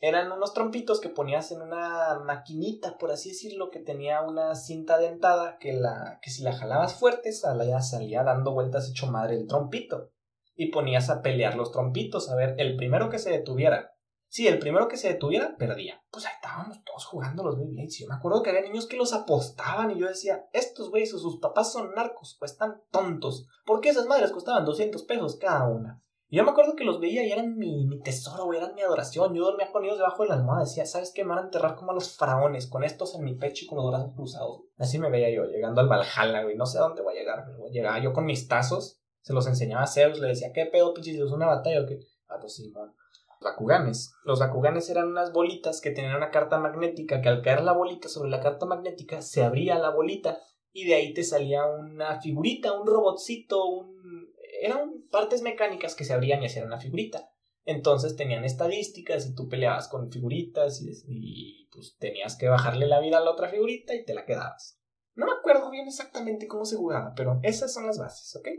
eran 0.07 0.31
unos 0.31 0.53
trompitos 0.53 1.01
que 1.01 1.09
ponías 1.09 1.51
en 1.51 1.63
una 1.63 2.19
maquinita, 2.19 2.97
por 2.97 3.11
así 3.11 3.29
decirlo, 3.29 3.71
que 3.71 3.79
tenía 3.79 4.21
una 4.21 4.53
cinta 4.53 4.99
dentada 4.99 5.57
que, 5.57 5.73
la, 5.73 6.19
que 6.21 6.29
si 6.29 6.43
la 6.43 6.53
jalabas 6.53 6.93
fuerte 6.93 7.31
salía, 7.31 7.81
salía 7.81 8.23
dando 8.23 8.53
vueltas 8.53 8.89
hecho 8.89 9.07
madre 9.07 9.35
el 9.35 9.47
trompito. 9.47 10.11
Y 10.55 10.71
ponías 10.71 11.09
a 11.09 11.21
pelear 11.21 11.55
los 11.55 11.71
trompitos, 11.71 12.29
a 12.29 12.35
ver, 12.35 12.53
el 12.59 12.75
primero 12.77 13.09
que 13.09 13.17
se 13.17 13.31
detuviera. 13.31 13.95
Sí, 14.29 14.47
el 14.47 14.59
primero 14.59 14.87
que 14.87 14.97
se 14.97 15.07
detuviera, 15.07 15.55
perdía. 15.57 16.03
Pues 16.11 16.25
ahí 16.25 16.33
estábamos 16.35 16.83
todos 16.83 17.05
jugando 17.05 17.43
los 17.43 17.57
Beyblades. 17.57 17.97
Yo 17.99 18.07
me 18.07 18.15
acuerdo 18.15 18.43
que 18.43 18.51
había 18.51 18.61
niños 18.61 18.85
que 18.85 18.97
los 18.97 19.11
apostaban 19.11 19.91
y 19.91 19.99
yo 19.99 20.07
decía, 20.07 20.45
estos 20.53 20.89
güeyes 20.91 21.13
o 21.13 21.19
sus 21.19 21.39
papás 21.39 21.73
son 21.73 21.93
narcos 21.95 22.37
o 22.39 22.45
están 22.45 22.81
tontos. 22.91 23.47
¿Por 23.65 23.81
qué 23.81 23.89
esas 23.89 24.05
madres 24.05 24.31
costaban 24.31 24.65
200 24.65 25.03
pesos 25.03 25.37
cada 25.37 25.67
una? 25.67 26.03
Yo 26.35 26.43
me 26.43 26.51
acuerdo 26.51 26.75
que 26.75 26.83
los 26.83 26.99
veía 26.99 27.25
y 27.25 27.31
eran 27.31 27.57
mi, 27.57 27.85
mi 27.85 28.01
tesoro, 28.01 28.51
eran 28.51 28.75
mi 28.75 28.81
adoración. 28.81 29.33
Yo 29.33 29.45
dormía 29.45 29.71
con 29.71 29.85
ellos 29.85 29.97
debajo 29.97 30.23
de 30.23 30.27
la 30.29 30.35
almohada. 30.35 30.65
Decía, 30.65 30.85
¿sabes 30.85 31.13
qué? 31.15 31.23
Me 31.23 31.29
van 31.29 31.37
a 31.39 31.41
enterrar 31.43 31.77
como 31.77 31.91
a 31.91 31.93
los 31.93 32.17
faraones, 32.17 32.67
con 32.67 32.83
estos 32.83 33.15
en 33.15 33.23
mi 33.23 33.35
pecho 33.35 33.63
y 33.63 33.67
con 33.69 33.77
los 33.77 34.13
cruzados. 34.13 34.63
Así 34.77 34.99
me 34.99 35.09
veía 35.09 35.33
yo, 35.33 35.45
llegando 35.45 35.79
al 35.79 35.87
Valhalla, 35.87 36.43
güey. 36.43 36.57
No 36.57 36.65
sé 36.65 36.77
a 36.77 36.81
dónde 36.81 37.03
voy 37.03 37.15
a 37.15 37.19
llegar, 37.21 37.45
pero 37.45 37.69
llegaba 37.69 38.03
yo 38.03 38.11
con 38.11 38.25
mis 38.25 38.49
tazos, 38.49 38.99
se 39.21 39.31
los 39.31 39.47
enseñaba 39.47 39.83
a 39.83 39.87
Zeus, 39.87 40.19
le 40.19 40.27
decía, 40.27 40.51
¿qué 40.53 40.65
pedo, 40.65 40.93
pinches? 40.93 41.15
¿Es 41.15 41.31
una 41.31 41.45
batalla 41.45 41.83
o 41.83 41.85
qué? 41.85 42.01
Ah, 42.27 42.35
pues 42.41 42.55
sí, 42.55 42.69
Los 42.69 42.91
Bakuganes. 43.39 44.13
Los 44.25 44.41
Bakuganes 44.41 44.89
eran 44.89 45.07
unas 45.07 45.31
bolitas 45.31 45.79
que 45.79 45.91
tenían 45.91 46.17
una 46.17 46.31
carta 46.31 46.59
magnética 46.59 47.21
que 47.21 47.29
al 47.29 47.43
caer 47.43 47.63
la 47.63 47.71
bolita 47.71 48.09
sobre 48.09 48.29
la 48.29 48.41
carta 48.41 48.65
magnética 48.65 49.21
se 49.21 49.41
abría 49.41 49.79
la 49.79 49.91
bolita 49.91 50.37
y 50.73 50.85
de 50.85 50.95
ahí 50.95 51.13
te 51.13 51.23
salía 51.23 51.65
una 51.65 52.19
figurita, 52.19 52.73
un 52.73 52.85
robotcito, 52.85 53.65
un 53.65 54.34
eran 54.61 54.91
partes 55.11 55.41
mecánicas 55.41 55.95
que 55.95 56.05
se 56.05 56.13
abrían 56.13 56.41
y 56.41 56.47
hacían 56.47 56.67
una 56.67 56.79
figurita. 56.79 57.29
Entonces 57.65 58.15
tenían 58.15 58.45
estadísticas 58.45 59.25
y 59.27 59.33
tú 59.33 59.47
peleabas 59.49 59.87
con 59.87 60.11
figuritas 60.11 60.81
y, 60.81 61.67
pues 61.71 61.97
tenías 61.99 62.37
que 62.37 62.47
bajarle 62.47 62.87
la 62.87 62.99
vida 62.99 63.17
a 63.17 63.21
la 63.21 63.31
otra 63.31 63.49
figurita 63.49 63.95
y 63.95 64.05
te 64.05 64.13
la 64.13 64.25
quedabas. 64.25 64.79
No 65.15 65.25
me 65.25 65.31
acuerdo 65.31 65.71
bien 65.71 65.87
exactamente 65.87 66.47
cómo 66.47 66.65
se 66.65 66.75
jugaba, 66.75 67.13
pero 67.15 67.39
esas 67.41 67.73
son 67.73 67.87
las 67.87 67.97
bases, 67.97 68.35
¿ok? 68.35 68.49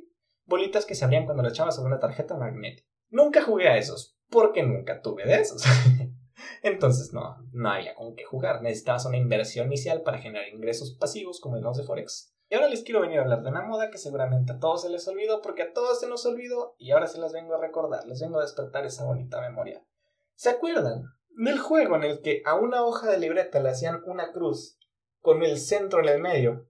Bolitas 0.45 0.87
que 0.87 0.95
se 0.95 1.05
abrían 1.05 1.25
cuando 1.25 1.43
le 1.43 1.51
echabas 1.51 1.77
sobre 1.77 1.89
una 1.89 2.01
tarjeta 2.01 2.37
magnética. 2.37 2.89
Nunca 3.11 3.43
jugué 3.43 3.69
a 3.69 3.77
esos, 3.77 4.19
porque 4.29 4.63
nunca 4.63 5.01
tuve 5.01 5.25
de 5.25 5.41
esos. 5.41 5.63
Entonces 6.63 7.13
no, 7.13 7.37
no 7.53 7.71
había 7.71 7.95
con 7.95 8.15
qué 8.15 8.25
jugar. 8.25 8.63
Necesitabas 8.63 9.07
una 9.07 9.17
inversión 9.17 9.67
inicial 9.69 10.03
para 10.03 10.19
generar 10.19 10.49
ingresos 10.49 10.97
pasivos 10.99 11.41
como 11.41 11.57
el 11.57 11.63
de 11.63 11.85
Forex 11.85 12.36
Y 12.49 12.55
ahora 12.55 12.69
les 12.69 12.85
quiero 12.85 13.01
venir 13.01 13.19
a 13.19 13.23
hablar 13.23 13.43
de 13.43 13.49
una 13.49 13.63
moda 13.63 13.91
que 13.91 13.99
seguramente 13.99 14.53
a 14.53 14.59
todos 14.61 14.83
se 14.83 14.89
les 14.89 15.07
olvidó 15.09 15.43
porque 15.43 15.63
a 15.63 15.73
todos 15.73 15.99
se 15.99 16.09
nos 16.09 16.25
olvidó 16.27 16.77
y 16.79 16.93
ahora 16.93 17.09
se 17.09 17.19
las 17.19 17.33
vengo 17.33 17.55
a 17.55 17.61
recordar, 17.61 18.07
les 18.07 18.21
vengo 18.21 18.39
a 18.39 18.43
despertar 18.43 18.87
esa 18.87 19.05
bonita 19.05 19.41
memoria. 19.41 19.85
¿Se 20.37 20.51
acuerdan 20.51 21.05
del 21.31 21.59
juego 21.59 21.97
en 21.97 22.05
el 22.05 22.21
que 22.21 22.43
a 22.45 22.55
una 22.55 22.85
hoja 22.85 23.11
de 23.11 23.19
libreta 23.19 23.61
le 23.61 23.71
hacían 23.71 24.01
una 24.07 24.33
cruz 24.33 24.79
con 25.21 25.43
el 25.43 25.59
centro 25.59 26.01
en 26.01 26.09
el 26.09 26.21
medio? 26.21 26.69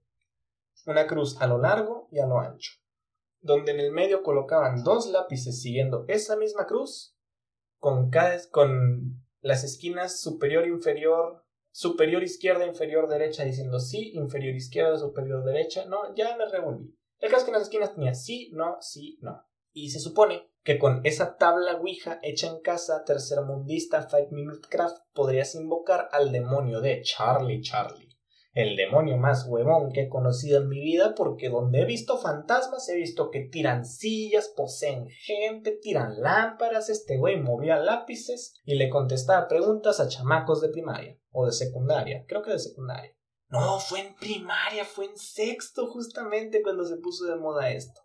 Una 0.86 1.06
cruz 1.06 1.40
a 1.40 1.46
lo 1.46 1.58
largo 1.58 2.08
y 2.10 2.20
a 2.20 2.26
lo 2.26 2.38
ancho, 2.38 2.72
donde 3.40 3.72
en 3.72 3.80
el 3.80 3.92
medio 3.92 4.22
colocaban 4.22 4.82
dos 4.82 5.06
lápices 5.08 5.60
siguiendo 5.60 6.04
esa 6.08 6.36
misma 6.36 6.66
cruz 6.66 7.16
con, 7.78 8.08
cada, 8.08 8.38
con 8.50 9.22
las 9.40 9.62
esquinas 9.62 10.20
superior, 10.20 10.66
inferior, 10.66 11.45
superior 11.76 12.22
izquierda, 12.22 12.64
inferior 12.64 13.06
derecha, 13.06 13.44
diciendo 13.44 13.78
sí, 13.78 14.12
inferior 14.14 14.54
izquierda, 14.54 14.96
superior 14.96 15.44
derecha. 15.44 15.84
No, 15.84 16.14
ya 16.14 16.34
me 16.34 16.46
revolví. 16.46 16.96
El 17.18 17.30
caso 17.30 17.40
es 17.40 17.44
que 17.44 17.50
en 17.50 17.52
las 17.52 17.62
esquinas 17.64 17.94
tenía 17.94 18.14
sí, 18.14 18.50
no, 18.54 18.78
sí, 18.80 19.18
no. 19.20 19.44
Y 19.74 19.90
se 19.90 20.00
supone 20.00 20.50
que 20.64 20.78
con 20.78 21.02
esa 21.04 21.36
tabla 21.36 21.76
Ouija 21.76 22.18
hecha 22.22 22.46
en 22.46 22.62
casa, 22.62 23.04
tercermundista, 23.04 24.08
Five 24.08 24.28
Minute 24.30 24.68
Craft, 24.70 24.96
podrías 25.12 25.54
invocar 25.54 26.08
al 26.12 26.32
demonio 26.32 26.80
de 26.80 27.02
Charlie 27.02 27.60
Charlie 27.60 28.16
el 28.56 28.74
demonio 28.74 29.18
más 29.18 29.46
huevón 29.46 29.92
que 29.92 30.04
he 30.04 30.08
conocido 30.08 30.62
en 30.62 30.70
mi 30.70 30.80
vida 30.80 31.14
porque 31.14 31.50
donde 31.50 31.82
he 31.82 31.84
visto 31.84 32.16
fantasmas 32.16 32.88
he 32.88 32.96
visto 32.96 33.30
que 33.30 33.40
tiran 33.40 33.84
sillas, 33.84 34.50
poseen 34.56 35.08
gente, 35.10 35.72
tiran 35.72 36.22
lámparas, 36.22 36.88
este 36.88 37.18
güey 37.18 37.38
movía 37.38 37.76
lápices 37.76 38.54
y 38.64 38.76
le 38.76 38.88
contestaba 38.88 39.46
preguntas 39.46 40.00
a 40.00 40.08
chamacos 40.08 40.62
de 40.62 40.70
primaria 40.70 41.18
o 41.36 41.44
de 41.44 41.52
secundaria, 41.52 42.24
creo 42.26 42.42
que 42.42 42.50
de 42.50 42.58
secundaria. 42.58 43.14
No, 43.48 43.78
fue 43.78 44.00
en 44.00 44.14
primaria, 44.16 44.84
fue 44.84 45.04
en 45.04 45.16
sexto 45.16 45.86
justamente 45.88 46.62
cuando 46.62 46.84
se 46.84 46.96
puso 46.96 47.26
de 47.26 47.36
moda 47.36 47.70
esto. 47.70 48.00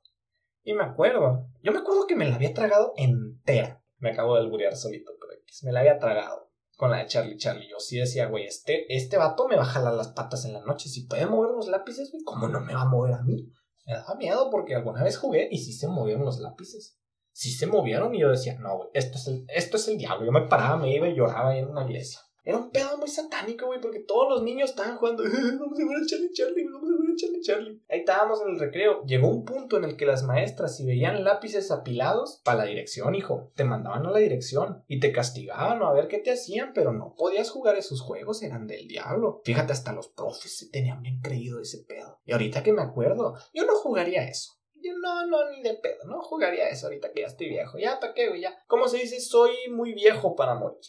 Y 0.63 0.73
me 0.73 0.83
acuerdo, 0.83 1.47
yo 1.63 1.71
me 1.71 1.79
acuerdo 1.79 2.05
que 2.05 2.15
me 2.15 2.27
la 2.27 2.35
había 2.35 2.53
tragado 2.53 2.93
entera. 2.97 3.83
Me 3.97 4.11
acabo 4.11 4.35
de 4.35 4.41
alburear 4.41 4.75
solito, 4.75 5.13
pero 5.19 5.41
me 5.63 5.71
la 5.71 5.79
había 5.79 5.97
tragado 5.97 6.51
con 6.75 6.91
la 6.91 6.97
de 6.97 7.07
Charlie 7.07 7.37
Charlie. 7.37 7.69
Yo 7.69 7.79
sí 7.79 7.97
decía, 7.97 8.27
güey, 8.27 8.45
este, 8.45 8.93
este 8.93 9.17
vato 9.17 9.47
me 9.47 9.55
va 9.55 9.63
a 9.63 9.67
jalar 9.67 9.93
las 9.93 10.09
patas 10.09 10.45
en 10.45 10.53
la 10.53 10.61
noche. 10.61 10.89
Si 10.89 11.05
puede 11.05 11.25
mover 11.25 11.51
los 11.51 11.67
lápices, 11.67 12.11
güey, 12.11 12.23
¿cómo 12.23 12.47
no 12.47 12.59
me 12.59 12.73
va 12.73 12.81
a 12.81 12.89
mover 12.89 13.13
a 13.13 13.21
mí? 13.21 13.51
Me 13.85 13.93
daba 13.93 14.15
miedo 14.15 14.49
porque 14.51 14.75
alguna 14.75 15.03
vez 15.03 15.17
jugué 15.17 15.47
y 15.51 15.59
sí 15.59 15.73
se 15.73 15.87
movieron 15.87 16.25
los 16.25 16.39
lápices. 16.39 16.99
Sí 17.31 17.51
se 17.51 17.65
movieron 17.65 18.13
y 18.13 18.19
yo 18.19 18.29
decía, 18.29 18.59
no, 18.59 18.77
güey, 18.77 18.89
esto 18.93 19.17
es 19.17 19.27
el, 19.27 19.45
esto 19.47 19.77
es 19.77 19.87
el 19.87 19.97
diablo. 19.97 20.25
Yo 20.25 20.31
me 20.31 20.47
paraba, 20.47 20.77
me 20.77 20.93
iba 20.93 21.07
y 21.07 21.15
lloraba 21.15 21.55
en 21.55 21.69
una 21.69 21.85
iglesia. 21.85 22.19
Era 22.43 22.57
un 22.57 22.71
pedo 22.71 22.97
muy 22.97 23.07
satánico, 23.07 23.67
güey, 23.67 23.79
porque 23.79 23.99
todos 23.99 24.27
los 24.29 24.43
niños 24.43 24.71
estaban 24.71 24.97
jugando. 24.97 25.23
vamos 25.59 25.79
a 25.79 25.83
jugar 25.83 26.01
a 26.01 26.05
Charlie 26.07 26.31
Charlie, 26.33 26.65
vamos 26.65 26.89
a 26.89 26.97
jugar 26.97 27.11
a 27.11 27.15
Charlie 27.15 27.41
Charlie. 27.41 27.81
Ahí 27.87 27.99
estábamos 27.99 28.41
en 28.41 28.49
el 28.49 28.59
recreo. 28.59 29.03
Llegó 29.05 29.27
un 29.27 29.45
punto 29.45 29.77
en 29.77 29.83
el 29.83 29.95
que 29.95 30.07
las 30.07 30.23
maestras, 30.23 30.75
si 30.75 30.85
veían 30.85 31.23
lápices 31.23 31.69
apilados, 31.69 32.41
para 32.43 32.59
la 32.59 32.65
dirección, 32.65 33.13
hijo, 33.13 33.51
te 33.55 33.63
mandaban 33.63 34.05
a 34.07 34.11
la 34.11 34.17
dirección 34.17 34.83
y 34.87 34.99
te 34.99 35.11
castigaban 35.11 35.81
o 35.81 35.87
a 35.87 35.93
ver 35.93 36.07
qué 36.07 36.17
te 36.17 36.31
hacían, 36.31 36.73
pero 36.73 36.93
no 36.93 37.13
podías 37.15 37.51
jugar 37.51 37.77
esos 37.77 38.01
juegos, 38.01 38.41
eran 38.41 38.65
del 38.65 38.87
diablo. 38.87 39.41
Fíjate, 39.45 39.73
hasta 39.73 39.93
los 39.93 40.09
profes 40.09 40.57
se 40.57 40.69
tenían 40.69 41.01
bien 41.03 41.21
creído 41.21 41.59
ese 41.59 41.83
pedo. 41.87 42.19
Y 42.25 42.31
ahorita 42.31 42.63
que 42.63 42.73
me 42.73 42.81
acuerdo, 42.81 43.35
yo 43.53 43.65
no 43.65 43.75
jugaría 43.75 44.23
eso. 44.23 44.53
Yo 44.83 44.93
no, 44.97 45.27
no, 45.27 45.51
ni 45.51 45.61
de 45.61 45.75
pedo, 45.75 46.05
no 46.05 46.21
jugaría 46.21 46.69
eso 46.69 46.87
ahorita 46.87 47.11
que 47.11 47.21
ya 47.21 47.27
estoy 47.27 47.49
viejo. 47.49 47.77
Ya, 47.77 47.99
¿para 47.99 48.15
qué, 48.15 48.29
güey? 48.29 48.41
Ya. 48.41 48.57
¿Cómo 48.65 48.87
se 48.87 48.97
dice? 48.97 49.19
Soy 49.19 49.51
muy 49.69 49.93
viejo 49.93 50.35
para 50.35 50.55
morir. 50.55 50.79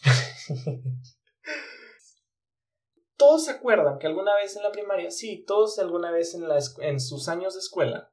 todos 3.23 3.45
se 3.45 3.51
acuerdan 3.51 3.99
que 3.99 4.07
alguna 4.07 4.35
vez 4.35 4.57
en 4.57 4.63
la 4.63 4.71
primaria, 4.73 5.09
sí, 5.09 5.45
todos 5.47 5.79
alguna 5.79 6.11
vez 6.11 6.37
en, 6.81 6.99
sus 6.99 7.29
años 7.29 7.53
de 7.53 7.61
escuela, 7.61 8.11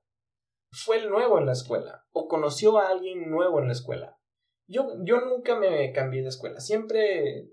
fue 0.71 0.99
el 0.99 1.11
nuevo 1.11 1.41
en 1.41 1.47
la 1.47 1.53
escuela 1.53 2.07
o 2.13 2.29
conoció 2.29 2.79
a 2.79 2.91
alguien 2.91 3.29
nuevo 3.29 3.59
en 3.59 3.67
la 3.67 3.73
escuela. 3.73 4.21
Yo, 4.69 4.87
yo 5.03 5.21
nunca 5.23 5.57
me 5.57 5.93
cambié 5.93 6.23
de 6.23 6.29
escuela, 6.29 6.61
siempre, 6.61 7.49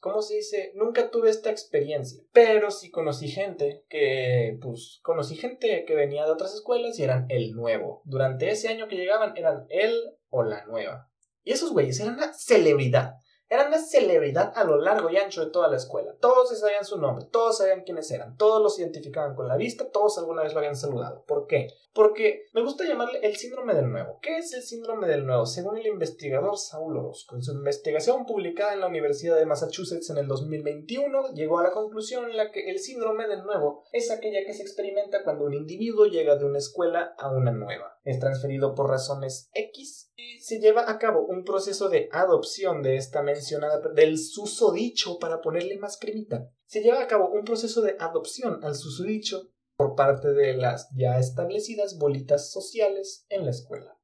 ¿cómo 0.00 0.22
se 0.22 0.36
dice? 0.36 0.72
Nunca 0.74 1.10
tuve 1.10 1.28
esta 1.28 1.50
experiencia, 1.50 2.24
pero 2.32 2.70
sí 2.70 2.90
conocí 2.90 3.28
gente 3.28 3.84
que, 3.90 4.56
pues, 4.62 5.00
conocí 5.02 5.36
gente 5.36 5.84
que 5.84 5.94
venía 5.94 6.24
de 6.24 6.30
otras 6.30 6.54
escuelas 6.54 6.98
y 6.98 7.04
eran 7.04 7.26
el 7.28 7.52
nuevo. 7.52 8.00
Durante 8.06 8.48
ese 8.48 8.68
año 8.68 8.88
que 8.88 8.96
llegaban 8.96 9.36
eran 9.36 9.66
él 9.68 9.94
o 10.30 10.44
la 10.44 10.64
nueva. 10.64 11.10
Y 11.44 11.52
esos 11.52 11.72
güeyes 11.72 12.00
eran 12.00 12.14
una 12.14 12.32
celebridad. 12.32 13.16
Era 13.52 13.68
una 13.68 13.78
celebridad 13.78 14.54
a 14.56 14.64
lo 14.64 14.78
largo 14.78 15.10
y 15.10 15.18
ancho 15.18 15.44
de 15.44 15.50
toda 15.50 15.68
la 15.68 15.76
escuela. 15.76 16.16
Todos 16.22 16.58
sabían 16.58 16.86
su 16.86 16.98
nombre, 16.98 17.26
todos 17.30 17.58
sabían 17.58 17.82
quiénes 17.82 18.10
eran, 18.10 18.38
todos 18.38 18.62
los 18.62 18.78
identificaban 18.78 19.34
con 19.34 19.46
la 19.46 19.58
vista, 19.58 19.90
todos 19.90 20.16
alguna 20.16 20.42
vez 20.42 20.54
lo 20.54 20.60
habían 20.60 20.74
saludado. 20.74 21.22
¿Por 21.26 21.46
qué? 21.46 21.68
Porque 21.92 22.46
me 22.54 22.62
gusta 22.62 22.86
llamarle 22.86 23.18
el 23.22 23.36
síndrome 23.36 23.74
del 23.74 23.90
nuevo. 23.90 24.18
¿Qué 24.22 24.38
es 24.38 24.54
el 24.54 24.62
síndrome 24.62 25.06
del 25.06 25.26
nuevo? 25.26 25.44
Según 25.44 25.76
el 25.76 25.86
investigador 25.86 26.56
Saul 26.56 26.96
Orozco, 26.96 27.36
en 27.36 27.42
su 27.42 27.52
investigación 27.52 28.24
publicada 28.24 28.72
en 28.72 28.80
la 28.80 28.86
Universidad 28.86 29.36
de 29.36 29.44
Massachusetts 29.44 30.08
en 30.08 30.16
el 30.16 30.28
2021, 30.28 31.34
llegó 31.34 31.58
a 31.58 31.64
la 31.64 31.72
conclusión 31.72 32.30
en 32.30 32.38
la 32.38 32.50
que 32.52 32.70
el 32.70 32.78
síndrome 32.78 33.28
del 33.28 33.44
nuevo 33.44 33.84
es 33.92 34.10
aquella 34.10 34.46
que 34.46 34.54
se 34.54 34.62
experimenta 34.62 35.24
cuando 35.24 35.44
un 35.44 35.52
individuo 35.52 36.06
llega 36.06 36.36
de 36.36 36.46
una 36.46 36.56
escuela 36.56 37.14
a 37.18 37.30
una 37.30 37.52
nueva. 37.52 37.98
Es 38.02 38.18
transferido 38.18 38.74
por 38.74 38.88
razones 38.88 39.50
X 39.52 40.11
se 40.40 40.58
lleva 40.58 40.90
a 40.90 40.98
cabo 40.98 41.24
un 41.26 41.44
proceso 41.44 41.88
de 41.88 42.08
adopción 42.12 42.82
de 42.82 42.96
esta 42.96 43.22
mencionada 43.22 43.80
del 43.94 44.18
susodicho 44.18 45.18
para 45.18 45.40
ponerle 45.40 45.78
más 45.78 45.98
cremita. 45.98 46.50
Se 46.66 46.82
lleva 46.82 47.00
a 47.00 47.06
cabo 47.06 47.28
un 47.28 47.44
proceso 47.44 47.80
de 47.82 47.96
adopción 47.98 48.64
al 48.64 48.74
susodicho 48.74 49.50
por 49.76 49.94
parte 49.94 50.32
de 50.32 50.54
las 50.54 50.88
ya 50.94 51.18
establecidas 51.18 51.98
bolitas 51.98 52.50
sociales 52.50 53.26
en 53.28 53.44
la 53.44 53.50
escuela. 53.50 53.98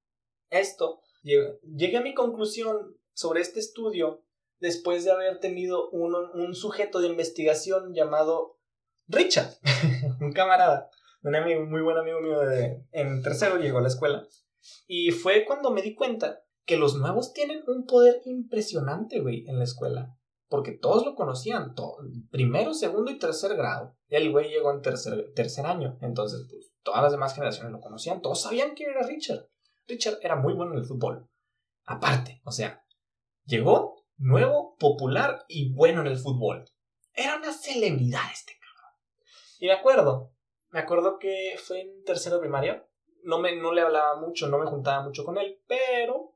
Esto 0.50 1.00
llegué 1.22 1.96
a 1.96 2.02
mi 2.02 2.14
conclusión 2.14 2.96
sobre 3.12 3.40
este 3.40 3.60
estudio 3.60 4.24
después 4.60 5.04
de 5.04 5.12
haber 5.12 5.40
tenido 5.40 5.90
un, 5.90 6.54
sujeto 6.54 7.00
de 7.00 7.08
investigación 7.08 7.94
llamado 7.94 8.58
Richard, 9.06 9.50
un 10.20 10.32
camarada, 10.32 10.90
un 11.22 11.36
amigo, 11.36 11.64
muy 11.64 11.82
buen 11.82 11.96
amigo 11.96 12.20
mío 12.20 12.40
de, 12.40 12.82
en 12.92 13.22
tercero 13.22 13.58
llegó 13.58 13.78
a 13.78 13.82
la 13.82 13.88
escuela. 13.88 14.26
Y 14.86 15.10
fue 15.10 15.44
cuando 15.46 15.70
me 15.70 15.82
di 15.82 15.94
cuenta 15.94 16.40
que 16.64 16.76
los 16.76 16.96
nuevos 16.96 17.32
tienen 17.32 17.62
un 17.66 17.86
poder 17.86 18.20
impresionante, 18.24 19.20
güey, 19.20 19.46
en 19.48 19.58
la 19.58 19.64
escuela 19.64 20.18
porque 20.48 20.72
todos 20.72 21.04
lo 21.04 21.14
conocían, 21.14 21.74
primero, 22.30 22.72
segundo 22.72 23.10
y 23.10 23.18
tercer 23.18 23.54
grado. 23.54 23.96
Y 24.08 24.16
el 24.16 24.30
güey 24.30 24.48
llegó 24.50 24.72
en 24.72 24.80
tercer, 24.80 25.32
tercer 25.34 25.66
año, 25.66 25.98
entonces 26.00 26.46
pues 26.50 26.72
todas 26.82 27.02
las 27.02 27.12
demás 27.12 27.34
generaciones 27.34 27.72
lo 27.72 27.80
conocían, 27.80 28.22
todos 28.22 28.42
sabían 28.42 28.74
quién 28.74 28.90
era 28.90 29.06
Richard. 29.06 29.46
Richard 29.86 30.18
era 30.22 30.36
muy 30.36 30.54
bueno 30.54 30.72
en 30.72 30.78
el 30.78 30.86
fútbol. 30.86 31.28
Aparte, 31.84 32.40
o 32.44 32.50
sea, 32.50 32.82
llegó 33.44 34.06
nuevo, 34.16 34.74
popular 34.78 35.44
y 35.48 35.72
bueno 35.72 36.00
en 36.00 36.06
el 36.06 36.18
fútbol. 36.18 36.64
Era 37.12 37.36
una 37.36 37.52
celebridad 37.52 38.22
este 38.32 38.54
cabrón. 38.58 38.92
Y 39.60 39.66
me 39.66 39.72
acuerdo, 39.72 40.32
me 40.70 40.80
acuerdo 40.80 41.18
que 41.18 41.56
fue 41.62 41.82
en 41.82 42.04
tercero 42.04 42.40
primaria, 42.40 42.87
no, 43.24 43.38
me, 43.38 43.56
no 43.56 43.72
le 43.72 43.82
hablaba 43.82 44.20
mucho, 44.20 44.48
no 44.48 44.58
me 44.58 44.66
juntaba 44.66 45.02
mucho 45.02 45.24
con 45.24 45.38
él, 45.38 45.60
pero 45.66 46.34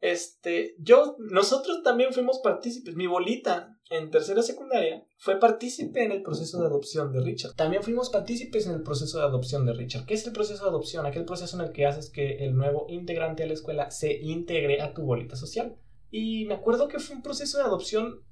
este, 0.00 0.74
yo, 0.78 1.16
nosotros 1.18 1.82
también 1.82 2.12
fuimos 2.12 2.40
partícipes. 2.40 2.94
Mi 2.96 3.06
bolita 3.06 3.78
en 3.90 4.10
tercera 4.10 4.42
secundaria 4.42 5.06
fue 5.16 5.38
partícipe 5.38 6.04
en 6.04 6.12
el 6.12 6.22
proceso 6.22 6.60
de 6.60 6.66
adopción 6.66 7.12
de 7.12 7.20
Richard. 7.20 7.54
También 7.54 7.82
fuimos 7.82 8.10
partícipes 8.10 8.66
en 8.66 8.74
el 8.74 8.82
proceso 8.82 9.18
de 9.18 9.24
adopción 9.24 9.64
de 9.64 9.72
Richard. 9.72 10.06
¿Qué 10.06 10.14
es 10.14 10.26
el 10.26 10.32
proceso 10.32 10.64
de 10.64 10.70
adopción? 10.70 11.06
Aquel 11.06 11.24
proceso 11.24 11.58
en 11.58 11.66
el 11.66 11.72
que 11.72 11.86
haces 11.86 12.10
que 12.10 12.44
el 12.44 12.56
nuevo 12.56 12.86
integrante 12.88 13.42
de 13.42 13.48
la 13.48 13.54
escuela 13.54 13.90
se 13.90 14.12
integre 14.12 14.82
a 14.82 14.92
tu 14.92 15.02
bolita 15.02 15.36
social. 15.36 15.76
Y 16.10 16.44
me 16.44 16.54
acuerdo 16.54 16.88
que 16.88 16.98
fue 16.98 17.16
un 17.16 17.22
proceso 17.22 17.58
de 17.58 17.64
adopción 17.64 18.22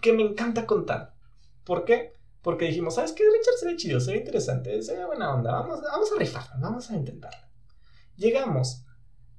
que 0.00 0.12
me 0.12 0.22
encanta 0.22 0.66
contar. 0.66 1.14
¿Por 1.64 1.84
qué? 1.84 2.12
Porque 2.46 2.66
dijimos, 2.66 2.94
¿sabes 2.94 3.10
qué? 3.10 3.24
Richard 3.24 3.58
se 3.58 3.66
ve 3.66 3.76
chido, 3.76 3.98
se 3.98 4.12
ve 4.12 4.18
interesante, 4.18 4.80
se 4.80 4.96
ve 4.96 5.04
buena 5.04 5.34
onda. 5.34 5.50
Vamos, 5.50 5.82
vamos 5.82 6.12
a 6.12 6.16
rifarlo, 6.16 6.54
vamos 6.60 6.88
a 6.92 6.94
intentarlo. 6.94 7.48
Llegamos 8.14 8.86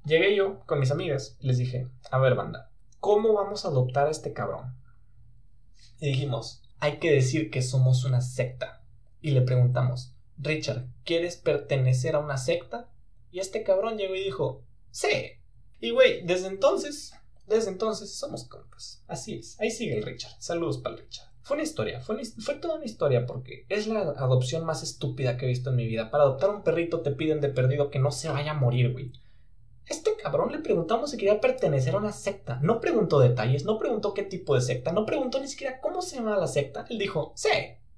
Llegué 0.08 0.38
yo 0.38 0.62
con 0.66 0.80
mis 0.80 0.92
amigas 0.92 1.36
les 1.42 1.58
dije, 1.58 1.90
a 2.12 2.18
ver 2.18 2.36
banda, 2.36 2.72
¿cómo 3.02 3.34
vamos 3.34 3.66
a 3.66 3.68
adoptar 3.68 4.08
a 4.08 4.12
este 4.12 4.32
cabrón? 4.32 4.74
Y 6.00 6.08
dijimos, 6.08 6.64
hay 6.80 6.98
que 7.00 7.12
decir 7.12 7.52
que 7.52 7.62
somos 7.62 8.06
una 8.06 8.22
secta. 8.22 8.86
Y 9.20 9.32
le 9.32 9.42
preguntamos, 9.42 10.16
Richard, 10.38 10.88
¿quieres 11.04 11.36
pertenecer 11.36 12.16
a 12.16 12.20
una 12.20 12.38
secta? 12.38 12.90
Y 13.32 13.40
este 13.40 13.64
cabrón 13.64 13.98
llegó 13.98 14.16
y 14.16 14.24
dijo, 14.24 14.64
sí. 14.92 15.10
Y 15.82 15.92
güey, 15.92 16.26
desde 16.26 16.48
entonces, 16.48 17.12
desde 17.46 17.72
entonces 17.72 18.16
somos 18.16 18.48
compas. 18.48 19.04
Así 19.08 19.40
es, 19.40 19.60
ahí 19.60 19.72
sigue 19.72 19.98
el 19.98 20.04
Richard. 20.04 20.40
Saludos 20.40 20.78
para 20.78 20.96
el 20.96 21.02
Richard. 21.02 21.27
Fue 21.48 21.56
una 21.56 21.64
historia, 21.64 22.02
fue, 22.02 22.56
toda 22.56 22.76
una 22.76 22.84
historia 22.84 23.26
porque 23.26 23.66
es 23.70 23.88
la 23.88 24.02
adopción 24.02 24.66
más 24.66 24.84
estúpida 24.84 25.38
que 25.38 25.46
he 25.46 25.48
visto 25.48 25.70
en 25.70 25.78
mi 25.78 25.88
vida. 25.88 26.12
Para 26.12 26.26
adoptar 26.26 26.50
un 26.50 26.62
perrito 26.62 27.00
te 27.00 27.12
piden 27.12 27.40
de 27.40 27.48
perdido 27.48 27.90
que 27.90 28.00
no 28.00 28.12
se 28.12 28.28
vaya 28.28 28.52
a 28.52 28.60
morir, 28.60 28.92
güey. 28.92 29.14
Este 29.86 30.18
cabrón 30.22 30.52
le 30.52 30.60
preguntamos 30.60 31.10
si 31.10 31.16
quería 31.16 31.40
pertenecer 31.40 31.96
a 31.96 32.00
una 32.00 32.12
secta. 32.12 32.60
No 32.62 32.82
preguntó 32.82 33.22
detalles, 33.22 33.64
no 33.64 33.80
preguntó 33.80 34.14
qué 34.14 34.24
tipo 34.24 34.56
de 34.56 34.62
secta, 34.62 34.92
no 34.92 35.06
preguntó 35.06 35.40
ni 35.40 35.48
siquiera 35.48 35.80
cómo 35.80 36.02
se 36.02 36.18
llama 36.18 36.36
la 36.36 36.48
secta. 36.48 36.86
Él 36.90 36.98
dijo, 36.98 37.32
sí. 37.34 37.48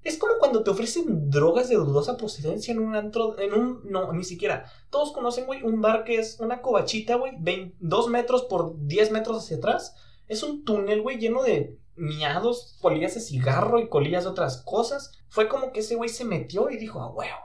Es 0.04 0.20
como 0.20 0.38
cuando 0.38 0.62
te 0.62 0.70
ofrecen 0.70 1.32
drogas 1.32 1.70
de 1.70 1.76
dudosa 1.76 2.18
procedencia 2.18 2.72
en 2.72 2.78
un 2.78 2.96
antro, 2.96 3.40
en 3.40 3.56
un, 3.56 3.82
no, 3.86 4.14
ni 4.14 4.26
siquiera. 4.26 4.72
Todos 4.92 5.12
conocen, 5.12 5.48
güey, 5.48 5.64
un 5.64 5.82
bar 5.82 6.04
que 6.04 6.18
es 6.18 6.40
una 6.40 6.62
covachita, 6.62 7.16
güey, 7.16 7.34
dos 7.80 8.10
metros 8.10 8.44
por 8.44 8.76
10 8.86 9.10
metros 9.10 9.40
hacia 9.40 9.58
atrás. 9.58 9.96
Es 10.28 10.44
un 10.44 10.64
túnel, 10.64 11.02
güey, 11.02 11.18
lleno 11.18 11.42
de 11.42 11.80
miados, 12.00 12.78
colillas 12.82 13.16
de 13.16 13.22
cigarro 13.22 13.80
y 13.80 13.90
colillas 13.90 14.24
de 14.24 14.30
otras 14.32 14.64
cosas. 14.64 15.12
Fue 15.28 15.48
como 15.48 15.72
que 15.72 15.82
ese 15.82 15.96
güey 15.96 16.10
se 16.10 16.26
metió 16.26 16.70
y 16.70 16.78
dijo, 16.78 17.02
ah, 17.02 17.12
huevo. 17.12 17.38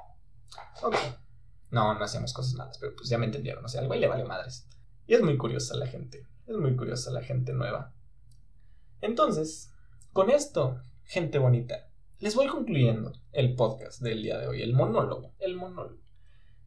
Ok. 0.82 0.96
No, 1.70 1.94
no 1.94 2.04
hacíamos 2.04 2.32
cosas 2.32 2.54
malas, 2.54 2.78
pero 2.78 2.94
pues 2.94 3.08
ya 3.08 3.18
me 3.18 3.26
entendieron. 3.26 3.64
O 3.64 3.68
sea, 3.68 3.80
al 3.80 3.88
güey 3.88 4.00
le 4.00 4.06
vale 4.06 4.24
madres. 4.24 4.68
Y 5.06 5.14
es 5.14 5.22
muy 5.22 5.36
curiosa 5.36 5.76
la 5.76 5.86
gente. 5.86 6.26
Es 6.46 6.56
muy 6.56 6.76
curiosa 6.76 7.10
la 7.10 7.22
gente 7.22 7.52
nueva. 7.52 7.92
Entonces, 9.00 9.72
con 10.12 10.30
esto, 10.30 10.80
gente 11.02 11.38
bonita, 11.38 11.88
les 12.20 12.34
voy 12.34 12.46
concluyendo 12.46 13.12
el 13.32 13.54
podcast 13.54 14.00
del 14.00 14.22
día 14.22 14.38
de 14.38 14.46
hoy, 14.46 14.62
el 14.62 14.72
monólogo, 14.72 15.34
el 15.38 15.56
monólogo. 15.56 16.00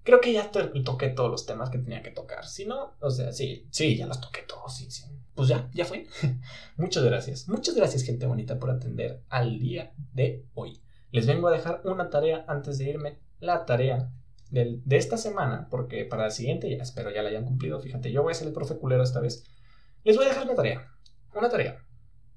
Creo 0.04 0.22
que 0.22 0.34
ya 0.34 0.52
toqué 0.52 1.10
todos 1.10 1.32
los 1.32 1.46
temas 1.46 1.70
que 1.70 1.80
tenía 1.80 2.04
que 2.04 2.12
tocar. 2.12 2.46
Si 2.46 2.66
no, 2.66 2.96
o 3.00 3.10
sea, 3.10 3.32
sí, 3.34 3.68
sí, 3.72 3.98
ya 3.98 4.08
los 4.08 4.22
toqué 4.22 4.44
todos, 4.44 4.76
sí, 4.76 4.92
sí. 4.92 5.04
Pues 5.38 5.50
ya, 5.50 5.70
ya 5.72 5.86
fue. 5.86 6.08
Muchas 6.78 7.04
gracias. 7.04 7.48
Muchas 7.48 7.76
gracias, 7.76 8.02
gente 8.02 8.26
bonita, 8.26 8.58
por 8.58 8.72
atender 8.72 9.22
al 9.30 9.60
día 9.60 9.94
de 10.12 10.48
hoy. 10.56 10.82
Les 11.12 11.28
vengo 11.28 11.48
a 11.48 11.52
dejar 11.52 11.82
una 11.86 12.10
tarea 12.10 12.44
antes 12.48 12.80
de 12.80 12.90
irme. 12.90 13.20
La 13.40 13.64
tarea 13.68 14.12
de 14.50 14.98
esta 14.98 15.16
semana, 15.16 15.68
porque 15.70 16.06
para 16.06 16.24
la 16.24 16.32
siguiente 16.32 16.76
ya 16.76 16.82
espero 16.82 17.12
ya 17.12 17.22
la 17.22 17.30
hayan 17.30 17.46
cumplido. 17.46 17.80
Fíjate, 17.80 18.12
yo 18.12 18.24
voy 18.24 18.32
a 18.32 18.34
ser 18.34 18.48
el 18.48 18.54
profe 18.54 18.80
culero 18.80 19.04
esta 19.04 19.20
vez. 19.20 19.44
Les 20.04 20.16
voy 20.16 20.26
a 20.26 20.30
dejar 20.30 20.46
una 20.46 20.56
tarea. 20.56 20.92
Una 21.36 21.50
tarea. 21.50 21.86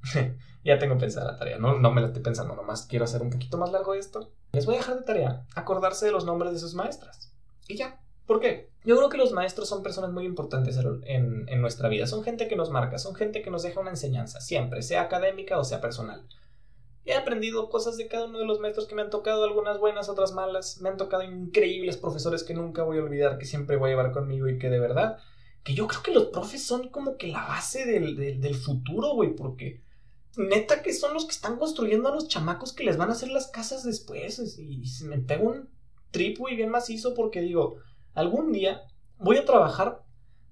ya 0.65 0.79
tengo 0.79 0.99
pensada 0.99 1.33
la 1.33 1.39
tarea. 1.39 1.57
No, 1.57 1.79
no 1.79 1.91
me 1.93 2.03
la 2.03 2.09
estoy 2.09 2.23
pensando, 2.23 2.55
nomás 2.55 2.85
quiero 2.85 3.07
hacer 3.07 3.23
un 3.23 3.31
poquito 3.31 3.57
más 3.57 3.73
largo 3.73 3.95
esto. 3.95 4.31
Les 4.53 4.67
voy 4.67 4.75
a 4.75 4.79
dejar 4.79 4.97
de 4.99 5.05
tarea 5.05 5.47
acordarse 5.55 6.05
de 6.05 6.13
los 6.13 6.27
nombres 6.27 6.53
de 6.53 6.59
sus 6.59 6.75
maestras. 6.75 7.33
Y 7.67 7.79
ya. 7.79 7.99
¿Por 8.31 8.39
qué? 8.39 8.71
Yo 8.85 8.97
creo 8.97 9.09
que 9.09 9.19
los 9.19 9.33
maestros 9.33 9.69
son 9.69 9.83
personas 9.83 10.13
muy 10.13 10.25
importantes 10.25 10.79
en, 11.03 11.61
nuestra 11.61 11.89
vida. 11.89 12.07
Son 12.07 12.23
gente 12.23 12.47
que 12.47 12.55
nos 12.55 12.71
marca, 12.71 12.97
son 12.97 13.17
gente 13.17 13.43
que 13.43 13.51
nos 13.51 13.65
deja 13.65 13.81
una 13.81 13.91
enseñanza, 13.91 14.41
siempre, 14.41 14.83
sea 14.83 15.03
académica 15.03 15.59
o 15.59 15.65
sea 15.65 15.81
personal. 15.81 16.25
He 17.05 17.15
aprendido 17.15 17.69
cosas 17.69 17.97
de 17.97 18.07
cada 18.07 18.27
uno 18.27 18.39
de 18.39 18.47
los 18.47 18.61
maestros 18.61 18.87
que 18.87 18.95
me 18.95 19.03
han 19.03 19.11
tocado, 19.11 19.43
algunas 19.43 19.81
buenas, 19.81 20.09
otras 20.09 20.31
malas. 20.33 20.81
Me 20.81 20.91
han 20.91 20.97
tocado 20.97 21.25
increíbles 21.25 21.97
profesores 21.97 22.45
que 22.45 22.55
nunca 22.55 22.85
voy 22.85 22.99
a 22.99 23.03
olvidar, 23.03 23.37
que 23.37 23.47
siempre 23.47 23.77
voy 23.77 23.89
a 23.89 23.95
llevar 23.95 24.13
conmigo 24.13 24.49
y 24.49 24.61
que 24.61 24.71
de 24.71 24.79
verdad, 24.79 25.19
que 25.65 25.75
yo 25.75 25.89
creo 25.89 26.05
que 26.05 26.15
los 26.15 26.27
profes 26.27 26.65
son 26.65 26.89
como 26.89 27.17
que 27.17 27.27
la 27.27 27.49
base 27.49 27.85
del, 27.85 28.55
futuro, 28.55 29.13
güey, 29.15 29.35
porque 29.35 29.83
neta 30.37 30.83
que 30.83 30.93
son 30.93 31.15
los 31.15 31.25
que 31.25 31.33
están 31.33 31.59
construyendo 31.59 32.09
a 32.09 32.15
los 32.15 32.29
chamacos 32.29 32.75
que 32.75 32.85
les 32.85 32.97
van 32.97 33.09
a 33.09 33.15
hacer 33.15 33.31
las 33.31 33.49
casas 33.49 33.83
después. 33.83 34.39
Y 34.57 34.87
se 34.87 35.07
me 35.07 35.19
pega 35.19 35.43
un 35.43 35.69
trip, 36.13 36.39
güey, 36.39 36.55
bien 36.55 36.71
macizo 36.71 37.13
porque 37.15 37.41
digo, 37.41 37.79
algún 38.15 38.53
día 38.53 38.83
voy 39.19 39.37
a 39.37 39.45
trabajar 39.45 40.03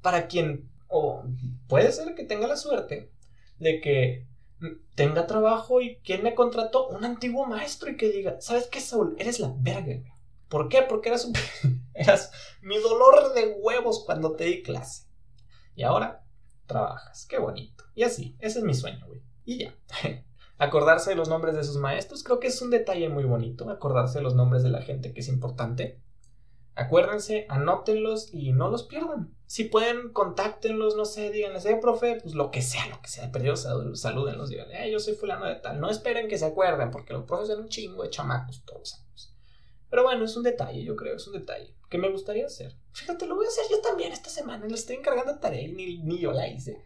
para 0.02 0.26
quien, 0.26 0.70
o 0.88 1.24
puede 1.66 1.92
ser 1.92 2.14
que 2.14 2.24
tenga 2.24 2.46
la 2.46 2.56
suerte 2.56 3.10
de 3.58 3.80
que 3.80 4.26
tenga 4.94 5.26
trabajo 5.26 5.80
y 5.80 5.96
quien 5.98 6.22
me 6.22 6.34
contrató, 6.34 6.88
un 6.88 7.04
antiguo 7.04 7.46
maestro 7.46 7.90
y 7.90 7.96
que 7.96 8.10
diga, 8.10 8.40
¿sabes 8.40 8.66
qué, 8.66 8.80
Saúl? 8.80 9.16
Eres 9.18 9.40
la 9.40 9.52
verga, 9.56 10.00
¿Por 10.48 10.68
qué? 10.68 10.82
Porque 10.82 11.10
eras, 11.10 11.30
eras 11.94 12.32
mi 12.62 12.78
dolor 12.78 13.34
de 13.34 13.56
huevos 13.60 14.04
cuando 14.04 14.34
te 14.34 14.44
di 14.44 14.62
clase. 14.62 15.06
Y 15.74 15.82
ahora 15.82 16.24
trabajas. 16.66 17.26
Qué 17.26 17.38
bonito. 17.38 17.84
Y 17.94 18.02
así, 18.02 18.36
ese 18.40 18.58
es 18.60 18.64
mi 18.64 18.74
sueño, 18.74 19.06
güey. 19.06 19.22
Y 19.44 19.58
ya. 19.58 19.76
Acordarse 20.58 21.10
de 21.10 21.16
los 21.16 21.28
nombres 21.28 21.54
de 21.54 21.62
sus 21.62 21.76
maestros, 21.76 22.24
creo 22.24 22.40
que 22.40 22.48
es 22.48 22.60
un 22.62 22.70
detalle 22.70 23.08
muy 23.08 23.24
bonito. 23.24 23.70
Acordarse 23.70 24.18
de 24.18 24.24
los 24.24 24.34
nombres 24.34 24.62
de 24.62 24.70
la 24.70 24.82
gente 24.82 25.12
que 25.12 25.20
es 25.20 25.28
importante. 25.28 26.00
Acuérdense, 26.78 27.44
anótenlos 27.48 28.32
y 28.32 28.52
no 28.52 28.70
los 28.70 28.84
pierdan. 28.84 29.34
Si 29.46 29.64
pueden, 29.64 30.12
contáctenlos, 30.12 30.94
no 30.94 31.06
sé, 31.06 31.30
díganles, 31.30 31.66
eh, 31.66 31.76
profe, 31.82 32.20
pues 32.22 32.36
lo 32.36 32.52
que 32.52 32.62
sea, 32.62 32.86
lo 32.86 33.02
que 33.02 33.08
sea, 33.08 33.32
pero 33.32 33.56
salúdenlos, 33.56 34.48
díganle, 34.48 34.86
eh, 34.86 34.92
yo 34.92 35.00
soy 35.00 35.14
fulano 35.14 35.46
de 35.46 35.56
tal. 35.56 35.80
No 35.80 35.90
esperen 35.90 36.28
que 36.28 36.38
se 36.38 36.44
acuerden, 36.44 36.92
porque 36.92 37.14
los 37.14 37.24
profes 37.24 37.48
son 37.48 37.62
un 37.62 37.68
chingo 37.68 38.04
de 38.04 38.10
chamacos 38.10 38.62
todos 38.64 38.94
años. 38.94 39.34
Pero 39.90 40.04
bueno, 40.04 40.24
es 40.24 40.36
un 40.36 40.44
detalle, 40.44 40.84
yo 40.84 40.94
creo, 40.94 41.16
es 41.16 41.26
un 41.26 41.32
detalle 41.32 41.74
que 41.90 41.98
me 41.98 42.12
gustaría 42.12 42.46
hacer. 42.46 42.76
Fíjate, 42.92 43.26
lo 43.26 43.34
voy 43.34 43.46
a 43.46 43.48
hacer 43.48 43.64
yo 43.68 43.80
también 43.80 44.12
esta 44.12 44.30
semana, 44.30 44.64
le 44.68 44.74
estoy 44.76 44.94
encargando 44.94 45.40
tarea 45.40 45.62
y 45.62 45.72
ni, 45.72 45.98
ni 45.98 46.20
yo 46.20 46.30
la 46.30 46.46
hice. 46.46 46.84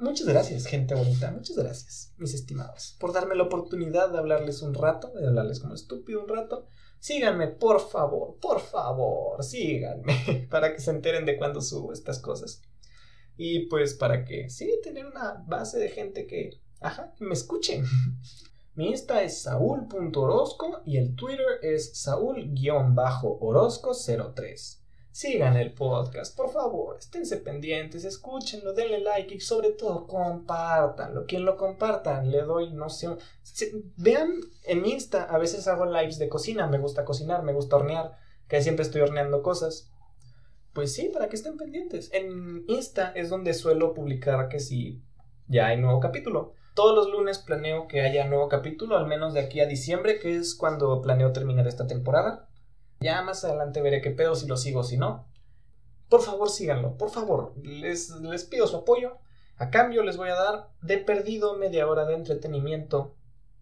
Muchas 0.00 0.26
gracias, 0.26 0.66
gente 0.66 0.96
bonita, 0.96 1.30
muchas 1.30 1.56
gracias, 1.56 2.14
mis 2.16 2.34
estimados, 2.34 2.96
por 2.98 3.12
darme 3.12 3.36
la 3.36 3.44
oportunidad 3.44 4.10
de 4.10 4.18
hablarles 4.18 4.62
un 4.62 4.74
rato, 4.74 5.12
de 5.12 5.28
hablarles 5.28 5.60
como 5.60 5.74
estúpido 5.74 6.20
un 6.20 6.28
rato. 6.28 6.66
Síganme, 7.00 7.48
por 7.48 7.80
favor, 7.80 8.36
por 8.40 8.60
favor, 8.60 9.42
síganme, 9.42 10.46
para 10.50 10.74
que 10.74 10.80
se 10.80 10.90
enteren 10.90 11.24
de 11.24 11.38
cuando 11.38 11.62
subo 11.62 11.94
estas 11.94 12.18
cosas. 12.18 12.60
Y 13.38 13.60
pues 13.68 13.94
para 13.94 14.26
que, 14.26 14.50
sí, 14.50 14.78
tener 14.82 15.06
una 15.06 15.42
base 15.46 15.78
de 15.78 15.88
gente 15.88 16.26
que, 16.26 16.60
ajá, 16.80 17.14
me 17.18 17.32
escuchen. 17.32 17.86
Mi 18.74 18.90
Insta 18.90 19.22
es 19.22 19.40
saúl.orozco 19.42 20.82
y 20.84 20.98
el 20.98 21.16
Twitter 21.16 21.58
es 21.62 22.04
saúl-orozco03. 22.04 24.79
Sigan 25.12 25.56
el 25.56 25.72
podcast, 25.72 26.36
por 26.36 26.50
favor, 26.50 26.96
esténse 26.96 27.38
pendientes, 27.38 28.04
escúchenlo, 28.04 28.72
denle 28.74 29.00
like 29.00 29.34
y 29.34 29.40
sobre 29.40 29.72
todo 29.72 30.06
compártanlo. 30.06 31.26
Quien 31.26 31.44
lo 31.44 31.56
compartan, 31.56 32.30
le 32.30 32.42
doy, 32.42 32.72
no 32.72 32.88
sé, 32.88 33.08
vean 33.96 34.32
en 34.64 34.86
Insta, 34.86 35.24
a 35.24 35.38
veces 35.38 35.66
hago 35.66 35.84
lives 35.86 36.18
de 36.18 36.28
cocina, 36.28 36.68
me 36.68 36.78
gusta 36.78 37.04
cocinar, 37.04 37.42
me 37.42 37.52
gusta 37.52 37.76
hornear, 37.76 38.18
que 38.46 38.62
siempre 38.62 38.84
estoy 38.84 39.00
horneando 39.00 39.42
cosas. 39.42 39.90
Pues 40.72 40.92
sí, 40.94 41.10
para 41.12 41.28
que 41.28 41.34
estén 41.34 41.56
pendientes. 41.56 42.10
En 42.12 42.64
Insta 42.68 43.12
es 43.16 43.28
donde 43.28 43.54
suelo 43.54 43.94
publicar 43.94 44.48
que 44.48 44.60
si 44.60 45.02
ya 45.48 45.66
hay 45.66 45.76
nuevo 45.80 45.98
capítulo. 45.98 46.54
Todos 46.74 46.94
los 46.94 47.10
lunes 47.10 47.38
planeo 47.38 47.88
que 47.88 48.02
haya 48.02 48.28
nuevo 48.28 48.48
capítulo, 48.48 48.96
al 48.96 49.08
menos 49.08 49.34
de 49.34 49.40
aquí 49.40 49.58
a 49.58 49.66
diciembre, 49.66 50.20
que 50.20 50.36
es 50.36 50.54
cuando 50.54 51.02
planeo 51.02 51.32
terminar 51.32 51.66
esta 51.66 51.88
temporada. 51.88 52.49
Ya 53.00 53.22
más 53.22 53.44
adelante 53.44 53.80
veré 53.80 54.02
qué 54.02 54.10
pedo 54.10 54.34
si 54.34 54.46
lo 54.46 54.58
sigo 54.58 54.80
o 54.80 54.84
si 54.84 54.98
no. 54.98 55.26
Por 56.10 56.20
favor, 56.20 56.50
síganlo, 56.50 56.98
por 56.98 57.10
favor. 57.10 57.54
Les, 57.62 58.10
les 58.10 58.44
pido 58.44 58.66
su 58.66 58.76
apoyo. 58.76 59.18
A 59.56 59.70
cambio 59.70 60.02
les 60.02 60.16
voy 60.16 60.28
a 60.28 60.34
dar 60.34 60.68
de 60.82 60.98
perdido 60.98 61.56
media 61.56 61.86
hora 61.86 62.04
de 62.04 62.14
entretenimiento. 62.14 63.16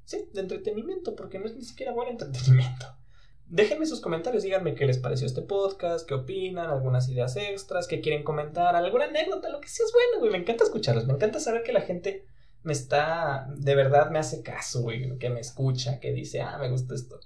Sí, 0.05 0.29
de 0.33 0.41
entretenimiento, 0.41 1.15
porque 1.15 1.39
no 1.39 1.47
es 1.47 1.55
ni 1.55 1.63
siquiera 1.63 1.93
buen 1.93 2.09
entretenimiento. 2.09 2.87
Déjenme 3.47 3.87
sus 3.87 4.01
comentarios, 4.01 4.43
díganme 4.43 4.75
qué 4.75 4.87
les 4.87 4.99
pareció 4.99 5.27
este 5.27 5.43
podcast, 5.43 6.07
qué 6.07 6.15
opinan, 6.15 6.69
algunas 6.69 7.09
ideas 7.09 7.37
extras, 7.37 7.87
qué 7.87 8.01
quieren 8.01 8.25
comentar, 8.25 8.77
alguna 8.77 9.07
anécdota, 9.07 9.49
lo 9.49 9.61
que 9.61 9.69
sea 9.69 9.87
es 9.87 9.93
bueno, 9.93 10.21
güey. 10.21 10.33
Me 10.33 10.39
encanta 10.39 10.65
escucharlos, 10.65 11.07
me 11.07 11.15
encanta 11.15 11.41
saber 11.41 11.63
que 11.63 11.73
la 11.73 11.81
gente 11.81 12.27
me 12.63 12.73
está, 12.73 13.47
de 13.57 13.75
verdad 13.75 14.11
me 14.11 14.19
hace 14.19 14.43
caso, 14.43 14.83
güey, 14.83 15.19
que 15.19 15.31
me 15.31 15.41
escucha, 15.41 16.01
que 16.01 16.13
dice, 16.13 16.43
ah, 16.43 16.59
me 16.59 16.71
gusta 16.71 16.95
esto. 16.95 17.21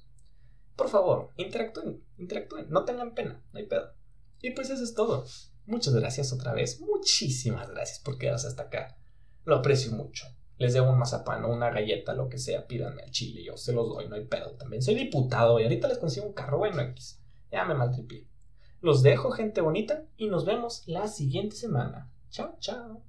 Por 0.82 0.90
favor, 0.90 1.30
interactúen, 1.36 2.02
interactúen, 2.18 2.68
no 2.68 2.84
tengan 2.84 3.14
pena, 3.14 3.40
no 3.52 3.58
hay 3.60 3.66
pedo. 3.66 3.92
Y 4.40 4.50
pues 4.50 4.68
eso 4.68 4.82
es 4.82 4.94
todo. 4.94 5.24
Muchas 5.64 5.94
gracias 5.94 6.32
otra 6.32 6.54
vez, 6.54 6.80
muchísimas 6.80 7.70
gracias 7.70 8.00
por 8.00 8.18
quedarse 8.18 8.48
hasta 8.48 8.64
acá. 8.64 8.98
Lo 9.44 9.54
aprecio 9.54 9.92
mucho. 9.92 10.26
Les 10.58 10.74
debo 10.74 10.90
un 10.90 10.98
mazapán 10.98 11.44
o 11.44 11.52
una 11.52 11.70
galleta, 11.70 12.14
lo 12.14 12.28
que 12.28 12.38
sea, 12.38 12.66
pídanme 12.66 13.02
al 13.02 13.12
chile, 13.12 13.44
yo 13.44 13.56
se 13.56 13.72
los 13.72 13.88
doy, 13.90 14.08
no 14.08 14.16
hay 14.16 14.24
pedo 14.24 14.56
también. 14.56 14.82
Soy 14.82 14.96
diputado 14.96 15.60
y 15.60 15.62
ahorita 15.62 15.86
les 15.86 15.98
consigo 15.98 16.26
un 16.26 16.32
carro, 16.32 16.58
bueno, 16.58 16.82
X. 16.82 17.22
Ya 17.52 17.64
me 17.64 17.74
maltripié. 17.74 18.26
Los 18.80 19.04
dejo, 19.04 19.30
gente 19.30 19.60
bonita, 19.60 20.04
y 20.16 20.26
nos 20.26 20.44
vemos 20.44 20.82
la 20.86 21.06
siguiente 21.06 21.54
semana. 21.54 22.10
Chao, 22.28 22.56
chao. 22.58 23.04